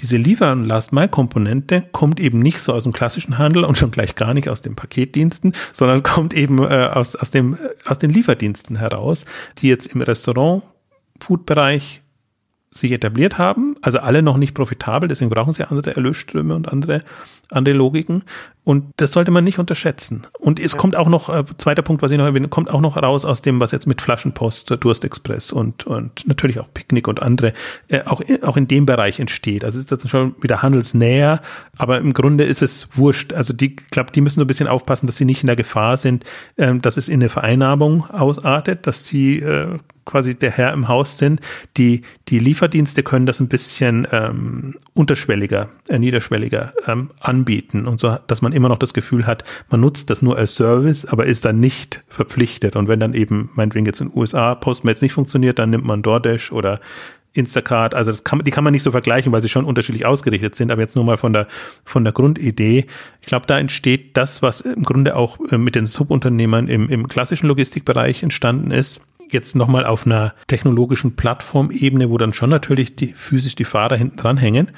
diese 0.00 0.16
Liefer- 0.16 0.52
und 0.52 0.64
Last-Mile-Komponente 0.64 1.84
kommt 1.92 2.20
eben 2.20 2.40
nicht 2.40 2.58
so 2.58 2.72
aus 2.72 2.84
dem 2.84 2.92
klassischen 2.92 3.38
Handel 3.38 3.64
und 3.64 3.78
schon 3.78 3.90
gleich 3.90 4.14
gar 4.14 4.34
nicht 4.34 4.48
aus 4.48 4.62
den 4.62 4.74
Paketdiensten, 4.74 5.54
sondern 5.72 6.02
kommt 6.02 6.34
eben 6.34 6.58
äh, 6.58 6.90
aus, 6.92 7.16
aus, 7.16 7.30
dem, 7.30 7.58
aus 7.84 7.98
den 7.98 8.10
Lieferdiensten 8.10 8.76
heraus, 8.76 9.24
die 9.58 9.68
jetzt 9.68 9.86
im 9.86 10.00
Restaurant, 10.00 10.62
Food-Bereich 11.20 12.02
sich 12.72 12.92
etabliert 12.92 13.36
haben, 13.36 13.74
also 13.82 13.98
alle 13.98 14.22
noch 14.22 14.36
nicht 14.36 14.54
profitabel, 14.54 15.08
deswegen 15.08 15.28
brauchen 15.28 15.52
sie 15.52 15.68
andere 15.68 15.96
Erlösströme 15.96 16.54
und 16.54 16.68
andere, 16.68 17.00
andere 17.50 17.74
Logiken. 17.74 18.22
Und 18.62 18.92
das 18.98 19.10
sollte 19.10 19.32
man 19.32 19.42
nicht 19.42 19.58
unterschätzen. 19.58 20.28
Und 20.38 20.60
es 20.60 20.74
ja. 20.74 20.78
kommt 20.78 20.94
auch 20.94 21.08
noch, 21.08 21.34
äh, 21.34 21.42
zweiter 21.58 21.82
Punkt, 21.82 22.00
was 22.00 22.12
ich 22.12 22.18
noch 22.18 22.26
erwähne, 22.26 22.46
kommt 22.46 22.70
auch 22.70 22.80
noch 22.80 22.96
raus 22.96 23.24
aus 23.24 23.42
dem, 23.42 23.58
was 23.58 23.72
jetzt 23.72 23.88
mit 23.88 24.00
Flaschenpost, 24.00 24.76
Durstexpress 24.78 25.50
und, 25.50 25.84
und 25.84 26.28
natürlich 26.28 26.60
auch 26.60 26.68
Picknick 26.72 27.08
und 27.08 27.20
andere, 27.20 27.54
äh, 27.88 28.02
auch, 28.04 28.22
auch 28.42 28.56
in 28.56 28.68
dem 28.68 28.86
Bereich 28.86 29.18
entsteht. 29.18 29.64
Also 29.64 29.80
ist 29.80 29.90
das 29.90 30.08
schon 30.08 30.36
wieder 30.40 30.62
handelsnäher, 30.62 31.42
aber 31.76 31.98
im 31.98 32.12
Grunde 32.12 32.44
ist 32.44 32.62
es 32.62 32.86
wurscht. 32.94 33.32
Also 33.32 33.52
die, 33.52 33.74
ich 33.80 33.90
glaube, 33.90 34.12
die 34.12 34.20
müssen 34.20 34.38
so 34.38 34.44
ein 34.44 34.46
bisschen 34.46 34.68
aufpassen, 34.68 35.06
dass 35.06 35.16
sie 35.16 35.24
nicht 35.24 35.42
in 35.42 35.48
der 35.48 35.56
Gefahr 35.56 35.96
sind, 35.96 36.24
äh, 36.54 36.72
dass 36.76 36.96
es 36.96 37.08
in 37.08 37.14
eine 37.14 37.30
Vereinnahmung 37.30 38.08
ausartet, 38.10 38.86
dass 38.86 39.06
sie 39.06 39.40
äh, 39.40 39.78
quasi 40.04 40.34
der 40.34 40.50
Herr 40.50 40.72
im 40.72 40.88
Haus 40.88 41.18
sind. 41.18 41.40
Die, 41.76 42.02
die 42.28 42.38
Lieferdienste 42.38 43.02
können 43.02 43.26
das 43.26 43.40
ein 43.40 43.48
bisschen 43.48 44.06
ähm, 44.12 44.76
unterschwelliger, 44.94 45.68
äh, 45.88 45.98
niederschwelliger 45.98 46.72
ähm, 46.86 47.10
anbieten 47.20 47.86
und 47.86 48.00
so, 48.00 48.16
dass 48.26 48.42
man 48.42 48.52
immer 48.52 48.68
noch 48.68 48.78
das 48.78 48.94
Gefühl 48.94 49.26
hat, 49.26 49.44
man 49.68 49.80
nutzt 49.80 50.10
das 50.10 50.22
nur 50.22 50.36
als 50.36 50.54
Service, 50.54 51.04
aber 51.04 51.26
ist 51.26 51.44
dann 51.44 51.60
nicht 51.60 52.02
verpflichtet. 52.08 52.76
Und 52.76 52.88
wenn 52.88 53.00
dann 53.00 53.14
eben, 53.14 53.50
meinetwegen 53.54 53.86
jetzt 53.86 54.00
in 54.00 54.08
den 54.08 54.18
USA 54.18 54.54
Postmates 54.54 55.02
nicht 55.02 55.12
funktioniert, 55.12 55.58
dann 55.58 55.70
nimmt 55.70 55.84
man 55.84 56.02
DoorDash 56.02 56.52
oder 56.52 56.80
Instacart, 57.32 57.94
also 57.94 58.10
das 58.10 58.24
kann, 58.24 58.42
die 58.42 58.50
kann 58.50 58.64
man 58.64 58.72
nicht 58.72 58.82
so 58.82 58.90
vergleichen, 58.90 59.30
weil 59.30 59.40
sie 59.40 59.48
schon 59.48 59.64
unterschiedlich 59.64 60.04
ausgerichtet 60.04 60.56
sind, 60.56 60.72
aber 60.72 60.80
jetzt 60.80 60.96
nur 60.96 61.04
mal 61.04 61.16
von 61.16 61.32
der, 61.32 61.46
von 61.84 62.02
der 62.02 62.12
Grundidee. 62.12 62.86
Ich 63.20 63.26
glaube, 63.28 63.46
da 63.46 63.58
entsteht 63.58 64.16
das, 64.16 64.42
was 64.42 64.60
im 64.60 64.82
Grunde 64.82 65.14
auch 65.14 65.38
äh, 65.50 65.56
mit 65.56 65.76
den 65.76 65.86
Subunternehmern 65.86 66.66
im, 66.66 66.88
im 66.88 67.06
klassischen 67.06 67.46
Logistikbereich 67.46 68.24
entstanden 68.24 68.72
ist 68.72 69.00
jetzt 69.32 69.56
nochmal 69.56 69.84
auf 69.84 70.06
einer 70.06 70.34
technologischen 70.46 71.16
Plattformebene, 71.16 72.10
wo 72.10 72.18
dann 72.18 72.32
schon 72.32 72.50
natürlich 72.50 72.96
die 72.96 73.12
physisch 73.12 73.54
die 73.54 73.64
Fahrer 73.64 73.96
hinten 73.96 74.16
dran 74.16 74.36
hängen. 74.36 74.70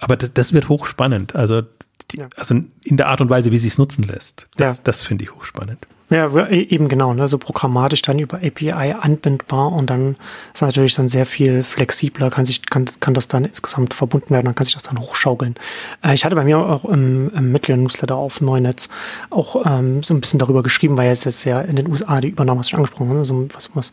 Aber 0.00 0.16
das, 0.16 0.32
das 0.32 0.52
wird 0.52 0.68
hochspannend. 0.68 1.34
Also, 1.34 1.62
die, 2.10 2.18
ja. 2.18 2.28
also 2.36 2.54
in 2.84 2.96
der 2.96 3.08
Art 3.08 3.20
und 3.20 3.30
Weise, 3.30 3.52
wie 3.52 3.58
sie 3.58 3.68
es 3.68 3.78
nutzen 3.78 4.04
lässt. 4.04 4.48
Das, 4.56 4.78
ja. 4.78 4.82
das 4.84 5.02
finde 5.02 5.24
ich 5.24 5.34
hochspannend. 5.34 5.86
Ja, 6.08 6.28
e, 6.46 6.62
eben 6.62 6.88
genau, 6.88 7.14
ne? 7.14 7.26
so 7.26 7.36
programmatisch 7.36 8.00
dann 8.02 8.20
über 8.20 8.36
API 8.36 8.94
anbindbar 9.00 9.72
und 9.72 9.90
dann 9.90 10.14
ist 10.54 10.62
natürlich 10.62 10.94
dann 10.94 11.08
sehr 11.08 11.26
viel 11.26 11.64
flexibler, 11.64 12.30
kann 12.30 12.46
sich, 12.46 12.64
kann, 12.66 12.84
kann 13.00 13.12
das 13.12 13.26
dann 13.26 13.44
insgesamt 13.44 13.92
verbunden 13.92 14.30
werden, 14.30 14.44
dann 14.44 14.54
kann 14.54 14.66
sich 14.66 14.74
das 14.74 14.84
dann 14.84 15.00
hochschaukeln. 15.00 15.56
Äh, 16.04 16.14
ich 16.14 16.24
hatte 16.24 16.36
bei 16.36 16.44
mir 16.44 16.58
auch 16.58 16.84
im, 16.84 17.30
im 17.34 17.50
Mitglieder-Newsletter 17.50 18.14
auf 18.14 18.40
Neunetz 18.40 18.88
auch 19.30 19.66
ähm, 19.66 20.04
so 20.04 20.14
ein 20.14 20.20
bisschen 20.20 20.38
darüber 20.38 20.62
geschrieben, 20.62 20.96
weil 20.96 21.08
jetzt 21.08 21.24
jetzt 21.24 21.44
ja 21.44 21.60
in 21.60 21.74
den 21.74 21.88
USA 21.88 22.20
die 22.20 22.28
Übernahme, 22.28 22.60
was 22.60 22.68
ich 22.68 22.74
angesprochen 22.74 23.08
habe, 23.08 23.18
ne? 23.18 23.24
so 23.24 23.48
was, 23.52 23.70
was 23.74 23.90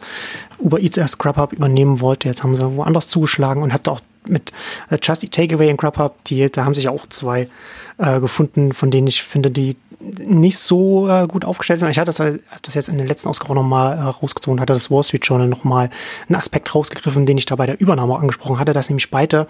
Uber 0.60 0.80
Eats 0.80 0.98
erst 0.98 1.18
Grubhub 1.18 1.52
übernehmen 1.52 2.00
wollte, 2.00 2.28
jetzt 2.28 2.44
haben 2.44 2.56
sie 2.56 2.76
woanders 2.76 3.08
zugeschlagen 3.08 3.64
und 3.64 3.74
hat 3.74 3.88
auch 3.90 4.02
mit 4.28 4.52
äh, 4.92 5.00
Just 5.02 5.24
Eat 5.24 5.32
Takeaway 5.32 5.72
und 5.72 5.78
Grubhub, 5.78 6.24
die, 6.26 6.48
da 6.52 6.64
haben 6.64 6.76
sich 6.76 6.90
auch 6.90 7.08
zwei 7.08 7.50
äh, 7.98 8.20
gefunden, 8.20 8.72
von 8.72 8.92
denen 8.92 9.08
ich 9.08 9.24
finde, 9.24 9.50
die 9.50 9.76
nicht 10.26 10.58
so 10.58 11.08
äh, 11.08 11.28
gut 11.28 11.46
aufgestellt 11.46 11.80
sind. 11.80 11.90
Ich 11.90 11.98
hatte 11.98 12.08
das, 12.08 12.20
hab 12.20 12.64
das 12.64 12.74
jetzt 12.74 12.90
in 12.90 12.98
den 12.98 13.08
letzten 13.08 13.30
Ausgaben 13.30 13.56
nochmal 13.56 13.98
äh, 13.98 14.02
rausgezogen, 14.02 14.60
hatte 14.60 14.74
das 14.74 14.92
Wall 14.92 15.04
Street 15.04 15.26
Journal 15.26 15.48
nochmal 15.48 15.90
einen 16.28 16.36
Aspekt 16.36 16.74
rausgegriffen, 16.74 17.26
den 17.26 17.38
ich 17.38 17.46
da 17.46 17.56
bei 17.56 17.66
der 17.66 17.80
Übernahme 17.80 18.18
angesprochen 18.18 18.60
hatte, 18.60 18.74
dass 18.74 18.90
nämlich 18.90 19.10
beide 19.10 19.48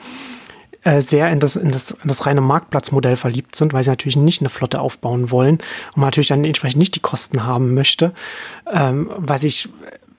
äh, 0.84 1.01
sehr 1.01 1.32
in 1.32 1.39
das, 1.39 1.56
in, 1.56 1.72
das, 1.72 1.91
in 1.91 2.08
das 2.08 2.26
reine 2.26 2.41
Marktplatzmodell 2.41 3.16
verliebt 3.16 3.56
sind, 3.56 3.74
weil 3.74 3.84
sie 3.84 3.89
natürlich 3.89 4.18
nicht 4.18 4.41
eine 4.41 4.49
Flotte 4.49 4.82
aufbauen 4.82 5.32
wollen 5.32 5.56
und 5.56 5.97
man 5.97 6.08
natürlich 6.08 6.28
dann 6.28 6.43
entsprechend 6.43 6.80
nicht 6.80 6.95
die 6.95 6.99
Kosten 6.99 7.45
haben 7.45 7.74
möchte, 7.74 8.14
ähm, 8.72 9.10
was 9.18 9.43
ich 9.43 9.70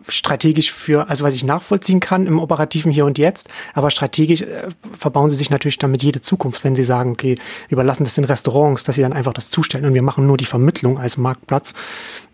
strategisch 0.09 0.73
für, 0.73 1.09
also 1.09 1.25
was 1.25 1.35
ich 1.35 1.45
nachvollziehen 1.45 2.01
kann 2.01 2.27
im 2.27 2.39
operativen 2.39 2.93
Hier 2.93 3.07
und 3.07 3.19
Jetzt, 3.19 3.49
aber 3.73 3.91
strategisch 3.91 4.43
äh, 4.43 4.69
verbauen 4.99 5.31
sie 5.31 5.37
sich 5.37 5.51
natürlich 5.51 5.79
damit 5.79 6.03
jede 6.03 6.21
Zukunft, 6.21 6.65
wenn 6.65 6.77
sie 6.77 6.85
sagen, 6.85 7.13
okay, 7.13 7.37
überlassen 7.69 8.05
das 8.05 8.15
den 8.15 8.25
Restaurants, 8.25 8.85
dass 8.85 8.97
sie 8.97 9.03
dann 9.03 9.13
einfach 9.13 9.33
das 9.33 9.51
zustellen 9.51 9.85
und 9.85 9.95
wir 9.95 10.03
machen 10.03 10.27
nur 10.27 10.37
die 10.37 10.45
Vermittlung 10.45 10.99
als 10.99 11.17
Marktplatz. 11.17 11.75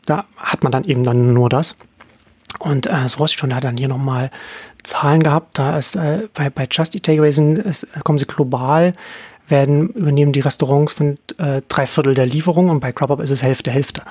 Da 0.07 0.25
hat 0.37 0.63
man 0.63 0.73
dann 0.73 0.85
eben 0.85 1.05
dann 1.05 1.33
nur 1.33 1.49
das. 1.49 1.77
Und 2.59 2.87
äh, 2.89 3.09
so 3.09 3.21
hast 3.21 3.39
schon 3.39 3.51
da 3.51 3.61
dann 3.61 3.77
hier 3.77 3.89
nochmal 3.89 4.31
Zahlen 4.83 5.23
gehabt. 5.23 5.59
Da 5.59 5.79
ist 5.79 5.95
äh, 5.97 6.29
bei, 6.35 6.51
bei 6.51 6.67
Just 6.71 6.95
Eat 6.95 7.05
Takeaway 7.05 7.29
ist, 7.29 7.87
kommen 8.03 8.19
sie 8.19 8.27
global, 8.27 8.93
werden 9.47 9.89
übernehmen 9.91 10.33
die 10.33 10.41
Restaurants 10.41 10.93
von 10.93 11.19
äh, 11.39 11.61
drei 11.69 11.87
Viertel 11.87 12.15
der 12.15 12.27
Lieferung 12.27 12.69
und 12.69 12.81
bei 12.81 12.93
Grubhub 12.93 13.21
ist 13.21 13.31
es 13.31 13.43
Hälfte, 13.43 13.71
Hälfte. 13.71 14.03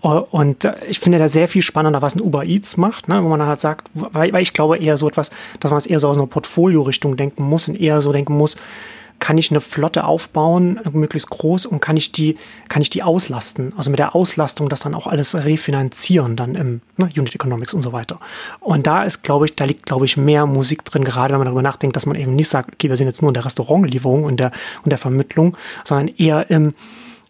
Und 0.00 0.64
äh, 0.64 0.74
ich 0.88 1.00
finde 1.00 1.18
da 1.18 1.28
sehr 1.28 1.48
viel 1.48 1.62
spannender, 1.62 2.02
was 2.02 2.14
ein 2.14 2.20
Uber 2.20 2.44
Eats 2.44 2.76
macht, 2.76 3.08
ne, 3.08 3.22
wo 3.22 3.28
man 3.28 3.40
dann 3.40 3.48
halt 3.48 3.60
sagt, 3.60 3.90
weil, 3.94 4.34
ich 4.36 4.52
glaube 4.52 4.78
eher 4.78 4.96
so 4.96 5.08
etwas, 5.08 5.30
dass 5.60 5.70
man 5.70 5.78
es 5.78 5.86
eher 5.86 6.00
so 6.00 6.08
aus 6.08 6.18
einer 6.18 6.26
Portfolio-Richtung 6.26 7.16
denken 7.16 7.42
muss 7.42 7.68
und 7.68 7.80
eher 7.80 8.00
so 8.00 8.12
denken 8.12 8.36
muss, 8.36 8.56
kann 9.18 9.36
ich 9.36 9.50
eine 9.50 9.60
Flotte 9.60 10.04
aufbauen, 10.04 10.78
möglichst 10.92 11.28
groß, 11.30 11.66
und 11.66 11.80
kann 11.80 11.96
ich 11.96 12.12
die, 12.12 12.36
kann 12.68 12.82
ich 12.82 12.90
die 12.90 13.02
auslasten? 13.02 13.74
Also 13.76 13.90
mit 13.90 13.98
der 13.98 14.14
Auslastung 14.14 14.68
das 14.68 14.80
dann 14.80 14.94
auch 14.94 15.06
alles 15.08 15.34
refinanzieren, 15.34 16.36
dann 16.36 16.54
im 16.54 16.80
ne, 16.96 17.08
Unit 17.16 17.34
Economics 17.34 17.74
und 17.74 17.82
so 17.82 17.92
weiter. 17.92 18.20
Und 18.60 18.86
da 18.86 19.02
ist, 19.02 19.22
glaube 19.22 19.46
ich, 19.46 19.56
da 19.56 19.64
liegt, 19.64 19.86
glaube 19.86 20.04
ich, 20.04 20.16
mehr 20.16 20.46
Musik 20.46 20.84
drin, 20.84 21.04
gerade 21.04 21.32
wenn 21.32 21.38
man 21.38 21.46
darüber 21.46 21.62
nachdenkt, 21.62 21.96
dass 21.96 22.06
man 22.06 22.16
eben 22.16 22.36
nicht 22.36 22.48
sagt, 22.48 22.74
okay, 22.74 22.88
wir 22.88 22.96
sind 22.96 23.08
jetzt 23.08 23.22
nur 23.22 23.30
in 23.30 23.34
der 23.34 23.44
Restaurantlieferung 23.44 24.24
und 24.24 24.38
der, 24.38 24.52
und 24.84 24.90
der 24.90 24.98
Vermittlung, 24.98 25.56
sondern 25.84 26.08
eher 26.16 26.48
im, 26.50 26.74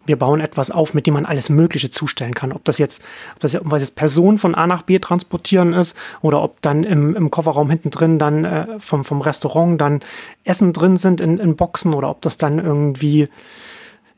wir 0.09 0.17
bauen 0.17 0.41
etwas 0.41 0.71
auf, 0.71 0.93
mit 0.93 1.07
dem 1.07 1.13
man 1.13 1.25
alles 1.25 1.49
Mögliche 1.49 1.89
zustellen 1.89 2.33
kann. 2.33 2.51
Ob 2.51 2.65
das 2.65 2.79
jetzt, 2.79 3.01
ob 3.35 3.39
das 3.39 3.53
jetzt 3.53 3.95
Personen 3.95 4.37
von 4.37 4.55
A 4.55 4.67
nach 4.67 4.81
B 4.81 4.99
transportieren 4.99 5.73
ist 5.73 5.95
oder 6.21 6.41
ob 6.41 6.61
dann 6.61 6.83
im, 6.83 7.15
im 7.15 7.31
Kofferraum 7.31 7.69
hinten 7.69 7.91
drin 7.91 8.19
dann 8.19 8.43
äh, 8.43 8.67
vom, 8.79 9.05
vom 9.05 9.21
Restaurant 9.21 9.79
dann 9.79 10.01
Essen 10.43 10.73
drin 10.73 10.97
sind 10.97 11.21
in, 11.21 11.37
in 11.37 11.55
Boxen 11.55 11.93
oder 11.93 12.09
ob 12.09 12.21
das 12.21 12.37
dann 12.37 12.59
irgendwie 12.59 13.29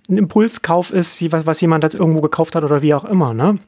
ein 0.09 0.17
Impulskauf 0.17 0.91
ist, 0.91 1.31
was, 1.31 1.45
was 1.45 1.61
jemand 1.61 1.83
jetzt 1.83 1.95
irgendwo 1.95 2.21
gekauft 2.21 2.55
hat 2.55 2.63
oder 2.63 2.81
wie 2.81 2.93
auch 2.93 3.05
immer. 3.05 3.33
Ne? 3.33 3.59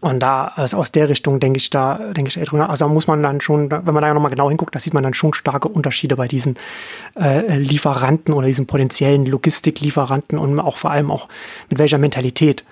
Und 0.00 0.20
da, 0.20 0.52
also 0.56 0.76
aus 0.78 0.92
der 0.92 1.08
Richtung 1.08 1.40
denke 1.40 1.58
ich 1.58 1.70
da, 1.70 1.98
denke 2.12 2.28
ich 2.28 2.48
drüber. 2.48 2.68
Also 2.68 2.88
muss 2.88 3.06
man 3.06 3.22
dann 3.22 3.40
schon, 3.40 3.70
wenn 3.70 3.84
man 3.84 4.02
da 4.02 4.12
nochmal 4.12 4.30
genau 4.30 4.48
hinguckt, 4.48 4.74
da 4.74 4.80
sieht 4.80 4.92
man 4.92 5.02
dann 5.02 5.14
schon 5.14 5.32
starke 5.32 5.68
Unterschiede 5.68 6.16
bei 6.16 6.28
diesen 6.28 6.56
äh, 7.18 7.56
Lieferanten 7.56 8.34
oder 8.34 8.46
diesen 8.46 8.66
potenziellen 8.66 9.24
Logistiklieferanten 9.24 10.38
und 10.38 10.58
auch 10.60 10.76
vor 10.76 10.90
allem 10.90 11.10
auch 11.10 11.28
mit 11.70 11.78
welcher 11.78 11.98
Mentalität 11.98 12.64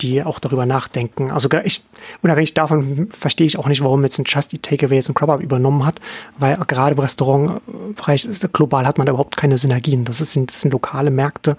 die 0.00 0.22
auch 0.22 0.38
darüber 0.38 0.66
nachdenken. 0.66 1.30
Also 1.30 1.48
ich, 1.64 1.82
unabhängig 2.22 2.54
davon 2.54 3.08
verstehe 3.10 3.46
ich 3.46 3.58
auch 3.58 3.68
nicht, 3.68 3.82
warum 3.82 4.02
jetzt 4.02 4.18
ein 4.18 4.24
Just 4.26 4.52
Eat 4.52 4.62
Takeaway 4.62 4.96
jetzt 4.96 5.08
ein 5.08 5.14
Crop 5.14 5.40
übernommen 5.40 5.86
hat, 5.86 6.00
weil 6.36 6.56
gerade 6.66 6.94
im 6.94 7.00
Restaurantbereich 7.00 8.28
global 8.52 8.86
hat 8.86 8.98
man 8.98 9.06
da 9.06 9.12
überhaupt 9.12 9.36
keine 9.36 9.56
Synergien. 9.56 10.04
Das 10.04 10.18
sind, 10.18 10.50
das 10.50 10.60
sind 10.60 10.72
lokale 10.72 11.10
Märkte 11.10 11.56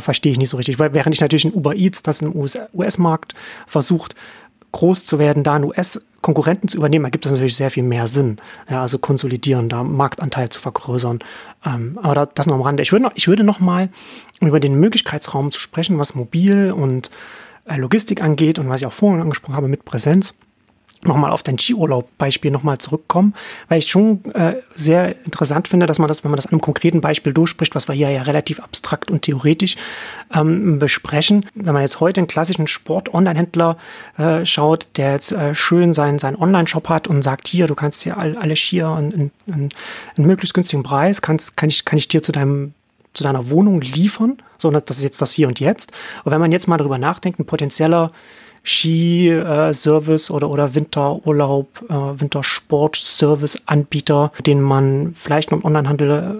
verstehe 0.00 0.32
ich 0.32 0.38
nicht 0.38 0.50
so 0.50 0.56
richtig. 0.56 0.78
Weil 0.78 0.94
während 0.94 1.14
ich 1.14 1.20
natürlich 1.20 1.44
in 1.44 1.54
Uber 1.54 1.74
Eats, 1.74 2.02
das 2.02 2.22
im 2.22 2.34
US-Markt 2.34 3.34
versucht, 3.66 4.14
groß 4.72 5.04
zu 5.04 5.18
werden, 5.18 5.42
da 5.42 5.54
einen 5.54 5.64
US-Konkurrenten 5.64 6.68
zu 6.68 6.76
übernehmen, 6.76 7.04
ergibt 7.04 7.24
das 7.24 7.32
natürlich 7.32 7.56
sehr 7.56 7.70
viel 7.70 7.82
mehr 7.82 8.06
Sinn. 8.06 8.36
Ja, 8.68 8.82
also 8.82 8.98
konsolidieren, 8.98 9.68
da 9.68 9.82
Marktanteil 9.82 10.50
zu 10.50 10.60
vergrößern. 10.60 11.20
Ähm, 11.64 11.98
aber 12.02 12.26
das 12.26 12.46
noch 12.46 12.56
am 12.56 12.62
Rande. 12.62 12.82
Ich 12.82 12.92
würde 12.92 13.04
noch, 13.04 13.12
ich 13.14 13.28
würde 13.28 13.44
noch 13.44 13.60
mal 13.60 13.88
über 14.40 14.60
den 14.60 14.74
Möglichkeitsraum 14.74 15.50
zu 15.50 15.60
sprechen, 15.60 15.98
was 15.98 16.14
Mobil 16.14 16.72
und 16.72 17.10
äh, 17.64 17.76
Logistik 17.76 18.22
angeht 18.22 18.58
und 18.58 18.68
was 18.68 18.80
ich 18.80 18.86
auch 18.86 18.92
vorhin 18.92 19.22
angesprochen 19.22 19.56
habe 19.56 19.68
mit 19.68 19.84
Präsenz 19.84 20.34
nochmal 21.06 21.30
auf 21.30 21.42
dein 21.42 21.58
Skiurlaub-Beispiel 21.58 22.50
nochmal 22.50 22.78
zurückkommen, 22.78 23.34
weil 23.68 23.78
ich 23.78 23.90
schon 23.90 24.24
äh, 24.34 24.56
sehr 24.74 25.16
interessant 25.24 25.68
finde, 25.68 25.86
dass 25.86 25.98
man 25.98 26.08
das, 26.08 26.24
wenn 26.24 26.30
man 26.30 26.36
das 26.36 26.46
an 26.46 26.52
einem 26.52 26.60
konkreten 26.60 27.00
Beispiel 27.00 27.32
durchspricht, 27.32 27.74
was 27.74 27.88
wir 27.88 27.94
hier 27.94 28.10
ja 28.10 28.22
relativ 28.22 28.60
abstrakt 28.60 29.10
und 29.10 29.22
theoretisch 29.22 29.76
ähm, 30.34 30.78
besprechen, 30.78 31.46
wenn 31.54 31.74
man 31.74 31.82
jetzt 31.82 32.00
heute 32.00 32.20
einen 32.20 32.28
klassischen 32.28 32.66
Sport-Online-Händler 32.66 33.76
äh, 34.18 34.44
schaut, 34.44 34.88
der 34.96 35.12
jetzt 35.12 35.32
äh, 35.32 35.54
schön 35.54 35.92
seinen, 35.92 36.18
seinen 36.18 36.36
Online-Shop 36.36 36.88
hat 36.88 37.08
und 37.08 37.22
sagt, 37.22 37.48
hier, 37.48 37.66
du 37.66 37.74
kannst 37.74 38.02
hier 38.02 38.18
all, 38.18 38.36
alle 38.36 38.56
Skier 38.56 38.96
in, 38.98 39.10
in, 39.10 39.30
in, 39.46 39.68
in 40.16 40.26
möglichst 40.26 40.54
günstigen 40.54 40.82
Preis, 40.82 41.22
kannst, 41.22 41.56
kann, 41.56 41.68
ich, 41.68 41.84
kann 41.84 41.98
ich 41.98 42.08
dir 42.08 42.22
zu 42.22 42.32
deinem 42.32 42.74
zu 43.16 43.24
deiner 43.24 43.50
Wohnung 43.50 43.80
liefern, 43.80 44.36
sondern 44.58 44.82
das 44.84 44.98
ist 44.98 45.04
jetzt 45.04 45.22
das 45.22 45.32
Hier 45.32 45.48
und 45.48 45.58
Jetzt. 45.58 45.92
Und 46.24 46.32
wenn 46.32 46.40
man 46.40 46.52
jetzt 46.52 46.68
mal 46.68 46.76
darüber 46.76 46.98
nachdenkt, 46.98 47.38
ein 47.38 47.46
potenzieller 47.46 48.12
Ski-Service 48.66 50.30
oder, 50.30 50.50
oder 50.50 50.74
Winterurlaub, 50.74 51.68
äh, 51.88 52.20
Wintersport-Service-Anbieter, 52.20 54.32
den 54.44 54.60
man 54.60 55.14
vielleicht 55.14 55.52
noch 55.52 55.58
im 55.58 55.64
Onlinehandel 55.64 56.10
äh, 56.10 56.34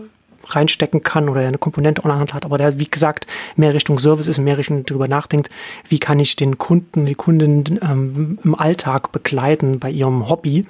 reinstecken 0.49 1.03
kann 1.03 1.29
oder 1.29 1.41
eine 1.41 1.59
Komponente 1.59 2.05
Onlinehandel 2.05 2.35
hat, 2.35 2.45
aber 2.45 2.59
der, 2.59 2.81
wie 2.81 2.87
gesagt, 2.87 3.27
mehr 3.55 3.75
Richtung 3.75 3.99
Service 3.99 4.27
ist, 4.27 4.39
mehr 4.39 4.59
Richtung 4.59 4.85
darüber 4.85 5.09
nachdenkt, 5.09 5.51
wie 5.89 6.01
kann 6.01 6.19
ich 6.19 6.37
den 6.37 6.59
Kunden, 6.59 7.07
die 7.07 7.15
Kunden 7.15 7.79
ähm, 7.83 8.39
im 8.43 8.57
Alltag 8.57 9.13
begleiten 9.13 9.79
bei 9.79 9.91
ihrem 9.91 10.29
Hobby, 10.29 10.65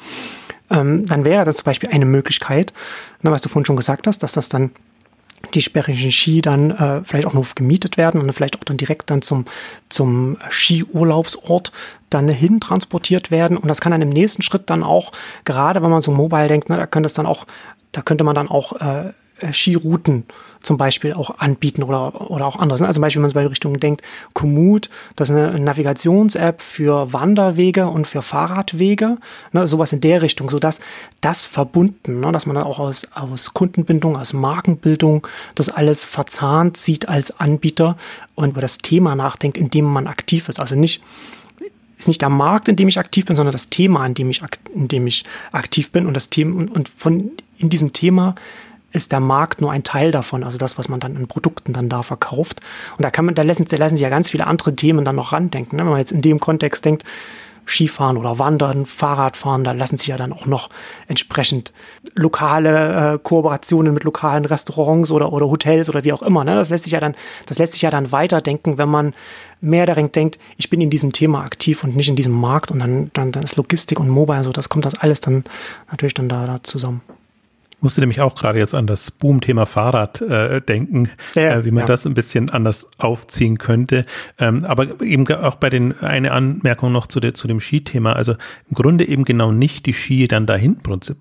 ähm, 0.70 1.06
dann 1.06 1.24
wäre 1.24 1.44
das 1.44 1.56
zum 1.56 1.64
Beispiel 1.64 1.90
eine 1.90 2.06
Möglichkeit, 2.06 2.72
was 3.22 3.40
du 3.40 3.48
vorhin 3.48 3.66
schon 3.66 3.76
gesagt 3.76 4.06
hast, 4.06 4.22
dass 4.22 4.32
das 4.32 4.48
dann 4.48 4.70
die 5.54 5.60
sperrigen 5.60 6.10
Ski 6.10 6.42
dann 6.42 6.70
äh, 6.70 7.00
vielleicht 7.04 7.26
auch 7.26 7.32
nur 7.32 7.46
gemietet 7.54 7.96
werden 7.96 8.20
und 8.20 8.32
vielleicht 8.32 8.56
auch 8.58 8.64
dann 8.64 8.76
direkt 8.76 9.10
dann 9.10 9.22
zum, 9.22 9.44
zum 9.88 10.36
Skiurlaubsort 10.50 11.72
dann 12.10 12.28
hin 12.28 12.60
transportiert 12.60 13.30
werden. 13.30 13.56
Und 13.56 13.68
das 13.68 13.80
kann 13.80 13.92
dann 13.92 14.02
im 14.02 14.08
nächsten 14.08 14.42
Schritt 14.42 14.70
dann 14.70 14.82
auch, 14.82 15.12
gerade 15.44 15.82
wenn 15.82 15.90
man 15.90 16.00
so 16.00 16.12
mobile 16.12 16.48
denkt, 16.48 16.68
ne, 16.68 16.76
da 16.76 16.86
könnte 16.86 17.06
es 17.06 17.14
dann 17.14 17.26
auch, 17.26 17.46
da 17.92 18.02
könnte 18.02 18.24
man 18.24 18.34
dann 18.34 18.48
auch 18.48 18.80
äh, 18.80 19.12
Skirouten 19.52 20.24
zum 20.66 20.78
Beispiel 20.78 21.14
auch 21.14 21.38
anbieten 21.38 21.82
oder, 21.82 22.30
oder 22.30 22.44
auch 22.44 22.56
anderes. 22.56 22.82
Also 22.82 22.94
zum 22.94 23.02
Beispiel, 23.02 23.22
wenn 23.22 23.28
man 23.28 23.34
bei 23.34 23.46
Richtung 23.46 23.78
denkt, 23.78 24.02
Komoot, 24.34 24.90
das 25.14 25.30
ist 25.30 25.36
eine 25.36 25.58
Navigations-App 25.60 26.60
für 26.60 27.12
Wanderwege 27.12 27.86
und 27.86 28.06
für 28.06 28.20
Fahrradwege, 28.20 29.18
ne, 29.52 29.66
sowas 29.68 29.92
in 29.92 30.00
der 30.00 30.22
Richtung, 30.22 30.50
sodass 30.50 30.80
das 31.20 31.46
verbunden, 31.46 32.20
ne, 32.20 32.32
dass 32.32 32.46
man 32.46 32.56
dann 32.56 32.64
auch 32.64 32.80
aus, 32.80 33.06
aus 33.14 33.54
Kundenbindung, 33.54 34.16
aus 34.16 34.32
Markenbildung 34.32 35.26
das 35.54 35.68
alles 35.68 36.04
verzahnt 36.04 36.76
sieht 36.76 37.08
als 37.08 37.38
Anbieter 37.38 37.96
und 38.34 38.50
über 38.50 38.60
das 38.60 38.78
Thema 38.78 39.14
nachdenkt, 39.14 39.56
in 39.56 39.70
dem 39.70 39.84
man 39.84 40.08
aktiv 40.08 40.48
ist. 40.48 40.58
Also 40.58 40.74
nicht 40.74 41.02
ist 41.98 42.08
nicht 42.08 42.20
der 42.20 42.28
Markt, 42.28 42.68
in 42.68 42.76
dem 42.76 42.88
ich 42.88 42.98
aktiv 42.98 43.24
bin, 43.24 43.36
sondern 43.36 43.52
das 43.52 43.70
Thema, 43.70 44.04
in 44.04 44.12
dem 44.12 44.28
ich, 44.28 44.42
in 44.74 44.88
dem 44.88 45.06
ich 45.06 45.24
aktiv 45.52 45.90
bin 45.92 46.06
und 46.06 46.14
das 46.14 46.28
Thema 46.28 46.58
und, 46.58 46.68
und 46.68 46.88
von 46.90 47.30
in 47.58 47.70
diesem 47.70 47.92
Thema 47.94 48.34
ist 48.92 49.12
der 49.12 49.20
Markt 49.20 49.60
nur 49.60 49.72
ein 49.72 49.84
Teil 49.84 50.10
davon, 50.10 50.42
also 50.44 50.58
das, 50.58 50.78
was 50.78 50.88
man 50.88 51.00
dann 51.00 51.16
an 51.16 51.26
Produkten 51.26 51.72
dann 51.72 51.88
da 51.88 52.02
verkauft. 52.02 52.60
Und 52.96 53.04
da 53.04 53.10
kann 53.10 53.24
man, 53.24 53.34
da 53.34 53.42
lassen, 53.42 53.66
da 53.68 53.76
lassen 53.76 53.96
sich 53.96 54.02
ja 54.02 54.08
ganz 54.08 54.30
viele 54.30 54.46
andere 54.46 54.74
Themen 54.74 55.04
dann 55.04 55.16
noch 55.16 55.32
randenken. 55.32 55.76
Ne? 55.76 55.82
Wenn 55.82 55.90
man 55.90 55.98
jetzt 55.98 56.12
in 56.12 56.22
dem 56.22 56.40
Kontext 56.40 56.84
denkt, 56.84 57.04
Skifahren 57.66 58.16
oder 58.16 58.38
Wandern, 58.38 58.86
Fahrradfahren, 58.86 59.64
da 59.64 59.72
lassen 59.72 59.98
sich 59.98 60.06
ja 60.06 60.16
dann 60.16 60.32
auch 60.32 60.46
noch 60.46 60.70
entsprechend 61.08 61.72
lokale 62.14 63.14
äh, 63.14 63.18
Kooperationen 63.18 63.92
mit 63.92 64.04
lokalen 64.04 64.44
Restaurants 64.44 65.10
oder, 65.10 65.32
oder 65.32 65.46
Hotels 65.46 65.88
oder 65.88 66.04
wie 66.04 66.12
auch 66.12 66.22
immer. 66.22 66.44
Ne? 66.44 66.54
Das 66.54 66.70
lässt 66.70 66.84
sich 66.84 66.92
ja 66.92 67.00
dann, 67.00 67.16
das 67.46 67.58
lässt 67.58 67.72
sich 67.72 67.82
ja 67.82 67.90
dann 67.90 68.12
weiterdenken, 68.12 68.78
wenn 68.78 68.88
man 68.88 69.14
mehr 69.60 69.86
darin 69.86 70.12
denkt, 70.12 70.38
ich 70.56 70.70
bin 70.70 70.80
in 70.80 70.90
diesem 70.90 71.12
Thema 71.12 71.42
aktiv 71.42 71.82
und 71.82 71.96
nicht 71.96 72.08
in 72.08 72.16
diesem 72.16 72.34
Markt 72.34 72.70
und 72.70 72.78
dann, 72.78 73.10
dann, 73.14 73.32
dann 73.32 73.42
ist 73.42 73.56
Logistik 73.56 73.98
und 73.98 74.08
Mobile, 74.08 74.44
so 74.44 74.52
das 74.52 74.68
kommt 74.68 74.84
das 74.84 74.98
alles 74.98 75.20
dann 75.20 75.42
natürlich 75.90 76.14
dann 76.14 76.28
da, 76.28 76.46
da 76.46 76.62
zusammen 76.62 77.02
musste 77.80 78.00
nämlich 78.00 78.20
auch 78.20 78.34
gerade 78.34 78.58
jetzt 78.58 78.74
an 78.74 78.86
das 78.86 79.10
Boom-Thema 79.10 79.66
Fahrrad 79.66 80.22
äh, 80.22 80.60
denken, 80.62 81.10
ja, 81.34 81.56
äh, 81.56 81.64
wie 81.64 81.70
man 81.70 81.82
ja. 81.82 81.86
das 81.86 82.06
ein 82.06 82.14
bisschen 82.14 82.48
anders 82.50 82.90
aufziehen 82.98 83.58
könnte. 83.58 84.06
Ähm, 84.38 84.64
aber 84.64 85.00
eben 85.02 85.26
auch 85.28 85.56
bei 85.56 85.68
den, 85.68 85.98
eine 86.00 86.32
Anmerkung 86.32 86.92
noch 86.92 87.06
zu, 87.06 87.20
der, 87.20 87.34
zu 87.34 87.46
dem 87.46 87.60
Skithema. 87.60 88.14
Also 88.14 88.32
im 88.32 88.74
Grunde 88.74 89.06
eben 89.06 89.24
genau 89.24 89.52
nicht 89.52 89.84
die 89.86 89.92
Ski 89.92 90.26
dann 90.26 90.46
dahin 90.46 90.78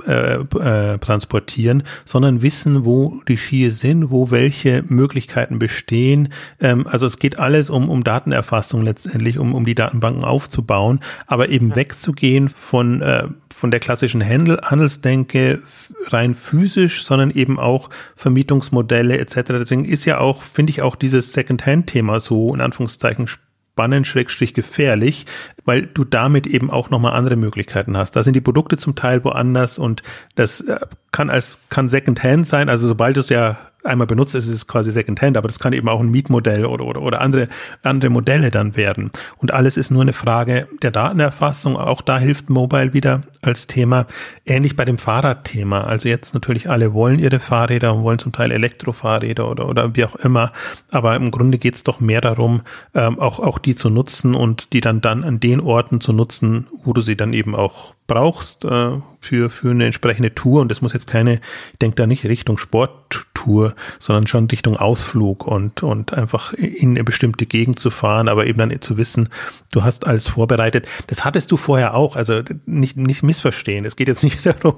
äh, 0.08 0.36
äh, 0.36 0.97
transportieren, 0.99 1.84
sondern 2.06 2.41
wissen, 2.41 2.86
wo 2.86 3.22
die 3.28 3.38
Ski 3.38 3.70
sind, 3.70 4.10
wo 4.10 4.32
welche 4.32 4.84
Möglichkeiten 4.88 5.60
bestehen. 5.60 6.30
Ähm, 6.62 6.88
also 6.88 7.06
es 7.06 7.20
geht 7.20 7.38
alles 7.38 7.70
um, 7.70 7.89
um 7.89 8.03
Datenerfassung 8.03 8.82
letztendlich, 8.82 9.39
um, 9.39 9.53
um 9.53 9.66
die 9.66 9.76
Datenbanken 9.76 10.24
aufzubauen, 10.24 11.01
aber 11.28 11.49
eben 11.49 11.72
ja. 11.72 11.76
wegzugehen 11.76 12.47
von, 12.47 13.01
äh, 13.01 13.28
von 13.53 13.72
der 13.72 13.82
klassischen 13.82 14.24
Handel 14.24 14.60
Handelsdenke 14.64 15.62
rein 16.08 16.36
physisch, 16.46 17.06
sondern 17.06 17.32
eben 17.32 17.60
auch 17.60 17.89
Vermietungsmodelle 18.16 19.18
etc. 19.18 19.36
Deswegen 19.50 19.86
ist 19.86 20.06
ja 20.06 20.20
auch, 20.20 20.41
finde 20.41 20.70
ich 20.72 20.82
auch 20.82 20.96
dieses 20.96 21.34
Second-Hand-Thema 21.34 22.20
so 22.20 22.54
in 22.54 22.62
Anführungszeichen 22.62 23.28
spannend, 23.28 24.08
schrägstrich 24.08 24.54
gefährlich, 24.54 25.26
weil 25.66 25.88
du 25.88 26.06
damit 26.06 26.48
eben 26.48 26.72
auch 26.72 26.89
nochmal 26.89 27.14
andere 27.14 27.36
Möglichkeiten 27.36 27.98
hast. 27.98 28.16
Da 28.16 28.24
sind 28.24 28.36
die 28.36 28.41
Produkte 28.41 28.78
zum 28.78 28.96
Teil 28.96 29.24
woanders 29.24 29.78
und 29.78 30.02
das 30.36 30.62
äh, 30.62 30.80
kann 31.12 31.30
als, 31.30 31.60
kann 31.70 31.89
Second-Hand 31.89 32.48
sein. 32.48 32.70
Also 32.70 32.88
sobald 32.88 33.18
du 33.18 33.22
es 33.22 33.30
ja 33.30 33.58
einmal 33.86 34.07
benutzt, 34.07 34.36
ist 34.36 34.47
es 34.47 34.67
quasi 34.67 34.91
Secondhand, 34.91 35.38
aber 35.38 35.47
das 35.47 35.59
kann 35.59 35.73
eben 35.73 35.89
auch 35.89 35.99
ein 35.99 36.09
Mietmodell 36.09 36.65
oder, 36.65 36.86
oder, 36.86 37.01
oder 37.01 37.21
andere, 37.21 37.47
andere 37.83 38.09
Modelle 38.09 38.51
dann 38.51 38.75
werden. 38.75 39.11
Und 39.38 39.53
alles 39.53 39.77
ist 39.77 39.91
nur 39.91 40.01
eine 40.01 40.13
Frage 40.13 40.67
der 40.81 40.91
Datenerfassung. 40.91 41.77
Auch 41.77 42.01
da 42.01 42.17
hilft 42.17 42.49
Mobile 42.49 42.93
wieder 42.93 43.21
als 43.41 43.67
Thema. 43.67 44.07
Ähnlich 44.45 44.75
bei 44.75 44.86
dem 44.86 44.97
Fahrradthema. 44.97 45.81
Also 45.81 46.09
jetzt 46.09 46.33
natürlich 46.33 46.69
alle 46.69 46.93
wollen 46.93 47.19
ihre 47.19 47.39
Fahrräder 47.39 47.93
und 47.93 48.03
wollen 48.03 48.19
zum 48.19 48.31
Teil 48.31 48.51
Elektrofahrräder 48.51 49.49
oder, 49.49 49.67
oder 49.67 49.95
wie 49.95 50.05
auch 50.05 50.15
immer. 50.15 50.51
Aber 50.91 51.15
im 51.15 51.31
Grunde 51.31 51.57
geht 51.57 51.75
es 51.75 51.83
doch 51.83 51.99
mehr 51.99 52.21
darum, 52.21 52.61
ähm, 52.93 53.19
auch, 53.19 53.39
auch 53.39 53.59
die 53.59 53.75
zu 53.75 53.89
nutzen 53.89 54.36
und 54.36 54.73
die 54.73 54.81
dann, 54.81 55.01
dann 55.01 55.23
an 55.23 55.39
den 55.39 55.59
Orten 55.59 56.01
zu 56.01 56.13
nutzen, 56.13 56.67
wo 56.83 56.93
du 56.93 57.01
sie 57.01 57.15
dann 57.15 57.33
eben 57.33 57.55
auch 57.55 57.95
brauchst 58.07 58.65
äh, 58.65 58.99
für, 59.26 59.49
für 59.49 59.71
eine 59.71 59.86
entsprechende 59.86 60.34
Tour. 60.34 60.61
Und 60.61 60.69
das 60.69 60.82
muss 60.82 60.93
jetzt 60.93 61.07
keine, 61.07 61.36
ich 61.73 61.80
denke 61.82 61.95
da 61.95 62.07
nicht 62.07 62.26
Richtung 62.26 62.57
Sporttour, 62.57 63.76
sondern 63.99 64.28
schon 64.28 64.45
Richtung 64.45 64.78
Ausflug 64.78 65.45
und, 65.45 65.84
und 65.84 66.13
einfach 66.13 66.53
in 66.53 66.91
eine 66.91 67.03
bestimmte 67.03 67.45
Gegend 67.45 67.80
zu 67.80 67.89
fahren, 67.89 68.28
aber 68.28 68.45
eben 68.45 68.59
dann 68.59 68.82
zu 68.82 68.97
wissen, 68.97 69.30
du 69.71 69.84
hast 69.84 70.07
alles 70.07 70.28
vorbereitet. 70.28 70.88
Das 71.07 71.26
hattest 71.26 71.51
du 71.51 71.57
vorher 71.57 71.95
auch, 71.95 72.15
also 72.15 72.41
nicht, 72.65 72.97
nicht 72.97 73.23
missverstehen. 73.23 73.86
Es 73.86 73.95
geht 73.95 74.07
jetzt 74.07 74.23
nicht 74.23 74.45
darum, 74.45 74.76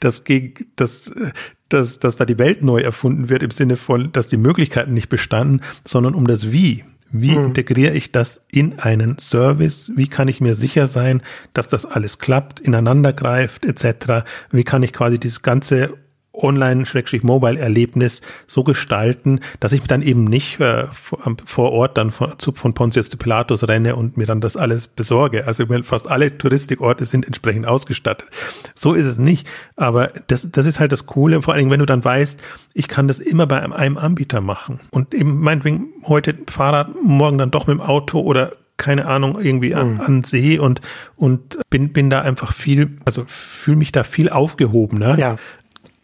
dass, 0.00 0.22
dass, 0.76 1.12
dass, 1.68 1.98
dass 1.98 2.16
da 2.16 2.24
die 2.24 2.38
Welt 2.38 2.62
neu 2.62 2.80
erfunden 2.80 3.28
wird 3.28 3.42
im 3.42 3.50
Sinne 3.50 3.76
von, 3.76 4.12
dass 4.12 4.28
die 4.28 4.36
Möglichkeiten 4.36 4.94
nicht 4.94 5.08
bestanden, 5.08 5.62
sondern 5.84 6.14
um 6.14 6.26
das 6.26 6.52
Wie. 6.52 6.84
Wie 7.10 7.36
mhm. 7.36 7.46
integriere 7.46 7.94
ich 7.94 8.12
das 8.12 8.44
in 8.50 8.78
einen 8.78 9.18
Service? 9.18 9.90
Wie 9.94 10.08
kann 10.08 10.28
ich 10.28 10.40
mir 10.40 10.54
sicher 10.54 10.86
sein, 10.86 11.22
dass 11.54 11.68
das 11.68 11.86
alles 11.86 12.18
klappt, 12.18 12.60
ineinander 12.60 13.12
greift, 13.12 13.64
etc.? 13.64 14.24
Wie 14.50 14.64
kann 14.64 14.82
ich 14.82 14.92
quasi 14.92 15.18
dieses 15.18 15.42
ganze 15.42 15.94
Online-Mobile-Erlebnis 16.38 18.22
so 18.46 18.64
gestalten, 18.64 19.40
dass 19.60 19.72
ich 19.72 19.82
dann 19.82 20.02
eben 20.02 20.24
nicht 20.24 20.60
äh, 20.60 20.86
vor 21.44 21.72
Ort 21.72 21.98
dann 21.98 22.10
von, 22.10 22.32
von 22.38 22.74
Pontius 22.74 23.10
zu 23.10 23.16
Pilatus 23.16 23.66
renne 23.68 23.96
und 23.96 24.16
mir 24.16 24.26
dann 24.26 24.40
das 24.40 24.56
alles 24.56 24.86
besorge. 24.86 25.46
Also 25.46 25.64
fast 25.82 26.08
alle 26.08 26.36
Touristikorte 26.36 27.04
sind 27.04 27.26
entsprechend 27.26 27.66
ausgestattet. 27.66 28.28
So 28.74 28.94
ist 28.94 29.06
es 29.06 29.18
nicht. 29.18 29.48
Aber 29.76 30.12
das, 30.28 30.50
das 30.50 30.66
ist 30.66 30.80
halt 30.80 30.92
das 30.92 31.06
Coole, 31.06 31.42
vor 31.42 31.54
allen 31.54 31.60
Dingen, 31.60 31.70
wenn 31.70 31.80
du 31.80 31.86
dann 31.86 32.04
weißt, 32.04 32.40
ich 32.74 32.88
kann 32.88 33.08
das 33.08 33.20
immer 33.20 33.46
bei 33.46 33.60
einem 33.60 33.98
Anbieter 33.98 34.40
machen. 34.40 34.80
Und 34.90 35.14
eben 35.14 35.40
meinetwegen 35.40 35.88
heute 36.06 36.34
Fahrrad, 36.48 36.90
morgen 37.02 37.38
dann 37.38 37.50
doch 37.50 37.66
mit 37.66 37.78
dem 37.78 37.82
Auto 37.82 38.20
oder 38.20 38.52
keine 38.78 39.06
Ahnung, 39.06 39.40
irgendwie 39.40 39.74
an, 39.74 39.94
mhm. 39.94 40.00
an 40.00 40.24
See 40.24 40.58
und, 40.58 40.80
und 41.16 41.58
bin, 41.68 41.92
bin 41.92 42.10
da 42.10 42.20
einfach 42.22 42.52
viel, 42.52 42.96
also 43.04 43.24
fühle 43.26 43.76
mich 43.76 43.90
da 43.90 44.04
viel 44.04 44.30
aufgehobener. 44.30 45.18
Ja 45.18 45.36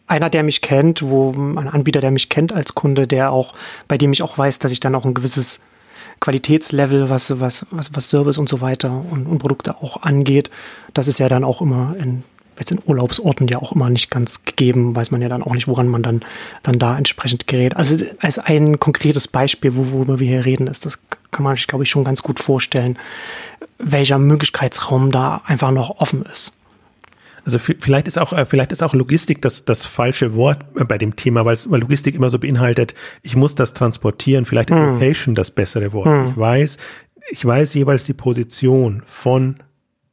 einer, 0.07 0.29
der 0.29 0.43
mich 0.43 0.61
kennt, 0.61 1.01
wo 1.01 1.31
ein 1.31 1.67
Anbieter, 1.67 2.01
der 2.01 2.11
mich 2.11 2.29
kennt 2.29 2.53
als 2.53 2.75
Kunde, 2.75 3.07
der 3.07 3.31
auch, 3.31 3.53
bei 3.87 3.97
dem 3.97 4.11
ich 4.11 4.21
auch 4.21 4.37
weiß, 4.37 4.59
dass 4.59 4.71
ich 4.71 4.79
dann 4.79 4.95
auch 4.95 5.05
ein 5.05 5.13
gewisses 5.13 5.59
Qualitätslevel, 6.19 7.09
was, 7.09 7.39
was, 7.39 7.65
was, 7.71 7.91
was 7.93 8.09
Service 8.09 8.37
und 8.37 8.49
so 8.49 8.61
weiter 8.61 9.03
und, 9.09 9.25
und 9.25 9.39
Produkte 9.39 9.77
auch 9.77 10.03
angeht, 10.03 10.49
das 10.93 11.07
ist 11.07 11.19
ja 11.19 11.27
dann 11.27 11.43
auch 11.43 11.61
immer 11.61 11.95
in, 11.99 12.23
jetzt 12.59 12.71
in 12.71 12.79
Urlaubsorten 12.85 13.47
ja 13.47 13.61
auch 13.61 13.73
immer 13.73 13.89
nicht 13.89 14.09
ganz 14.11 14.43
gegeben, 14.45 14.95
weiß 14.95 15.11
man 15.11 15.21
ja 15.21 15.29
dann 15.29 15.43
auch 15.43 15.53
nicht, 15.53 15.67
woran 15.67 15.87
man 15.87 16.03
dann, 16.03 16.21
dann 16.63 16.79
da 16.79 16.97
entsprechend 16.97 17.47
gerät. 17.47 17.75
Also 17.75 18.03
als 18.19 18.39
ein 18.39 18.79
konkretes 18.79 19.27
Beispiel, 19.27 19.75
wo, 19.75 19.91
worüber 19.91 20.19
wir 20.19 20.27
hier 20.27 20.45
reden, 20.45 20.67
ist 20.67 20.85
das, 20.85 20.99
kann 21.31 21.43
man 21.43 21.55
sich, 21.55 21.67
glaube 21.67 21.83
ich, 21.83 21.89
schon 21.89 22.03
ganz 22.03 22.23
gut 22.23 22.39
vorstellen, 22.39 22.97
welcher 23.77 24.19
Möglichkeitsraum 24.19 25.11
da 25.11 25.41
einfach 25.45 25.71
noch 25.71 25.99
offen 25.99 26.23
ist. 26.23 26.53
Also 27.45 27.59
vielleicht 27.59 28.07
ist 28.07 28.17
auch, 28.17 28.33
äh, 28.33 28.45
vielleicht 28.45 28.71
ist 28.71 28.81
auch 28.81 28.93
Logistik 28.93 29.41
das, 29.41 29.65
das 29.65 29.85
falsche 29.85 30.33
Wort 30.33 30.59
äh, 30.75 30.83
bei 30.83 30.97
dem 30.97 31.15
Thema, 31.15 31.45
weil, 31.45 31.55
weil 31.67 31.79
Logistik 31.79 32.15
immer 32.15 32.31
so 32.31 32.39
beinhaltet, 32.39 32.95
ich 33.21 33.35
muss 33.35 33.53
das 33.53 33.73
transportieren. 33.73 34.45
Vielleicht 34.45 34.71
ist 34.71 34.77
hm. 34.77 34.93
Location 34.93 35.35
das 35.35 35.51
bessere 35.51 35.93
Wort. 35.93 36.07
Hm. 36.07 36.29
Ich 36.31 36.37
weiß, 36.37 36.77
ich 37.29 37.45
weiß 37.45 37.75
jeweils 37.75 38.05
die 38.05 38.13
Position 38.13 39.03
von 39.05 39.57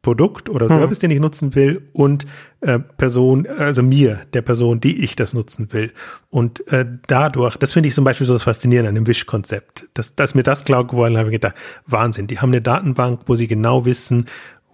Produkt 0.03 0.51
oder 0.51 0.69
hm. 0.69 0.79
Service, 0.79 0.99
hm. 0.99 1.01
den 1.01 1.11
ich 1.13 1.21
nutzen 1.21 1.55
will 1.55 1.89
und 1.95 2.27
äh, 2.61 2.79
Person, 2.79 3.47
also 3.47 3.83
mir, 3.83 4.21
der 4.35 4.43
Person, 4.43 4.81
die 4.81 5.03
ich 5.03 5.17
das 5.17 5.33
nutzen 5.33 5.73
will. 5.73 5.93
Und 6.29 6.67
äh, 6.71 6.85
dadurch, 7.07 7.57
das 7.57 7.73
finde 7.73 7.89
ich 7.89 7.95
zum 7.95 8.05
Beispiel 8.05 8.27
so 8.27 8.35
das 8.35 8.43
Faszinierende 8.43 8.91
an 8.91 8.95
dem 8.95 9.07
Wish-Konzept. 9.07 9.89
Dass, 9.95 10.17
dass 10.17 10.35
mir 10.35 10.43
das 10.43 10.67
klar 10.67 10.87
geworden 10.87 11.17
habe, 11.17 11.31
ich 11.31 11.35
gedacht, 11.35 11.55
Wahnsinn, 11.87 12.27
die 12.27 12.41
haben 12.41 12.51
eine 12.51 12.61
Datenbank, 12.61 13.21
wo 13.27 13.37
sie 13.37 13.47
genau 13.47 13.87
wissen, 13.87 14.27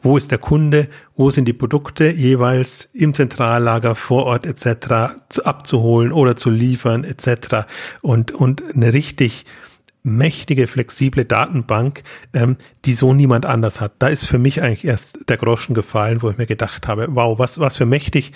wo 0.02 0.16
ist 0.16 0.30
der 0.30 0.38
Kunde, 0.38 0.88
wo 1.16 1.30
sind 1.30 1.46
die 1.46 1.52
Produkte 1.52 2.10
jeweils 2.10 2.88
im 2.92 3.14
Zentrallager 3.14 3.94
vor 3.94 4.24
Ort 4.24 4.46
etc. 4.46 5.18
Zu, 5.28 5.44
abzuholen 5.44 6.12
oder 6.12 6.36
zu 6.36 6.50
liefern 6.50 7.04
etc. 7.04 7.66
Und, 8.00 8.32
und 8.32 8.62
eine 8.74 8.92
richtig 8.92 9.44
mächtige, 10.04 10.66
flexible 10.66 11.24
Datenbank, 11.24 12.02
ähm, 12.32 12.56
die 12.84 12.94
so 12.94 13.12
niemand 13.12 13.46
anders 13.46 13.80
hat. 13.80 13.92
Da 13.98 14.08
ist 14.08 14.24
für 14.24 14.38
mich 14.38 14.62
eigentlich 14.62 14.84
erst 14.84 15.28
der 15.28 15.36
Groschen 15.36 15.74
gefallen, 15.74 16.22
wo 16.22 16.30
ich 16.30 16.38
mir 16.38 16.46
gedacht 16.46 16.86
habe, 16.86 17.08
wow, 17.10 17.38
was, 17.38 17.58
was 17.58 17.76
für 17.76 17.86
mächtig 17.86 18.32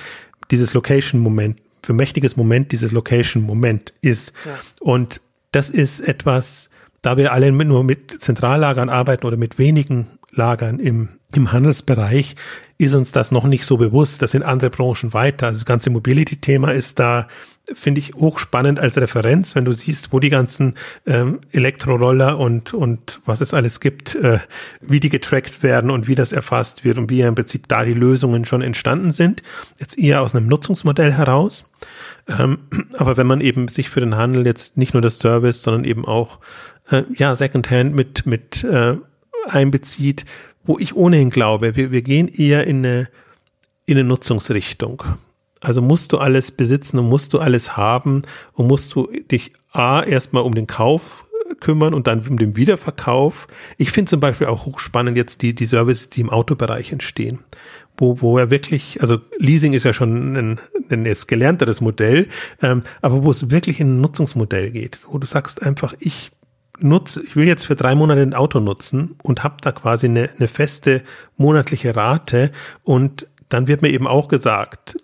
dieses 0.51 0.75
Location-Moment, 0.75 1.61
für 1.83 1.93
mächtiges 1.93 2.37
Moment 2.37 2.73
dieses 2.73 2.93
Location-Moment 2.93 3.95
ist. 4.03 4.33
Ja. 4.45 4.59
Und 4.81 5.21
das 5.53 5.71
ist 5.71 6.01
etwas, 6.01 6.71
da 7.01 7.17
wir 7.17 7.33
alle 7.33 7.53
nur 7.53 7.85
mit 7.85 8.23
Zentrallagern 8.23 8.89
arbeiten 8.89 9.27
oder 9.27 9.37
mit 9.37 9.59
wenigen 9.59 10.07
Lagern 10.33 10.79
im 10.79 11.21
im 11.37 11.53
Handelsbereich 11.53 12.35
ist 12.79 12.95
uns 12.95 13.13
das 13.13 13.31
noch 13.31 13.45
nicht 13.45 13.65
so 13.65 13.77
bewusst. 13.77 14.23
Das 14.23 14.33
sind 14.33 14.43
andere 14.43 14.71
Branchen 14.71 15.13
weiter. 15.13 15.47
Also 15.47 15.61
das 15.61 15.67
ganze 15.67 15.91
Mobility-Thema 15.91 16.73
ist 16.73 16.99
da, 16.99 17.29
finde 17.73 18.01
ich, 18.01 18.15
hochspannend 18.15 18.81
als 18.81 18.99
Referenz, 18.99 19.55
wenn 19.55 19.65
du 19.65 19.73
siehst, 19.73 20.13
wo 20.13 20.19
die 20.19 20.31
ganzen 20.31 20.75
ähm, 21.07 21.41
Elektroroller 21.53 22.39
und, 22.39 22.75
und 22.75 23.21
was 23.25 23.41
es 23.41 23.55
alles 23.55 23.81
gibt, 23.81 24.15
äh, 24.17 24.41
wie 24.81 25.01
die 25.01 25.11
getrackt 25.11 25.63
werden 25.63 25.91
und 25.91 26.09
wie 26.09 26.17
das 26.17 26.33
erfasst 26.33 26.85
wird 26.85 26.99
und 26.99 27.09
wie 27.09 27.19
ja 27.19 27.29
im 27.29 27.35
Prinzip 27.35 27.69
da 27.69 27.85
die 27.85 27.95
Lösungen 27.95 28.45
schon 28.45 28.63
entstanden 28.63 29.13
sind. 29.13 29.43
Jetzt 29.79 29.99
eher 29.99 30.23
aus 30.23 30.35
einem 30.35 30.49
Nutzungsmodell 30.49 31.13
heraus. 31.13 31.65
Ähm, 32.27 32.59
aber 32.99 33.17
wenn 33.17 33.27
man 33.27 33.41
eben 33.41 33.69
sich 33.69 33.89
für 33.89 34.01
den 34.01 34.17
Handel 34.17 34.45
jetzt 34.45 34.77
nicht 34.77 34.93
nur 34.93 35.03
das 35.03 35.19
Service, 35.19 35.63
sondern 35.63 35.85
eben 35.85 36.05
auch 36.05 36.41
äh, 36.91 37.05
ja 37.15 37.35
Secondhand 37.35 37.95
mit, 37.95 38.27
mit 38.27 38.65
äh, 38.65 38.97
einbezieht, 39.49 40.25
wo 40.65 40.79
ich 40.79 40.95
ohnehin 40.95 41.31
glaube, 41.31 41.77
wir, 41.77 41.91
wir 41.91 42.03
gehen 42.03 42.29
eher 42.29 42.67
in 42.67 42.79
eine, 42.79 43.09
in 43.87 43.99
eine 43.99 44.05
Nutzungsrichtung. 44.05 45.03
Also 45.61 45.81
musst 45.81 46.13
du 46.13 46.19
alles 46.19 46.51
besitzen 46.51 46.99
und 46.99 47.09
musst 47.09 47.33
du 47.33 47.39
alles 47.39 47.77
haben 47.77 48.23
und 48.55 48.67
musst 48.67 48.95
du 48.95 49.09
dich 49.31 49.53
A 49.71 50.03
erstmal 50.03 50.43
um 50.43 50.55
den 50.55 50.67
Kauf 50.67 51.25
kümmern 51.61 51.95
und 51.95 52.07
dann 52.07 52.27
um 52.29 52.37
den 52.37 52.57
Wiederverkauf. 52.57 53.47
Ich 53.79 53.91
finde 53.91 54.11
zum 54.11 54.21
Beispiel 54.21 54.49
auch 54.49 54.67
hochspannend 54.67 55.17
jetzt 55.17 55.43
die, 55.43 55.55
die 55.55 55.67
Services, 55.67 56.11
die 56.11 56.21
im 56.21 56.31
Autobereich 56.31 56.93
entstehen. 56.93 57.41
Wo, 57.97 58.21
wo 58.21 58.39
er 58.39 58.51
wirklich, 58.51 59.01
also 59.03 59.19
Leasing 59.39 59.75
ist 59.75 59.85
ja 59.85 59.93
schon 59.93 60.35
ein, 60.35 60.61
ein 60.91 61.07
jetzt 61.07 61.29
gelernteres 61.29 61.81
Modell, 61.83 62.29
ähm, 62.63 62.83
aber 63.03 63.23
wo 63.23 63.31
es 63.31 63.51
wirklich 63.51 63.81
in 63.81 63.99
ein 63.99 64.01
Nutzungsmodell 64.01 64.71
geht, 64.71 65.01
wo 65.09 65.19
du 65.19 65.27
sagst 65.27 65.63
einfach, 65.63 65.95
ich 66.01 66.31
nutze, 66.79 67.23
ich 67.23 67.37
will 67.37 67.47
jetzt 67.47 67.65
für 67.65 67.77
drei 67.77 67.95
Monate 67.95 68.23
ein 68.23 68.35
Auto 68.35 68.61
nutzen 68.61 69.17
und 69.23 69.45
habe 69.45 69.57
da 69.61 69.73
quasi 69.73 70.07
eine, 70.07 70.31
eine 70.37 70.49
feste 70.49 71.03
monatliche 71.37 71.95
Rate 71.97 72.51
und 72.83 73.29
dann 73.49 73.67
wird 73.67 73.83
mir 73.83 73.91
eben 73.91 74.07
auch 74.07 74.29
gesagt, 74.29 74.97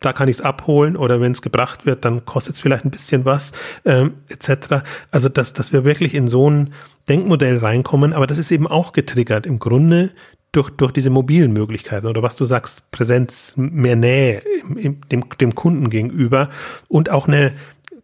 da 0.00 0.12
kann 0.12 0.28
ich 0.28 0.36
es 0.36 0.42
abholen 0.42 0.96
oder 0.96 1.20
wenn 1.20 1.32
es 1.32 1.42
gebracht 1.42 1.86
wird, 1.86 2.04
dann 2.04 2.24
kostet 2.24 2.54
es 2.54 2.60
vielleicht 2.60 2.84
ein 2.84 2.90
bisschen 2.90 3.24
was, 3.24 3.52
ähm, 3.84 4.14
etc. 4.28 4.84
Also 5.10 5.28
dass, 5.28 5.52
dass 5.52 5.72
wir 5.72 5.84
wirklich 5.84 6.14
in 6.14 6.28
so 6.28 6.48
ein 6.48 6.72
Denkmodell 7.08 7.58
reinkommen, 7.58 8.12
aber 8.12 8.26
das 8.26 8.38
ist 8.38 8.50
eben 8.50 8.66
auch 8.66 8.92
getriggert 8.92 9.46
im 9.46 9.58
Grunde 9.58 10.10
durch, 10.52 10.70
durch 10.70 10.92
diese 10.92 11.10
mobilen 11.10 11.52
Möglichkeiten 11.52 12.06
oder 12.06 12.22
was 12.22 12.36
du 12.36 12.44
sagst, 12.46 12.90
Präsenz, 12.90 13.54
mehr 13.56 13.96
Nähe 13.96 14.42
im, 14.76 15.00
dem, 15.08 15.28
dem 15.40 15.54
Kunden 15.54 15.90
gegenüber 15.90 16.50
und 16.88 17.10
auch 17.10 17.28
eine, 17.28 17.52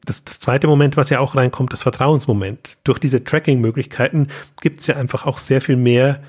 das, 0.04 0.24
das 0.24 0.40
zweite 0.40 0.66
Moment, 0.66 0.96
was 0.96 1.10
ja 1.10 1.20
auch 1.20 1.36
reinkommt, 1.36 1.72
das 1.72 1.82
Vertrauensmoment. 1.82 2.78
Durch 2.84 2.98
diese 2.98 3.24
Tracking-Möglichkeiten 3.24 4.28
gibt 4.60 4.80
es 4.80 4.86
ja 4.86 4.96
einfach 4.96 5.26
auch 5.26 5.38
sehr 5.38 5.60
viel 5.60 5.76
mehr, 5.76 6.20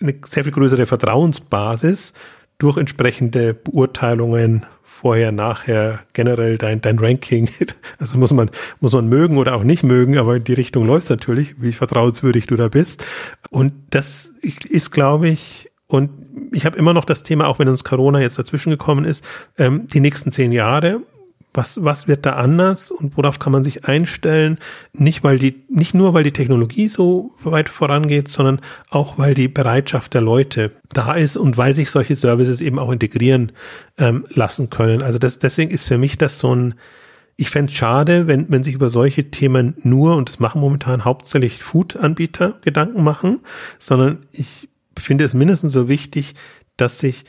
eine 0.00 0.14
sehr 0.24 0.44
viel 0.44 0.52
größere 0.52 0.86
Vertrauensbasis 0.86 2.12
durch 2.58 2.76
entsprechende 2.76 3.54
Beurteilungen 3.54 4.66
vorher, 4.82 5.32
nachher, 5.32 6.00
generell 6.12 6.58
dein, 6.58 6.80
dein 6.80 6.98
Ranking. 6.98 7.48
Also 7.98 8.18
muss 8.18 8.32
man, 8.32 8.50
muss 8.80 8.92
man 8.92 9.08
mögen 9.08 9.36
oder 9.36 9.54
auch 9.54 9.62
nicht 9.62 9.84
mögen, 9.84 10.18
aber 10.18 10.36
in 10.36 10.44
die 10.44 10.54
Richtung 10.54 10.86
läuft 10.86 11.08
natürlich, 11.08 11.60
wie 11.62 11.72
vertrauenswürdig 11.72 12.46
du 12.46 12.56
da 12.56 12.66
bist. 12.66 13.04
Und 13.50 13.72
das 13.90 14.32
ist, 14.42 14.90
glaube 14.90 15.28
ich, 15.28 15.70
und 15.86 16.10
ich 16.52 16.66
habe 16.66 16.78
immer 16.78 16.94
noch 16.94 17.04
das 17.04 17.22
Thema, 17.22 17.46
auch 17.46 17.58
wenn 17.58 17.68
uns 17.68 17.84
Corona 17.84 18.20
jetzt 18.20 18.38
dazwischen 18.38 18.70
gekommen 18.70 19.04
ist, 19.04 19.24
ähm, 19.58 19.86
die 19.86 20.00
nächsten 20.00 20.32
zehn 20.32 20.50
Jahre 20.50 21.02
was, 21.54 21.84
was 21.84 22.08
wird 22.08 22.24
da 22.24 22.32
anders 22.36 22.90
und 22.90 23.16
worauf 23.16 23.38
kann 23.38 23.52
man 23.52 23.62
sich 23.62 23.84
einstellen? 23.84 24.58
Nicht, 24.92 25.22
weil 25.22 25.38
die, 25.38 25.64
nicht 25.68 25.92
nur, 25.94 26.14
weil 26.14 26.24
die 26.24 26.32
Technologie 26.32 26.88
so 26.88 27.32
weit 27.42 27.68
vorangeht, 27.68 28.28
sondern 28.28 28.60
auch, 28.88 29.18
weil 29.18 29.34
die 29.34 29.48
Bereitschaft 29.48 30.14
der 30.14 30.22
Leute 30.22 30.72
da 30.92 31.12
ist 31.12 31.36
und 31.36 31.58
weil 31.58 31.74
sich 31.74 31.90
solche 31.90 32.16
Services 32.16 32.60
eben 32.60 32.78
auch 32.78 32.90
integrieren 32.90 33.52
ähm, 33.98 34.26
lassen 34.30 34.70
können. 34.70 35.02
Also 35.02 35.18
das, 35.18 35.38
deswegen 35.38 35.70
ist 35.70 35.86
für 35.86 35.98
mich 35.98 36.16
das 36.16 36.38
so 36.38 36.54
ein, 36.54 36.74
ich 37.36 37.50
fände 37.50 37.70
es 37.70 37.76
schade, 37.76 38.26
wenn, 38.26 38.46
wenn 38.50 38.62
sich 38.62 38.74
über 38.74 38.88
solche 38.88 39.30
Themen 39.30 39.76
nur, 39.82 40.16
und 40.16 40.28
das 40.28 40.40
machen 40.40 40.60
momentan 40.60 41.04
hauptsächlich 41.04 41.62
Food-Anbieter 41.62 42.58
Gedanken 42.62 43.04
machen, 43.04 43.40
sondern 43.78 44.26
ich 44.32 44.68
finde 44.98 45.24
es 45.24 45.34
mindestens 45.34 45.72
so 45.72 45.88
wichtig, 45.88 46.34
dass 46.76 46.98
sich 46.98 47.24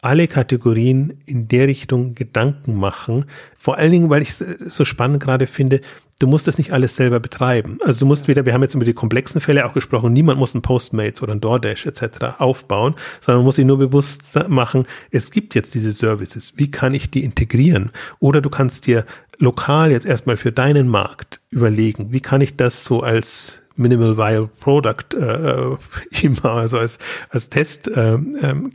alle 0.00 0.28
Kategorien 0.28 1.14
in 1.26 1.48
der 1.48 1.66
Richtung 1.66 2.14
Gedanken 2.14 2.76
machen. 2.76 3.24
Vor 3.56 3.78
allen 3.78 3.92
Dingen, 3.92 4.10
weil 4.10 4.22
ich 4.22 4.30
es 4.30 4.38
so 4.38 4.84
spannend 4.84 5.22
gerade 5.22 5.46
finde, 5.46 5.80
du 6.18 6.26
musst 6.26 6.46
das 6.46 6.58
nicht 6.58 6.72
alles 6.72 6.96
selber 6.96 7.20
betreiben. 7.20 7.78
Also 7.84 8.00
du 8.00 8.06
musst 8.06 8.28
wieder, 8.28 8.44
wir 8.44 8.52
haben 8.52 8.62
jetzt 8.62 8.74
über 8.74 8.84
die 8.84 8.92
komplexen 8.92 9.40
Fälle 9.40 9.66
auch 9.66 9.72
gesprochen, 9.72 10.12
niemand 10.12 10.38
muss 10.38 10.54
ein 10.54 10.62
Postmates 10.62 11.22
oder 11.22 11.34
ein 11.34 11.40
DoorDash 11.40 11.86
etc. 11.86 12.38
aufbauen, 12.38 12.94
sondern 13.20 13.40
man 13.40 13.46
muss 13.46 13.56
sich 13.56 13.64
nur 13.64 13.78
bewusst 13.78 14.38
machen, 14.48 14.86
es 15.10 15.30
gibt 15.30 15.54
jetzt 15.54 15.74
diese 15.74 15.92
Services. 15.92 16.54
Wie 16.56 16.70
kann 16.70 16.94
ich 16.94 17.10
die 17.10 17.24
integrieren? 17.24 17.92
Oder 18.18 18.40
du 18.40 18.50
kannst 18.50 18.86
dir 18.86 19.04
lokal 19.38 19.92
jetzt 19.92 20.06
erstmal 20.06 20.36
für 20.36 20.52
deinen 20.52 20.88
Markt 20.88 21.40
überlegen, 21.50 22.12
wie 22.12 22.20
kann 22.20 22.40
ich 22.40 22.56
das 22.56 22.84
so 22.84 23.02
als 23.02 23.60
Minimal 23.78 24.16
Viable 24.16 24.50
Product 24.60 25.14
äh, 25.14 25.76
immer, 26.26 26.52
also 26.52 26.78
als, 26.78 26.98
als 27.30 27.48
Test-Case, 27.50 28.00
ähm, 28.00 28.36
ähm, 28.42 28.72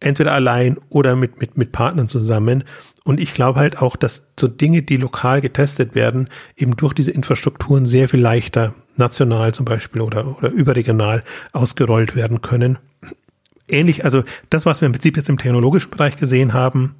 entweder 0.00 0.32
allein 0.32 0.78
oder 0.88 1.16
mit, 1.16 1.38
mit, 1.40 1.56
mit 1.56 1.72
Partnern 1.72 2.08
zusammen. 2.08 2.64
Und 3.04 3.18
ich 3.18 3.34
glaube 3.34 3.58
halt 3.58 3.82
auch, 3.82 3.96
dass 3.96 4.28
so 4.38 4.46
Dinge, 4.46 4.82
die 4.82 4.96
lokal 4.96 5.40
getestet 5.40 5.94
werden, 5.94 6.28
eben 6.56 6.76
durch 6.76 6.94
diese 6.94 7.10
Infrastrukturen 7.10 7.86
sehr 7.86 8.08
viel 8.08 8.20
leichter 8.20 8.74
national 8.96 9.52
zum 9.54 9.64
Beispiel 9.64 10.02
oder, 10.02 10.38
oder 10.38 10.50
überregional 10.50 11.24
ausgerollt 11.52 12.14
werden 12.14 12.42
können. 12.42 12.78
Ähnlich, 13.68 14.04
also 14.04 14.22
das, 14.50 14.66
was 14.66 14.80
wir 14.80 14.86
im 14.86 14.92
Prinzip 14.92 15.16
jetzt 15.16 15.28
im 15.28 15.38
technologischen 15.38 15.90
Bereich 15.90 16.16
gesehen 16.16 16.52
haben, 16.52 16.94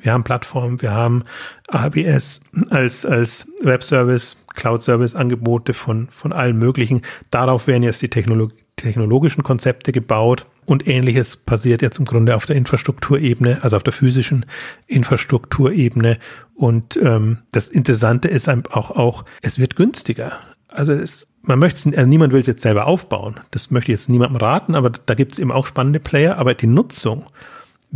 wir 0.00 0.12
haben 0.12 0.24
Plattformen, 0.24 0.82
wir 0.82 0.92
haben 0.92 1.24
ABS 1.68 2.40
als, 2.70 3.04
als 3.04 3.48
Webservice, 3.62 4.36
Cloud-Service-Angebote 4.54 5.74
von, 5.74 6.08
von 6.10 6.32
allen 6.32 6.58
möglichen. 6.58 7.02
Darauf 7.30 7.66
werden 7.66 7.82
jetzt 7.82 8.02
die 8.02 8.10
Technolog 8.10 8.52
technologischen 8.76 9.42
Konzepte 9.42 9.90
gebaut. 9.90 10.46
Und 10.66 10.86
ähnliches 10.88 11.36
passiert 11.36 11.80
jetzt 11.80 11.98
im 11.98 12.04
Grunde 12.04 12.34
auf 12.34 12.44
der 12.44 12.56
Infrastrukturebene, 12.56 13.58
also 13.62 13.76
auf 13.76 13.84
der 13.84 13.92
physischen 13.92 14.46
Infrastrukturebene. 14.86 16.18
Und 16.54 16.98
ähm, 17.02 17.38
das 17.52 17.68
Interessante 17.68 18.28
ist 18.28 18.48
auch, 18.48 18.90
auch, 18.90 19.24
es 19.42 19.58
wird 19.58 19.76
günstiger. 19.76 20.40
Also 20.68 20.92
es, 20.92 21.28
man 21.42 21.60
möchte 21.60 21.88
es, 21.88 21.96
also 21.96 22.08
niemand 22.08 22.32
will 22.32 22.40
es 22.40 22.48
jetzt 22.48 22.62
selber 22.62 22.86
aufbauen. 22.86 23.38
Das 23.52 23.70
möchte 23.70 23.92
jetzt 23.92 24.08
niemandem 24.08 24.36
raten, 24.36 24.74
aber 24.74 24.90
da 24.90 25.14
gibt 25.14 25.34
es 25.34 25.38
eben 25.38 25.52
auch 25.52 25.66
spannende 25.66 26.00
Player. 26.00 26.36
Aber 26.36 26.54
die 26.54 26.66
Nutzung 26.66 27.26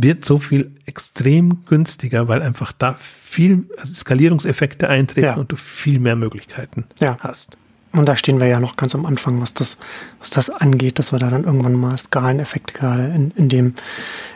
wird 0.01 0.25
so 0.25 0.39
viel 0.39 0.71
extrem 0.85 1.63
günstiger, 1.65 2.27
weil 2.27 2.41
einfach 2.41 2.71
da 2.71 2.97
viel 2.99 3.65
also 3.77 3.93
Skalierungseffekte 3.93 4.89
eintreten 4.89 5.25
ja. 5.25 5.35
und 5.35 5.51
du 5.51 5.55
viel 5.55 5.99
mehr 5.99 6.15
Möglichkeiten 6.15 6.87
ja. 6.99 7.17
hast. 7.19 7.57
Und 7.93 8.07
da 8.07 8.15
stehen 8.15 8.39
wir 8.39 8.47
ja 8.47 8.61
noch 8.61 8.77
ganz 8.77 8.95
am 8.95 9.05
Anfang, 9.05 9.41
was 9.41 9.53
das, 9.53 9.77
was 10.19 10.29
das 10.29 10.49
angeht, 10.49 10.97
dass 10.97 11.11
wir 11.11 11.19
da 11.19 11.29
dann 11.29 11.43
irgendwann 11.43 11.73
mal 11.73 11.97
Skaleneffekte 11.97 12.73
gerade 12.73 13.07
in, 13.07 13.31
in 13.31 13.49
dem, 13.49 13.73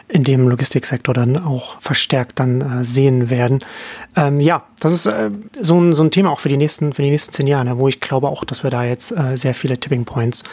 in 0.09 0.25
dem 0.25 0.49
Logistiksektor 0.49 1.13
dann 1.13 1.37
auch 1.37 1.79
verstärkt 1.79 2.39
dann 2.39 2.59
äh, 2.59 2.83
sehen 2.83 3.29
werden. 3.29 3.59
Ähm, 4.17 4.41
ja, 4.41 4.65
das 4.81 4.91
ist 4.91 5.05
äh, 5.05 5.31
so, 5.61 5.79
ein, 5.79 5.93
so 5.93 6.03
ein 6.03 6.11
Thema 6.11 6.31
auch 6.31 6.39
für 6.39 6.49
die 6.49 6.57
nächsten, 6.57 6.91
für 6.91 7.01
die 7.01 7.11
nächsten 7.11 7.31
zehn 7.31 7.47
Jahre, 7.47 7.63
ne, 7.63 7.79
wo 7.79 7.87
ich 7.87 8.01
glaube 8.01 8.27
auch, 8.27 8.43
dass 8.43 8.63
wir 8.63 8.71
da 8.71 8.83
jetzt 8.83 9.11
äh, 9.11 9.37
sehr 9.37 9.53
viele 9.53 9.77
Tipping 9.77 10.03
Points 10.03 10.43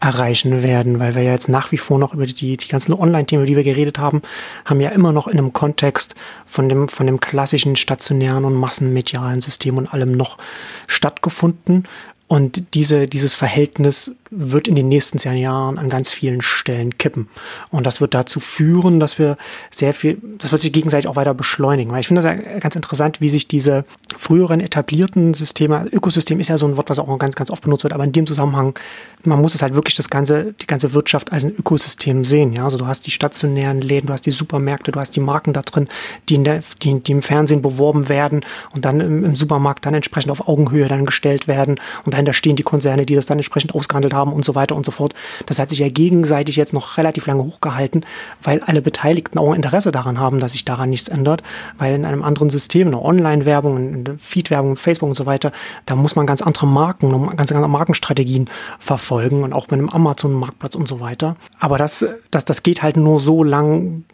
erreichen 0.00 0.62
werden, 0.62 1.00
weil 1.00 1.14
wir 1.14 1.22
ja 1.22 1.32
jetzt 1.32 1.48
nach 1.48 1.72
wie 1.72 1.76
vor 1.76 1.98
noch 1.98 2.14
über 2.14 2.26
die, 2.26 2.56
die 2.56 2.68
ganzen 2.68 2.92
Online-Themen, 2.92 3.42
über 3.42 3.46
die 3.46 3.56
wir 3.56 3.64
geredet 3.64 3.98
haben, 3.98 4.22
haben 4.64 4.80
ja 4.80 4.90
immer 4.90 5.12
noch 5.12 5.26
in 5.26 5.38
einem 5.38 5.52
Kontext 5.52 6.14
von 6.46 6.68
dem, 6.68 6.88
von 6.88 7.06
dem 7.06 7.20
klassischen 7.20 7.76
stationären 7.76 8.44
und 8.44 8.54
massenmedialen 8.54 9.40
System 9.40 9.76
und 9.78 9.92
allem 9.92 10.12
noch 10.12 10.38
stattgefunden. 10.86 11.84
Und 12.28 12.74
diese, 12.74 13.08
dieses 13.08 13.34
Verhältnis 13.34 14.12
wird 14.30 14.68
in 14.68 14.76
den 14.76 14.88
nächsten 14.88 15.18
zehn 15.18 15.38
Jahren 15.38 15.78
an 15.78 15.88
ganz 15.88 16.12
vielen 16.12 16.42
Stellen 16.42 16.98
kippen. 16.98 17.28
Und 17.70 17.86
das 17.86 18.02
wird 18.02 18.12
dazu 18.12 18.38
führen, 18.38 19.00
dass 19.00 19.18
wir 19.18 19.38
sehr 19.70 19.94
viel, 19.94 20.18
das 20.38 20.52
wird 20.52 20.60
sich 20.60 20.72
gegenseitig 20.72 21.08
auch 21.08 21.16
weiter 21.16 21.32
beschleunigen. 21.32 21.90
Weil 21.90 22.00
ich 22.00 22.08
finde 22.08 22.20
das 22.20 22.60
ganz 22.60 22.76
interessant, 22.76 23.22
wie 23.22 23.30
sich 23.30 23.48
diese 23.48 23.86
früheren 24.14 24.60
etablierten 24.60 25.32
Systeme, 25.32 25.88
Ökosystem 25.90 26.38
ist 26.38 26.48
ja 26.48 26.58
so 26.58 26.66
ein 26.66 26.76
Wort, 26.76 26.90
was 26.90 26.98
auch 26.98 27.18
ganz, 27.18 27.34
ganz 27.34 27.50
oft 27.50 27.62
benutzt 27.62 27.84
wird, 27.84 27.94
aber 27.94 28.04
in 28.04 28.12
dem 28.12 28.26
Zusammenhang, 28.26 28.78
man 29.24 29.40
muss 29.40 29.54
es 29.54 29.62
halt 29.62 29.74
wirklich 29.74 29.94
das 29.94 30.10
ganze, 30.10 30.52
die 30.60 30.66
ganze 30.66 30.92
Wirtschaft 30.92 31.32
als 31.32 31.44
ein 31.44 31.54
Ökosystem 31.58 32.26
sehen. 32.26 32.52
Ja, 32.52 32.64
also 32.64 32.76
du 32.76 32.86
hast 32.86 33.06
die 33.06 33.10
stationären 33.10 33.80
Läden, 33.80 34.08
du 34.08 34.12
hast 34.12 34.26
die 34.26 34.30
Supermärkte, 34.30 34.92
du 34.92 35.00
hast 35.00 35.16
die 35.16 35.20
Marken 35.20 35.54
da 35.54 35.62
drin, 35.62 35.88
die, 36.28 36.34
in 36.34 36.44
der, 36.44 36.60
die, 36.82 37.00
die 37.00 37.12
im 37.12 37.22
Fernsehen 37.22 37.62
beworben 37.62 38.10
werden 38.10 38.42
und 38.74 38.84
dann 38.84 39.00
im, 39.00 39.24
im 39.24 39.36
Supermarkt 39.36 39.86
dann 39.86 39.94
entsprechend 39.94 40.30
auf 40.30 40.46
Augenhöhe 40.46 40.88
dann 40.88 41.06
gestellt 41.06 41.48
werden 41.48 41.80
und 42.04 42.17
dahinter 42.18 42.32
stehen 42.32 42.56
die 42.56 42.62
Konzerne, 42.62 43.06
die 43.06 43.14
das 43.14 43.26
dann 43.26 43.38
entsprechend 43.38 43.74
ausgehandelt 43.74 44.12
haben 44.12 44.32
und 44.32 44.44
so 44.44 44.54
weiter 44.54 44.74
und 44.74 44.84
so 44.84 44.92
fort. 44.92 45.14
Das 45.46 45.58
hat 45.58 45.70
sich 45.70 45.78
ja 45.78 45.88
gegenseitig 45.88 46.56
jetzt 46.56 46.72
noch 46.72 46.98
relativ 46.98 47.26
lange 47.26 47.44
hochgehalten, 47.44 48.04
weil 48.42 48.60
alle 48.60 48.82
Beteiligten 48.82 49.38
auch 49.38 49.54
Interesse 49.54 49.92
daran 49.92 50.18
haben, 50.18 50.40
dass 50.40 50.52
sich 50.52 50.64
daran 50.64 50.90
nichts 50.90 51.08
ändert, 51.08 51.42
weil 51.78 51.94
in 51.94 52.04
einem 52.04 52.22
anderen 52.22 52.50
System, 52.50 52.88
in 52.88 52.92
der 52.92 53.02
Online-Werbung, 53.02 53.76
in 53.76 54.04
der 54.04 54.18
Feed-Werbung, 54.18 54.76
Facebook 54.76 55.08
und 55.08 55.14
so 55.14 55.26
weiter, 55.26 55.52
da 55.86 55.94
muss 55.94 56.16
man 56.16 56.26
ganz 56.26 56.42
andere 56.42 56.66
Marken, 56.66 57.36
ganz 57.36 57.52
andere 57.52 57.68
Markenstrategien 57.68 58.50
verfolgen 58.78 59.44
und 59.44 59.52
auch 59.52 59.68
mit 59.68 59.78
einem 59.78 59.88
Amazon-Marktplatz 59.88 60.74
und 60.74 60.88
so 60.88 61.00
weiter. 61.00 61.36
Aber 61.60 61.78
das, 61.78 62.04
das, 62.30 62.44
das 62.44 62.62
geht 62.62 62.82
halt 62.82 62.96
nur 62.96 63.20
so 63.20 63.44
lang, 63.44 64.04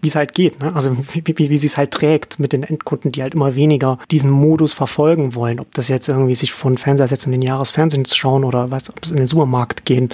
wie 0.00 0.08
es 0.08 0.14
halt 0.14 0.34
geht. 0.34 0.60
Ne? 0.60 0.74
Also 0.74 0.96
wie, 1.12 1.22
wie, 1.26 1.50
wie 1.50 1.56
sie 1.56 1.66
es 1.66 1.76
halt 1.76 1.90
trägt 1.90 2.38
mit 2.38 2.52
den 2.52 2.62
Endkunden, 2.62 3.12
die 3.12 3.22
halt 3.22 3.34
immer 3.34 3.54
weniger 3.54 3.98
diesen 4.10 4.30
Modus 4.30 4.72
verfolgen 4.72 5.34
wollen. 5.34 5.58
Ob 5.60 5.74
das 5.74 5.88
jetzt 5.88 6.08
irgendwie 6.08 6.34
sich 6.34 6.52
von 6.52 6.78
Fernseher 6.78 7.08
setzen 7.08 7.32
den 7.32 7.42
Jahresfernsehen 7.42 8.04
zu 8.04 8.16
schauen 8.16 8.44
oder 8.44 8.70
was, 8.70 8.90
ob 8.90 9.02
es 9.02 9.10
in 9.10 9.16
den 9.16 9.26
Supermarkt 9.26 9.84
gehen 9.84 10.10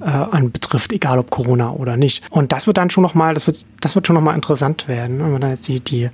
äh, 0.00 0.06
anbetrifft, 0.06 0.92
egal 0.92 1.18
ob 1.18 1.30
Corona 1.30 1.72
oder 1.72 1.96
nicht. 1.96 2.24
Und 2.30 2.52
das 2.52 2.66
wird 2.66 2.78
dann 2.78 2.90
schon 2.90 3.02
nochmal, 3.02 3.34
das 3.34 3.46
wird, 3.46 3.64
das 3.80 3.94
wird 3.94 4.06
schon 4.06 4.14
nochmal 4.14 4.34
interessant 4.34 4.88
werden, 4.88 5.18
ne? 5.18 5.24
wenn 5.24 5.32
wir 5.32 5.38
dann 5.38 5.50
jetzt 5.50 5.68
die, 5.68 5.80
die, 5.80 6.10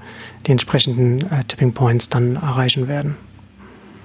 die 0.46 0.52
entsprechenden 0.52 1.22
äh, 1.30 1.44
Tipping 1.46 1.72
Points 1.72 2.09
dann 2.09 2.36
erreichen 2.36 2.88
werden. 2.88 3.16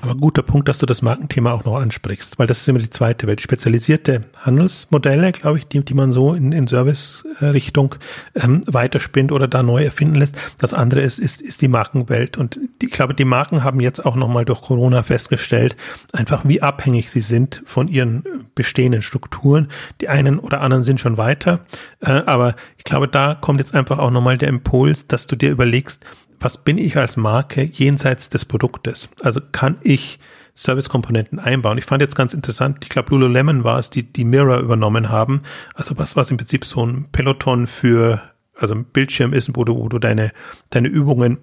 Aber 0.03 0.15
guter 0.15 0.41
Punkt, 0.41 0.67
dass 0.67 0.79
du 0.79 0.85
das 0.85 1.01
Markenthema 1.01 1.53
auch 1.53 1.63
noch 1.63 1.77
ansprichst, 1.77 2.37
weil 2.37 2.45
das 2.45 2.59
ist 2.59 2.67
immer 2.67 2.79
die 2.79 2.89
zweite 2.89 3.25
Welt. 3.25 3.39
Spezialisierte 3.39 4.25
Handelsmodelle, 4.37 5.31
glaube 5.31 5.59
ich, 5.59 5.67
die, 5.67 5.79
die 5.79 5.93
man 5.93 6.11
so 6.11 6.33
in, 6.33 6.51
in 6.51 6.67
Service-Richtung 6.67 7.95
ähm, 8.35 8.63
weiterspinnt 8.65 9.31
oder 9.31 9.47
da 9.47 9.63
neu 9.63 9.81
erfinden 9.81 10.15
lässt. 10.15 10.37
Das 10.57 10.73
andere 10.73 10.99
ist, 10.99 11.19
ist, 11.19 11.41
ist 11.41 11.61
die 11.61 11.69
Markenwelt. 11.69 12.37
Und 12.37 12.59
die, 12.81 12.87
ich 12.87 12.91
glaube, 12.91 13.13
die 13.13 13.23
Marken 13.23 13.63
haben 13.63 13.79
jetzt 13.79 14.05
auch 14.05 14.17
nochmal 14.17 14.43
durch 14.43 14.61
Corona 14.61 15.03
festgestellt, 15.03 15.77
einfach 16.11 16.41
wie 16.43 16.61
abhängig 16.61 17.09
sie 17.09 17.21
sind 17.21 17.63
von 17.65 17.87
ihren 17.87 18.25
bestehenden 18.55 19.03
Strukturen. 19.03 19.69
Die 20.01 20.09
einen 20.09 20.37
oder 20.37 20.59
anderen 20.59 20.83
sind 20.83 20.99
schon 20.99 21.15
weiter, 21.15 21.61
äh, 22.01 22.11
aber 22.11 22.55
ich 22.77 22.83
glaube, 22.83 23.07
da 23.07 23.35
kommt 23.35 23.61
jetzt 23.61 23.73
einfach 23.73 23.99
auch 23.99 24.11
nochmal 24.11 24.37
der 24.37 24.49
Impuls, 24.49 25.07
dass 25.07 25.27
du 25.27 25.37
dir 25.37 25.49
überlegst, 25.49 26.03
was 26.43 26.57
bin 26.57 26.77
ich 26.77 26.97
als 26.97 27.15
Marke 27.15 27.63
jenseits 27.63 28.29
des 28.29 28.43
Produktes? 28.43 29.09
Also 29.21 29.39
kann 29.51 29.77
ich 29.81 30.19
Servicekomponenten 30.55 31.39
einbauen. 31.39 31.77
Ich 31.77 31.85
fand 31.85 32.01
jetzt 32.01 32.15
ganz 32.15 32.33
interessant, 32.33 32.79
ich 32.83 32.89
glaube 32.89 33.11
Lululemon 33.11 33.63
war 33.63 33.79
es, 33.79 33.89
die 33.89 34.03
die 34.03 34.25
Mirror 34.25 34.59
übernommen 34.59 35.09
haben. 35.09 35.41
Also 35.73 35.97
was, 35.97 36.15
was 36.15 36.29
im 36.29 36.37
Prinzip 36.37 36.65
so 36.65 36.85
ein 36.85 37.07
Peloton 37.11 37.65
für, 37.65 38.21
also 38.55 38.75
ein 38.75 38.83
Bildschirm 38.83 39.33
ist, 39.33 39.55
wo 39.55 39.63
du, 39.63 39.77
wo 39.77 39.87
du 39.87 39.99
deine, 39.99 40.31
deine 40.69 40.89
Übungen 40.89 41.39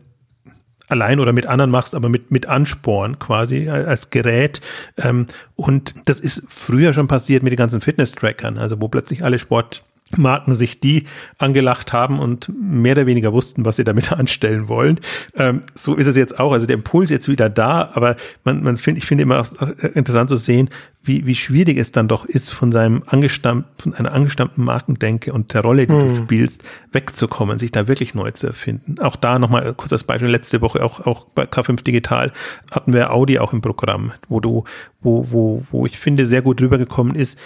allein 0.87 1.19
oder 1.19 1.33
mit 1.33 1.47
anderen 1.47 1.71
machst, 1.71 1.95
aber 1.95 2.09
mit, 2.09 2.31
mit 2.31 2.47
Ansporn 2.47 3.19
quasi 3.19 3.69
als 3.69 4.11
Gerät. 4.11 4.61
Ähm, 4.99 5.27
und 5.57 5.95
das 6.09 6.21
ist 6.21 6.43
früher 6.49 6.93
schon 6.93 7.09
passiert 7.09 7.43
mit 7.43 7.53
den 7.53 7.57
ganzen 7.57 7.81
Fitness-Trackern, 7.81 8.59
also 8.59 8.81
wo 8.81 8.89
plötzlich 8.89 9.25
alle 9.25 9.39
Sport 9.39 9.83
Marken 10.17 10.55
sich 10.55 10.81
die 10.81 11.05
angelacht 11.39 11.93
haben 11.93 12.19
und 12.19 12.51
mehr 12.53 12.93
oder 12.93 13.07
weniger 13.07 13.33
wussten, 13.33 13.65
was 13.65 13.77
sie 13.77 13.85
damit 13.85 14.13
anstellen 14.19 14.69
wollen. 14.69 15.01
Ähm, 15.37 15.63
so 15.75 15.95
ist 15.95 16.07
es 16.07 16.17
jetzt 16.17 16.39
auch. 16.39 16.53
Also 16.53 16.67
der 16.67 16.75
Impuls 16.75 17.11
jetzt 17.11 17.29
wieder 17.29 17.49
da, 17.49 17.91
aber 17.95 18.17
man, 18.45 18.63
man 18.63 18.77
finde, 18.77 18.99
ich 18.99 19.07
finde 19.07 19.23
immer 19.23 19.41
auch 19.41 19.47
interessant 19.95 20.29
zu 20.31 20.37
sehen, 20.37 20.71
wie, 21.03 21.25
wie 21.27 21.35
schwierig 21.35 21.79
es 21.79 21.93
dann 21.93 22.09
doch 22.09 22.27
ist, 22.27 22.51
von 22.51 22.73
seinem 22.73 23.03
angestammten, 23.07 23.71
von 23.79 23.95
einer 23.95 24.13
angestammten 24.13 24.63
Markendenke 24.65 25.33
und 25.33 25.55
der 25.55 25.63
Rolle, 25.63 25.87
die 25.87 25.95
hm. 25.95 26.09
du 26.09 26.17
spielst, 26.17 26.63
wegzukommen, 26.93 27.59
sich 27.59 27.73
da 27.73 27.89
wirklich 27.89 28.15
neu 28.15 28.31
zu 28.33 28.47
erfinden. 28.47 28.97
Auch 29.01 29.17
da 29.17 29.39
nochmal 29.39 29.75
kurz 29.75 29.93
als 29.93 30.05
Beispiel, 30.05 30.29
letzte 30.29 30.61
Woche 30.61 30.85
auch, 30.85 31.07
auch 31.07 31.25
bei 31.27 31.45
K5 31.45 31.83
Digital 31.85 32.33
hatten 32.71 32.93
wir 32.93 33.13
Audi 33.13 33.39
auch 33.39 33.53
im 33.53 33.63
Programm, 33.63 34.13
wo 34.29 34.41
du, 34.41 34.65
wo, 35.01 35.27
wo, 35.31 35.65
wo 35.71 35.87
ich 35.87 35.99
finde, 35.99 36.27
sehr 36.27 36.43
gut 36.43 36.61
rübergekommen 36.61 37.15
ist, 37.15 37.39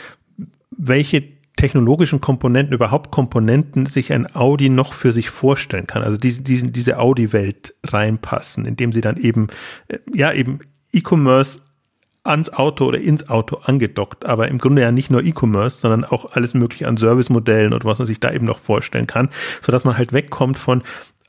welche 0.76 1.22
technologischen 1.56 2.20
Komponenten, 2.20 2.74
überhaupt 2.74 3.10
Komponenten 3.10 3.86
sich 3.86 4.12
ein 4.12 4.34
Audi 4.34 4.68
noch 4.68 4.92
für 4.92 5.12
sich 5.12 5.30
vorstellen 5.30 5.86
kann. 5.86 6.02
Also 6.02 6.18
diese, 6.18 6.42
diese, 6.42 6.68
diese 6.68 6.98
Audi-Welt 6.98 7.74
reinpassen, 7.84 8.66
indem 8.66 8.92
sie 8.92 9.00
dann 9.00 9.16
eben, 9.16 9.48
äh, 9.88 9.98
ja, 10.12 10.32
eben 10.32 10.60
E-Commerce 10.92 11.60
ans 12.24 12.50
Auto 12.50 12.86
oder 12.86 13.00
ins 13.00 13.28
Auto 13.28 13.56
angedockt, 13.56 14.24
aber 14.24 14.48
im 14.48 14.58
Grunde 14.58 14.82
ja 14.82 14.90
nicht 14.90 15.10
nur 15.10 15.22
E-Commerce, 15.22 15.78
sondern 15.78 16.04
auch 16.04 16.32
alles 16.32 16.54
mögliche 16.54 16.88
an 16.88 16.96
Servicemodellen 16.96 17.74
oder 17.74 17.84
was 17.84 17.98
man 17.98 18.06
sich 18.06 18.18
da 18.18 18.32
eben 18.32 18.46
noch 18.46 18.58
vorstellen 18.58 19.06
kann, 19.06 19.28
so 19.60 19.70
dass 19.70 19.84
man 19.84 19.98
halt 19.98 20.12
wegkommt 20.12 20.58
von 20.58 20.82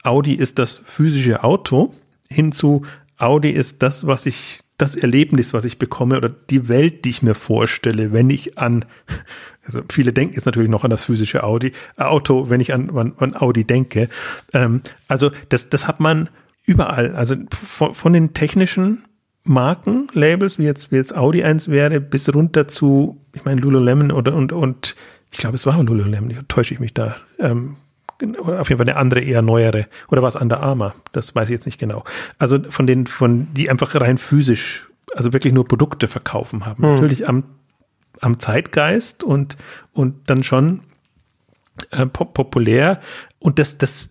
Audi 0.03 0.33
ist 0.33 0.57
das 0.57 0.81
physische 0.85 1.43
Auto 1.43 1.93
hin 2.29 2.51
zu 2.51 2.83
Audi 3.17 3.49
ist 3.49 3.81
das, 3.81 4.07
was 4.07 4.25
ich 4.25 4.61
das 4.77 4.95
Erlebnis, 4.95 5.53
was 5.53 5.65
ich 5.65 5.79
bekomme 5.79 6.17
oder 6.17 6.29
die 6.29 6.67
Welt, 6.67 7.05
die 7.05 7.09
ich 7.09 7.21
mir 7.21 7.35
vorstelle, 7.35 8.11
wenn 8.11 8.29
ich 8.29 8.57
an, 8.57 8.85
also 9.65 9.81
viele 9.91 10.13
denken 10.13 10.35
jetzt 10.35 10.45
natürlich 10.45 10.69
noch 10.69 10.83
an 10.83 10.89
das 10.89 11.03
physische 11.03 11.43
Audi, 11.43 11.71
äh, 11.97 12.03
Auto, 12.03 12.49
wenn 12.49 12.61
ich 12.61 12.73
an, 12.73 12.89
an, 12.95 13.13
an 13.17 13.35
Audi 13.35 13.65
denke. 13.65 14.09
Ähm, 14.53 14.81
also 15.07 15.31
das, 15.49 15.69
das 15.69 15.87
hat 15.87 15.99
man 15.99 16.29
überall. 16.65 17.15
Also 17.15 17.35
von, 17.51 17.93
von 17.93 18.13
den 18.13 18.33
technischen 18.33 19.05
Marken, 19.43 20.07
Labels, 20.13 20.57
wie 20.57 20.63
jetzt, 20.63 20.91
wie 20.91 20.95
jetzt 20.95 21.15
Audi 21.15 21.43
eins 21.43 21.69
wäre, 21.69 21.99
bis 21.99 22.33
runter 22.33 22.67
zu, 22.67 23.21
ich 23.33 23.45
meine, 23.45 23.61
Lululemon 23.61 24.11
oder 24.11 24.33
und, 24.33 24.51
und 24.51 24.95
ich 25.31 25.37
glaube, 25.37 25.55
es 25.55 25.65
war 25.65 25.81
Lululemon, 25.81 26.33
täusche 26.47 26.73
ich 26.73 26.79
mich 26.79 26.93
da. 26.93 27.17
Ähm, 27.39 27.77
auf 28.41 28.69
jeden 28.69 28.77
Fall 28.77 28.89
eine 28.89 28.95
andere, 28.95 29.21
eher 29.21 29.41
neuere. 29.41 29.87
Oder 30.09 30.21
war 30.21 30.29
es 30.29 30.35
Under 30.35 30.61
Armour? 30.61 30.95
Das 31.11 31.35
weiß 31.35 31.49
ich 31.49 31.53
jetzt 31.53 31.65
nicht 31.65 31.79
genau. 31.79 32.03
Also 32.39 32.59
von 32.69 32.87
den, 32.87 33.07
von, 33.07 33.47
die 33.53 33.69
einfach 33.69 33.93
rein 33.95 34.17
physisch, 34.17 34.87
also 35.13 35.33
wirklich 35.33 35.53
nur 35.53 35.67
Produkte 35.67 36.07
verkaufen 36.07 36.65
haben. 36.65 36.83
Hm. 36.83 36.93
Natürlich 36.93 37.27
am, 37.27 37.43
am 38.21 38.39
Zeitgeist 38.39 39.23
und, 39.23 39.57
und 39.93 40.29
dann 40.29 40.43
schon 40.43 40.81
äh, 41.91 42.05
pop 42.05 42.33
populär. 42.33 43.01
Und 43.39 43.59
das, 43.59 43.77
das 43.77 44.09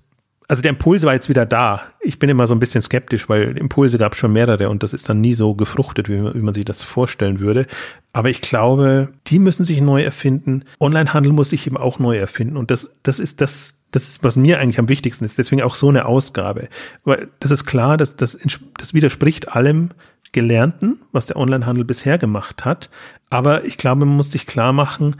also 0.49 0.63
der 0.63 0.71
Impuls 0.71 1.03
war 1.05 1.15
jetzt 1.15 1.29
wieder 1.29 1.47
da. 1.47 1.83
Ich 2.01 2.19
bin 2.19 2.29
immer 2.29 2.47
so 2.47 2.55
ein 2.55 2.61
bisschen 2.61 2.83
skeptisch, 2.83 3.29
weil 3.29 3.57
Impulse 3.57 3.99
gab 3.99 4.13
es 4.13 4.19
schon 4.19 4.33
mehrere 4.33 4.69
und 4.69 4.83
das 4.83 4.93
ist 4.93 5.09
dann 5.09 5.21
nie 5.21 5.35
so 5.35 5.55
gefruchtet, 5.55 6.09
wie 6.09 6.19
man, 6.19 6.35
wie 6.35 6.43
man 6.43 6.55
sich 6.55 6.65
das 6.65 6.83
vorstellen 6.83 7.41
würde. 7.41 7.67
Aber 8.13 8.29
ich 8.29 8.41
glaube, 8.41 9.13
die 9.27 9.39
müssen 9.39 9.65
sich 9.65 9.81
neu 9.81 10.03
erfinden. 10.03 10.65
Onlinehandel 10.79 11.33
muss 11.33 11.51
sich 11.51 11.67
eben 11.67 11.77
auch 11.77 11.99
neu 11.99 12.19
erfinden. 12.19 12.57
Und 12.57 12.71
das, 12.71 12.95
das 13.03 13.19
ist 13.19 13.41
das, 13.41 13.81
das 13.95 14.09
ist, 14.09 14.25
was 14.25 14.37
mir 14.37 14.59
eigentlich 14.59 14.79
am 14.79 14.89
wichtigsten 14.89 15.25
ist. 15.25 15.39
Deswegen 15.39 15.63
auch 15.63 15.77
so 15.77 15.89
eine 15.89 16.07
Ausgabe. 16.07 16.69
Weil 17.05 17.29
das 17.39 17.51
ist 17.51 17.65
klar, 17.65 17.97
dass 17.97 18.17
das, 18.17 18.39
das 18.77 18.95
widerspricht 18.95 19.55
allem 19.55 19.91
Gelernten, 20.33 20.99
was 21.13 21.27
der 21.27 21.37
Onlinehandel 21.37 21.85
bisher 21.85 22.19
gemacht 22.19 22.65
hat. 22.65 22.91
Aber 23.31 23.65
ich 23.65 23.77
glaube, 23.77 24.05
man 24.05 24.17
muss 24.17 24.33
sich 24.33 24.47
klar 24.47 24.73
machen, 24.73 25.15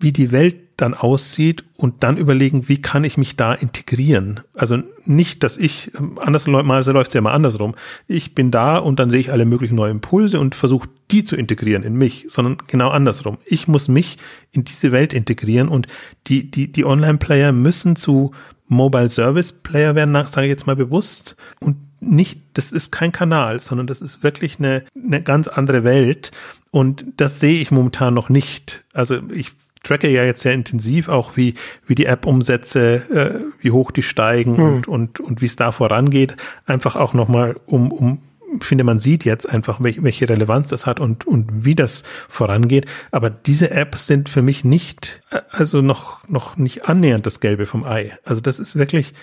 wie 0.00 0.12
die 0.12 0.32
Welt 0.32 0.56
dann 0.76 0.94
aussieht 0.94 1.64
und 1.76 2.04
dann 2.04 2.16
überlegen, 2.16 2.68
wie 2.68 2.80
kann 2.80 3.02
ich 3.02 3.18
mich 3.18 3.36
da 3.36 3.52
integrieren? 3.52 4.40
Also 4.54 4.78
nicht, 5.04 5.42
dass 5.42 5.56
ich, 5.56 5.90
andersweise 6.16 6.92
läuft 6.92 7.08
es 7.08 7.14
ja 7.14 7.20
mal 7.20 7.32
andersrum. 7.32 7.74
Ich 8.06 8.34
bin 8.34 8.52
da 8.52 8.78
und 8.78 9.00
dann 9.00 9.10
sehe 9.10 9.18
ich 9.18 9.32
alle 9.32 9.44
möglichen 9.44 9.74
neue 9.74 9.90
Impulse 9.90 10.38
und 10.38 10.54
versuche 10.54 10.88
die 11.10 11.24
zu 11.24 11.34
integrieren 11.34 11.82
in 11.82 11.96
mich, 11.96 12.26
sondern 12.28 12.58
genau 12.68 12.90
andersrum. 12.90 13.38
Ich 13.44 13.66
muss 13.66 13.88
mich 13.88 14.18
in 14.52 14.62
diese 14.64 14.92
Welt 14.92 15.12
integrieren 15.12 15.68
und 15.68 15.88
die, 16.28 16.48
die, 16.48 16.70
die 16.70 16.84
Online-Player 16.84 17.50
müssen 17.50 17.96
zu 17.96 18.30
Mobile 18.68 19.10
Service 19.10 19.52
Player 19.52 19.96
werden, 19.96 20.14
sage 20.26 20.46
ich 20.46 20.50
jetzt 20.50 20.66
mal 20.66 20.76
bewusst 20.76 21.34
und 21.60 21.76
nicht, 22.00 22.40
das 22.54 22.70
ist 22.70 22.92
kein 22.92 23.10
Kanal, 23.10 23.58
sondern 23.58 23.88
das 23.88 24.00
ist 24.00 24.22
wirklich 24.22 24.58
eine, 24.58 24.84
eine 24.94 25.20
ganz 25.20 25.48
andere 25.48 25.82
Welt. 25.82 26.30
Und 26.70 27.04
das 27.16 27.40
sehe 27.40 27.60
ich 27.60 27.72
momentan 27.72 28.14
noch 28.14 28.28
nicht. 28.28 28.84
Also 28.92 29.18
ich 29.32 29.52
tracke 29.88 30.08
ja 30.08 30.24
jetzt 30.24 30.42
sehr 30.42 30.54
intensiv 30.54 31.08
auch, 31.08 31.36
wie, 31.36 31.54
wie 31.86 31.94
die 31.94 32.06
App-Umsätze, 32.06 33.02
äh, 33.10 33.62
wie 33.62 33.70
hoch 33.70 33.90
die 33.90 34.02
steigen 34.02 34.52
mhm. 34.52 34.62
und, 34.62 34.88
und, 34.88 35.20
und 35.20 35.40
wie 35.40 35.46
es 35.46 35.56
da 35.56 35.72
vorangeht. 35.72 36.36
Einfach 36.66 36.96
auch 36.96 37.14
nochmal, 37.14 37.56
um, 37.66 37.90
um, 37.90 38.20
ich 38.56 38.64
finde, 38.64 38.84
man 38.84 38.98
sieht 38.98 39.24
jetzt 39.24 39.48
einfach, 39.48 39.80
welche, 39.80 40.02
welche 40.02 40.28
Relevanz 40.28 40.68
das 40.68 40.86
hat 40.86 41.00
und, 41.00 41.26
und 41.26 41.64
wie 41.64 41.74
das 41.74 42.04
vorangeht. 42.28 42.86
Aber 43.10 43.30
diese 43.30 43.70
Apps 43.70 44.06
sind 44.06 44.28
für 44.28 44.42
mich 44.42 44.64
nicht, 44.64 45.20
äh, 45.30 45.40
also 45.50 45.80
noch, 45.82 46.28
noch 46.28 46.56
nicht 46.56 46.88
annähernd 46.88 47.26
das 47.26 47.40
Gelbe 47.40 47.66
vom 47.66 47.84
Ei. 47.84 48.12
Also 48.24 48.40
das 48.40 48.58
ist 48.58 48.76
wirklich, 48.76 49.14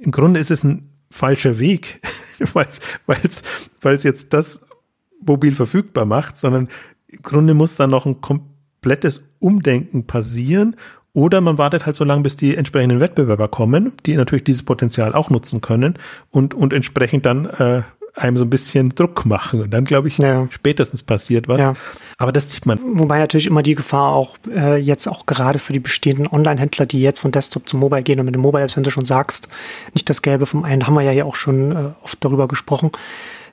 im 0.00 0.10
Grunde 0.10 0.40
ist 0.40 0.50
es 0.50 0.64
ein 0.64 0.90
falscher 1.10 1.58
Weg, 1.58 2.00
weil 2.52 2.68
es 3.22 3.42
weil 3.80 3.94
es 3.94 4.02
jetzt 4.02 4.32
das 4.32 4.62
mobil 5.24 5.54
verfügbar 5.54 6.06
macht, 6.06 6.36
sondern 6.36 6.68
im 7.08 7.22
Grunde 7.22 7.54
muss 7.54 7.76
da 7.76 7.86
noch 7.86 8.06
ein 8.06 8.20
komplettes 8.20 9.29
Umdenken 9.40 10.06
passieren 10.06 10.76
oder 11.12 11.40
man 11.40 11.58
wartet 11.58 11.86
halt 11.86 11.96
so 11.96 12.04
lange, 12.04 12.22
bis 12.22 12.36
die 12.36 12.56
entsprechenden 12.56 13.00
Wettbewerber 13.00 13.48
kommen, 13.48 13.92
die 14.06 14.14
natürlich 14.14 14.44
dieses 14.44 14.62
Potenzial 14.62 15.14
auch 15.14 15.28
nutzen 15.28 15.60
können 15.60 15.98
und, 16.30 16.54
und 16.54 16.72
entsprechend 16.72 17.26
dann 17.26 17.46
äh, 17.46 17.82
einem 18.14 18.36
so 18.36 18.44
ein 18.44 18.50
bisschen 18.50 18.90
Druck 18.94 19.26
machen. 19.26 19.60
Und 19.60 19.70
dann, 19.72 19.84
glaube 19.84 20.08
ich, 20.08 20.18
ja. 20.18 20.46
spätestens 20.50 21.02
passiert 21.02 21.48
was. 21.48 21.60
Ja. 21.60 21.74
Aber 22.18 22.32
das 22.32 22.50
sieht 22.50 22.66
man. 22.66 22.78
Wobei 22.94 23.18
natürlich 23.18 23.46
immer 23.46 23.62
die 23.62 23.74
Gefahr 23.74 24.12
auch 24.12 24.36
äh, 24.54 24.76
jetzt 24.76 25.08
auch 25.08 25.26
gerade 25.26 25.58
für 25.58 25.72
die 25.72 25.80
bestehenden 25.80 26.26
Online-Händler, 26.26 26.86
die 26.86 27.00
jetzt 27.00 27.20
von 27.20 27.32
Desktop 27.32 27.68
zu 27.68 27.76
Mobile 27.76 28.02
gehen 28.02 28.20
und 28.20 28.26
mit 28.26 28.34
den 28.34 28.42
Mobile-Apps, 28.42 28.76
wenn 28.76 28.84
du 28.84 28.90
schon 28.90 29.04
sagst, 29.04 29.48
nicht 29.94 30.08
das 30.10 30.22
Gelbe 30.22 30.46
vom 30.46 30.64
einen, 30.64 30.86
haben 30.86 30.94
wir 30.94 31.02
ja 31.02 31.12
hier 31.12 31.26
auch 31.26 31.36
schon 31.36 31.72
äh, 31.72 31.90
oft 32.02 32.24
darüber 32.24 32.46
gesprochen 32.46 32.90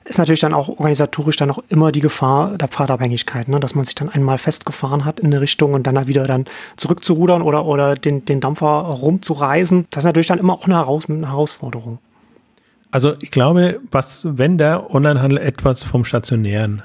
ist 0.08 0.18
natürlich 0.18 0.40
dann 0.40 0.54
auch 0.54 0.68
organisatorisch 0.68 1.36
dann 1.36 1.50
auch 1.50 1.58
immer 1.68 1.92
die 1.92 2.00
Gefahr 2.00 2.56
der 2.56 2.68
Pfadabhängigkeit, 2.68 3.48
ne? 3.48 3.60
dass 3.60 3.74
man 3.74 3.84
sich 3.84 3.94
dann 3.94 4.08
einmal 4.08 4.38
festgefahren 4.38 5.04
hat 5.04 5.20
in 5.20 5.26
eine 5.26 5.40
Richtung 5.40 5.74
und 5.74 5.86
dann 5.86 6.08
wieder 6.08 6.26
dann 6.26 6.46
zurückzurudern 6.76 7.42
oder, 7.42 7.66
oder 7.66 7.94
den, 7.94 8.24
den 8.24 8.40
Dampfer 8.40 8.66
rumzureisen. 8.66 9.86
Das 9.90 10.02
ist 10.02 10.06
natürlich 10.06 10.26
dann 10.26 10.38
immer 10.38 10.54
auch 10.54 10.64
eine, 10.64 10.76
Heraus 10.76 11.08
eine 11.08 11.28
Herausforderung. 11.28 11.98
Also 12.90 13.14
ich 13.20 13.30
glaube, 13.30 13.80
was, 13.90 14.22
wenn 14.24 14.56
der 14.56 14.94
Onlinehandel 14.94 15.38
etwas 15.38 15.82
vom 15.82 16.04
Stationären 16.04 16.82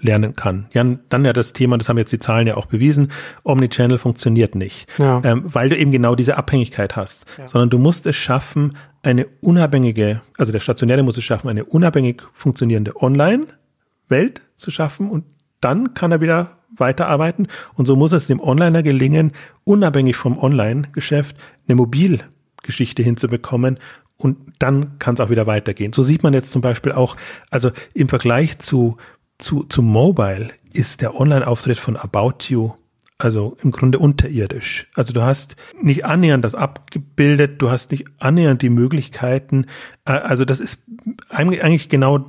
lernen 0.00 0.34
kann. 0.34 0.66
Ja, 0.72 0.84
dann 1.08 1.24
ja 1.24 1.32
das 1.32 1.52
Thema, 1.52 1.78
das 1.78 1.88
haben 1.88 1.98
jetzt 1.98 2.12
die 2.12 2.18
Zahlen 2.18 2.46
ja 2.46 2.56
auch 2.56 2.66
bewiesen, 2.66 3.12
Omnichannel 3.42 3.98
funktioniert 3.98 4.54
nicht, 4.54 4.88
ja. 4.98 5.20
ähm, 5.24 5.44
weil 5.46 5.68
du 5.68 5.76
eben 5.76 5.92
genau 5.92 6.14
diese 6.14 6.36
Abhängigkeit 6.36 6.96
hast, 6.96 7.26
ja. 7.38 7.48
sondern 7.48 7.70
du 7.70 7.78
musst 7.78 8.06
es 8.06 8.16
schaffen, 8.16 8.76
eine 9.02 9.26
unabhängige, 9.40 10.20
also 10.38 10.52
der 10.52 10.60
Stationäre 10.60 11.02
muss 11.02 11.16
es 11.16 11.24
schaffen, 11.24 11.48
eine 11.48 11.64
unabhängig 11.64 12.22
funktionierende 12.32 13.00
Online-Welt 13.00 14.40
zu 14.56 14.70
schaffen 14.70 15.10
und 15.10 15.24
dann 15.60 15.94
kann 15.94 16.12
er 16.12 16.20
wieder 16.20 16.58
weiterarbeiten 16.76 17.48
und 17.74 17.86
so 17.86 17.96
muss 17.96 18.12
es 18.12 18.26
dem 18.26 18.40
Onliner 18.40 18.82
gelingen, 18.82 19.32
unabhängig 19.64 20.16
vom 20.16 20.38
Online-Geschäft 20.38 21.36
eine 21.66 21.76
Mobilgeschichte 21.76 23.02
hinzubekommen 23.02 23.78
und 24.16 24.38
dann 24.58 24.98
kann 24.98 25.14
es 25.14 25.20
auch 25.20 25.30
wieder 25.30 25.46
weitergehen. 25.46 25.92
So 25.92 26.02
sieht 26.02 26.22
man 26.22 26.34
jetzt 26.34 26.50
zum 26.52 26.62
Beispiel 26.62 26.92
auch, 26.92 27.16
also 27.50 27.70
im 27.94 28.08
Vergleich 28.08 28.58
zu 28.58 28.96
zu, 29.44 29.62
zu 29.64 29.82
Mobile 29.82 30.48
ist 30.72 31.02
der 31.02 31.14
Online-Auftritt 31.20 31.78
von 31.78 31.96
About 31.96 32.46
You 32.48 32.72
also 33.16 33.56
im 33.62 33.70
Grunde 33.70 34.00
unterirdisch. 34.00 34.88
Also 34.94 35.12
du 35.12 35.22
hast 35.22 35.54
nicht 35.80 36.04
annähernd 36.04 36.44
das 36.44 36.56
abgebildet, 36.56 37.62
du 37.62 37.70
hast 37.70 37.92
nicht 37.92 38.06
annähernd 38.18 38.60
die 38.60 38.70
Möglichkeiten. 38.70 39.66
Äh, 40.04 40.12
also 40.12 40.44
das 40.44 40.58
ist 40.58 40.80
eigentlich 41.28 41.88
genau 41.88 42.18
äh, 42.18 42.22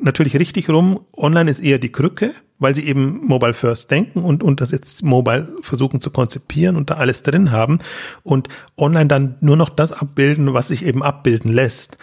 natürlich 0.00 0.36
richtig 0.38 0.70
rum. 0.70 1.00
Online 1.14 1.50
ist 1.50 1.60
eher 1.60 1.78
die 1.78 1.92
Krücke, 1.92 2.32
weil 2.58 2.74
sie 2.74 2.86
eben 2.86 3.20
Mobile 3.26 3.52
First 3.52 3.90
denken 3.90 4.24
und, 4.24 4.42
und 4.42 4.62
das 4.62 4.70
jetzt 4.70 5.02
Mobile 5.02 5.56
versuchen 5.60 6.00
zu 6.00 6.10
konzipieren 6.10 6.76
und 6.76 6.88
da 6.88 6.94
alles 6.94 7.22
drin 7.22 7.52
haben 7.52 7.78
und 8.22 8.48
online 8.78 9.08
dann 9.08 9.36
nur 9.40 9.56
noch 9.56 9.68
das 9.68 9.92
abbilden, 9.92 10.54
was 10.54 10.68
sich 10.68 10.86
eben 10.86 11.02
abbilden 11.02 11.52
lässt 11.52 11.98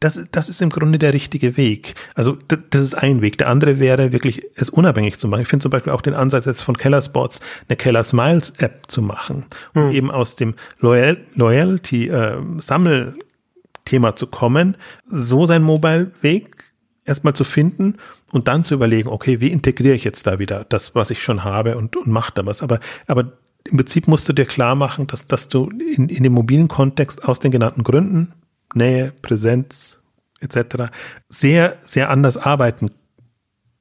das, 0.00 0.28
das 0.30 0.48
ist 0.48 0.62
im 0.62 0.70
Grunde 0.70 0.98
der 0.98 1.12
richtige 1.12 1.56
Weg. 1.56 1.94
Also 2.14 2.36
das 2.70 2.82
ist 2.82 2.94
ein 2.94 3.20
Weg. 3.20 3.38
Der 3.38 3.48
andere 3.48 3.80
wäre 3.80 4.12
wirklich, 4.12 4.42
es 4.54 4.70
unabhängig 4.70 5.18
zu 5.18 5.28
machen. 5.28 5.42
Ich 5.42 5.48
finde 5.48 5.62
zum 5.62 5.70
Beispiel 5.70 5.92
auch 5.92 6.02
den 6.02 6.14
Ansatz 6.14 6.46
jetzt 6.46 6.62
von 6.62 6.76
Keller 6.76 7.02
Sports, 7.02 7.40
eine 7.68 7.76
Keller 7.76 8.04
Smiles 8.04 8.50
App 8.58 8.84
zu 8.88 9.02
machen, 9.02 9.46
um 9.74 9.88
hm. 9.88 9.92
eben 9.92 10.10
aus 10.10 10.36
dem 10.36 10.54
Loyal, 10.78 11.18
Loyalty 11.34 12.08
äh, 12.08 12.36
Sammelthema 12.58 14.14
zu 14.14 14.28
kommen, 14.28 14.76
so 15.04 15.46
sein 15.46 15.62
Mobile-Weg 15.62 16.64
erstmal 17.04 17.34
zu 17.34 17.44
finden 17.44 17.96
und 18.30 18.46
dann 18.46 18.62
zu 18.62 18.74
überlegen, 18.74 19.08
okay, 19.08 19.40
wie 19.40 19.48
integriere 19.48 19.94
ich 19.94 20.04
jetzt 20.04 20.26
da 20.26 20.38
wieder 20.38 20.64
das, 20.68 20.94
was 20.94 21.10
ich 21.10 21.22
schon 21.22 21.42
habe 21.42 21.76
und, 21.76 21.96
und 21.96 22.06
mache 22.06 22.32
da 22.34 22.46
was. 22.46 22.62
Aber, 22.62 22.78
aber 23.06 23.32
im 23.64 23.76
Prinzip 23.76 24.06
musst 24.06 24.28
du 24.28 24.32
dir 24.32 24.44
klar 24.44 24.74
machen, 24.74 25.06
dass, 25.06 25.26
dass 25.26 25.48
du 25.48 25.70
in, 25.70 26.08
in 26.08 26.22
dem 26.22 26.32
mobilen 26.32 26.68
Kontext 26.68 27.24
aus 27.24 27.40
den 27.40 27.50
genannten 27.50 27.82
Gründen 27.82 28.32
Nähe, 28.74 29.12
Präsenz 29.22 29.98
etc. 30.40 30.90
sehr, 31.28 31.76
sehr 31.80 32.10
anders 32.10 32.36
arbeiten 32.36 32.90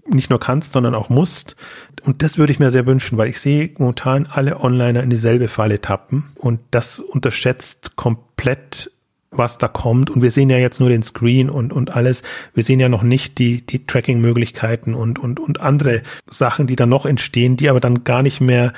nicht 0.09 0.29
nur 0.29 0.39
kannst, 0.39 0.73
sondern 0.73 0.95
auch 0.95 1.09
musst. 1.09 1.55
Und 2.03 2.23
das 2.23 2.37
würde 2.37 2.53
ich 2.53 2.59
mir 2.59 2.71
sehr 2.71 2.85
wünschen, 2.85 3.17
weil 3.17 3.29
ich 3.29 3.39
sehe 3.39 3.71
momentan 3.77 4.27
alle 4.27 4.59
Onliner 4.59 5.03
in 5.03 5.09
dieselbe 5.09 5.47
Falle 5.47 5.81
tappen 5.81 6.25
und 6.35 6.59
das 6.71 6.99
unterschätzt 6.99 7.95
komplett, 7.95 8.91
was 9.31 9.57
da 9.57 9.67
kommt. 9.67 10.09
Und 10.09 10.21
wir 10.21 10.31
sehen 10.31 10.49
ja 10.49 10.57
jetzt 10.57 10.79
nur 10.79 10.89
den 10.89 11.03
Screen 11.03 11.49
und, 11.49 11.73
und 11.73 11.95
alles. 11.95 12.23
Wir 12.53 12.63
sehen 12.63 12.79
ja 12.79 12.89
noch 12.89 13.03
nicht 13.03 13.37
die, 13.37 13.65
die 13.65 13.85
Tracking-Möglichkeiten 13.85 14.93
und, 14.93 15.19
und, 15.19 15.39
und 15.39 15.59
andere 15.59 16.03
Sachen, 16.27 16.67
die 16.67 16.75
da 16.75 16.85
noch 16.85 17.05
entstehen, 17.05 17.57
die 17.57 17.69
aber 17.69 17.79
dann 17.79 18.03
gar 18.03 18.23
nicht 18.23 18.39
mehr, 18.39 18.73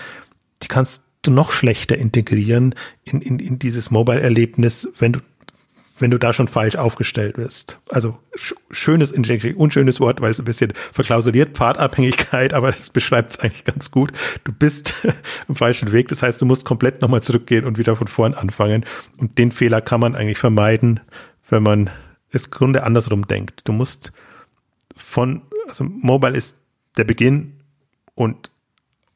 die 0.64 0.68
kannst 0.68 1.04
du 1.22 1.32
noch 1.32 1.52
schlechter 1.52 1.98
integrieren 1.98 2.76
in, 3.04 3.22
in, 3.22 3.40
in 3.40 3.60
dieses 3.60 3.92
Mobile-Erlebnis, 3.92 4.92
wenn 4.98 5.14
du 5.14 5.20
wenn 6.00 6.12
du 6.12 6.18
da 6.18 6.34
schon 6.34 6.48
falsch 6.48 6.76
aufgestellt 6.76 7.36
bist. 7.36 7.80
Also 7.90 8.18
schönes, 8.72 9.12
unschönes 9.12 10.00
Wort, 10.00 10.22
weil 10.22 10.32
es 10.32 10.40
ein 10.40 10.46
bisschen 10.46 10.74
verklausuliert, 10.94 11.58
Pfadabhängigkeit, 11.58 12.54
aber 12.54 12.72
das 12.72 12.90
beschreibt 12.90 13.32
es 13.32 13.40
eigentlich 13.40 13.66
ganz 13.66 13.92
gut. 13.92 14.12
Du 14.44 14.52
bist 14.52 15.08
im 15.48 15.56
falschen 15.56 15.92
Weg. 15.92 16.08
Das 16.08 16.24
heißt, 16.24 16.42
du 16.42 16.46
musst 16.46 16.66
komplett 16.66 17.02
nochmal 17.02 17.22
zurückgehen 17.22 17.66
und 17.66 17.78
wieder 17.78 17.96
von 17.96 18.08
vorn 18.08 18.34
anfangen. 18.34 18.86
Und 19.18 19.38
den 19.38 19.52
Fehler 19.52 19.82
kann 19.82 20.00
man 20.00 20.16
eigentlich 20.16 20.38
vermeiden, 20.38 21.00
wenn 21.50 21.64
man 21.64 21.90
es 22.32 22.52
Grunde 22.52 22.84
andersrum 22.84 23.28
denkt. 23.28 23.68
Du 23.68 23.74
musst 23.74 24.12
von 24.96 25.42
Also 25.68 25.84
Mobile 25.84 26.36
ist 26.36 26.60
der 26.98 27.04
Beginn 27.04 27.54
und 28.16 28.52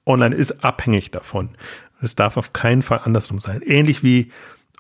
Online 0.06 0.36
ist 0.36 0.64
abhängig 0.64 1.12
davon. 1.12 1.56
Es 2.02 2.16
darf 2.16 2.36
auf 2.36 2.52
keinen 2.52 2.84
Fall 2.84 3.02
andersrum 3.04 3.40
sein. 3.40 3.62
Ähnlich 3.62 4.04
wie 4.04 4.32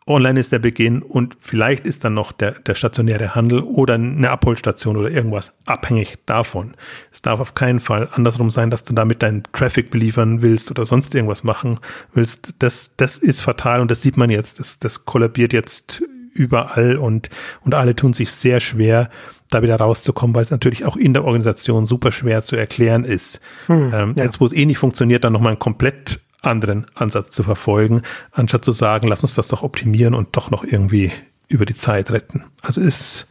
Online 0.05 0.39
ist 0.39 0.51
der 0.51 0.59
Beginn 0.59 1.01
und 1.01 1.37
vielleicht 1.39 1.85
ist 1.85 2.03
dann 2.03 2.13
noch 2.13 2.31
der, 2.31 2.51
der 2.51 2.75
stationäre 2.75 3.35
Handel 3.35 3.61
oder 3.61 3.93
eine 3.93 4.29
Abholstation 4.29 4.97
oder 4.97 5.09
irgendwas 5.09 5.53
abhängig 5.65 6.17
davon. 6.25 6.75
Es 7.11 7.21
darf 7.21 7.39
auf 7.39 7.55
keinen 7.55 7.79
Fall 7.79 8.09
andersrum 8.11 8.49
sein, 8.49 8.69
dass 8.69 8.83
du 8.83 8.93
damit 8.93 9.23
deinen 9.23 9.43
Traffic 9.53 9.91
beliefern 9.91 10.41
willst 10.41 10.71
oder 10.71 10.85
sonst 10.85 11.15
irgendwas 11.15 11.43
machen 11.43 11.79
willst. 12.13 12.55
Das, 12.59 12.95
das 12.97 13.17
ist 13.17 13.41
fatal 13.41 13.79
und 13.79 13.91
das 13.91 14.01
sieht 14.01 14.17
man 14.17 14.29
jetzt. 14.29 14.59
Das, 14.59 14.79
das 14.79 15.05
kollabiert 15.05 15.53
jetzt 15.53 16.03
überall 16.33 16.97
und, 16.97 17.29
und 17.61 17.73
alle 17.73 17.95
tun 17.95 18.13
sich 18.13 18.31
sehr 18.31 18.59
schwer, 18.59 19.09
da 19.49 19.61
wieder 19.61 19.75
rauszukommen, 19.75 20.35
weil 20.35 20.43
es 20.43 20.51
natürlich 20.51 20.83
auch 20.85 20.97
in 20.97 21.13
der 21.13 21.23
Organisation 21.23 21.85
super 21.85 22.11
schwer 22.11 22.43
zu 22.43 22.55
erklären 22.55 23.05
ist. 23.05 23.39
Hm, 23.67 23.91
ähm, 23.93 24.13
ja. 24.15 24.23
Jetzt, 24.23 24.41
wo 24.41 24.45
es 24.45 24.53
eh 24.53 24.65
nicht 24.65 24.79
funktioniert, 24.79 25.23
dann 25.23 25.33
nochmal 25.33 25.51
einen 25.51 25.59
komplett 25.59 26.19
anderen 26.43 26.85
Ansatz 26.93 27.31
zu 27.31 27.43
verfolgen, 27.43 28.01
anstatt 28.31 28.65
zu 28.65 28.71
sagen, 28.71 29.07
lass 29.07 29.23
uns 29.23 29.35
das 29.35 29.47
doch 29.47 29.63
optimieren 29.63 30.13
und 30.13 30.35
doch 30.35 30.51
noch 30.51 30.63
irgendwie 30.63 31.11
über 31.47 31.65
die 31.65 31.75
Zeit 31.75 32.11
retten. 32.11 32.43
Also 32.61 32.81
ist, 32.81 33.27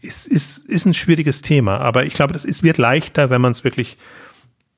ist, 0.00 0.26
ist, 0.26 0.68
ist 0.68 0.86
ein 0.86 0.94
schwieriges 0.94 1.42
Thema, 1.42 1.78
aber 1.78 2.04
ich 2.04 2.14
glaube, 2.14 2.32
das 2.32 2.44
ist, 2.44 2.62
wird 2.62 2.78
leichter, 2.78 3.30
wenn 3.30 3.40
man 3.40 3.52
es 3.52 3.64
wirklich, 3.64 3.96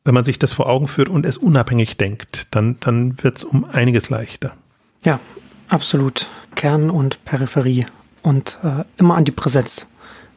wenn 0.04 0.14
man 0.14 0.24
sich 0.24 0.38
das 0.38 0.52
vor 0.52 0.68
Augen 0.68 0.88
führt 0.88 1.08
und 1.08 1.26
es 1.26 1.38
unabhängig 1.38 1.96
denkt, 1.96 2.46
dann, 2.50 2.76
dann 2.80 3.22
wird 3.22 3.38
es 3.38 3.44
um 3.44 3.64
einiges 3.64 4.08
leichter. 4.08 4.54
Ja, 5.02 5.20
absolut. 5.68 6.28
Kern 6.54 6.90
und 6.90 7.24
Peripherie 7.24 7.86
und 8.22 8.58
äh, 8.62 8.84
immer 8.96 9.14
an 9.14 9.24
die 9.24 9.32
Präsenz 9.32 9.88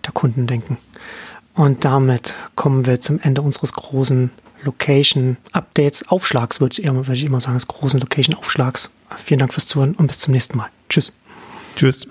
der 0.06 0.12
Kunden 0.14 0.48
denken. 0.48 0.78
Und 1.54 1.86
damit 1.86 2.36
kommen 2.56 2.86
wir 2.86 3.00
zum 3.00 3.20
Ende 3.20 3.42
unseres 3.42 3.74
großen 3.74 4.32
Location-Updates, 4.64 6.08
Aufschlags, 6.08 6.60
würde 6.62 6.80
ich, 6.80 7.24
immer 7.26 7.40
sagen, 7.40 7.56
des 7.56 7.68
großen 7.68 8.00
Location-Aufschlags. 8.00 8.92
Vielen 9.18 9.40
Dank 9.40 9.54
fürs 9.54 9.68
Zuhören 9.68 9.96
und 9.96 10.08
bis 10.08 10.20
zum 10.20 10.34
nächsten 10.34 10.58
Mal. 10.58 10.70
Tschüss. 10.90 11.14
Tschüss. 11.76 12.08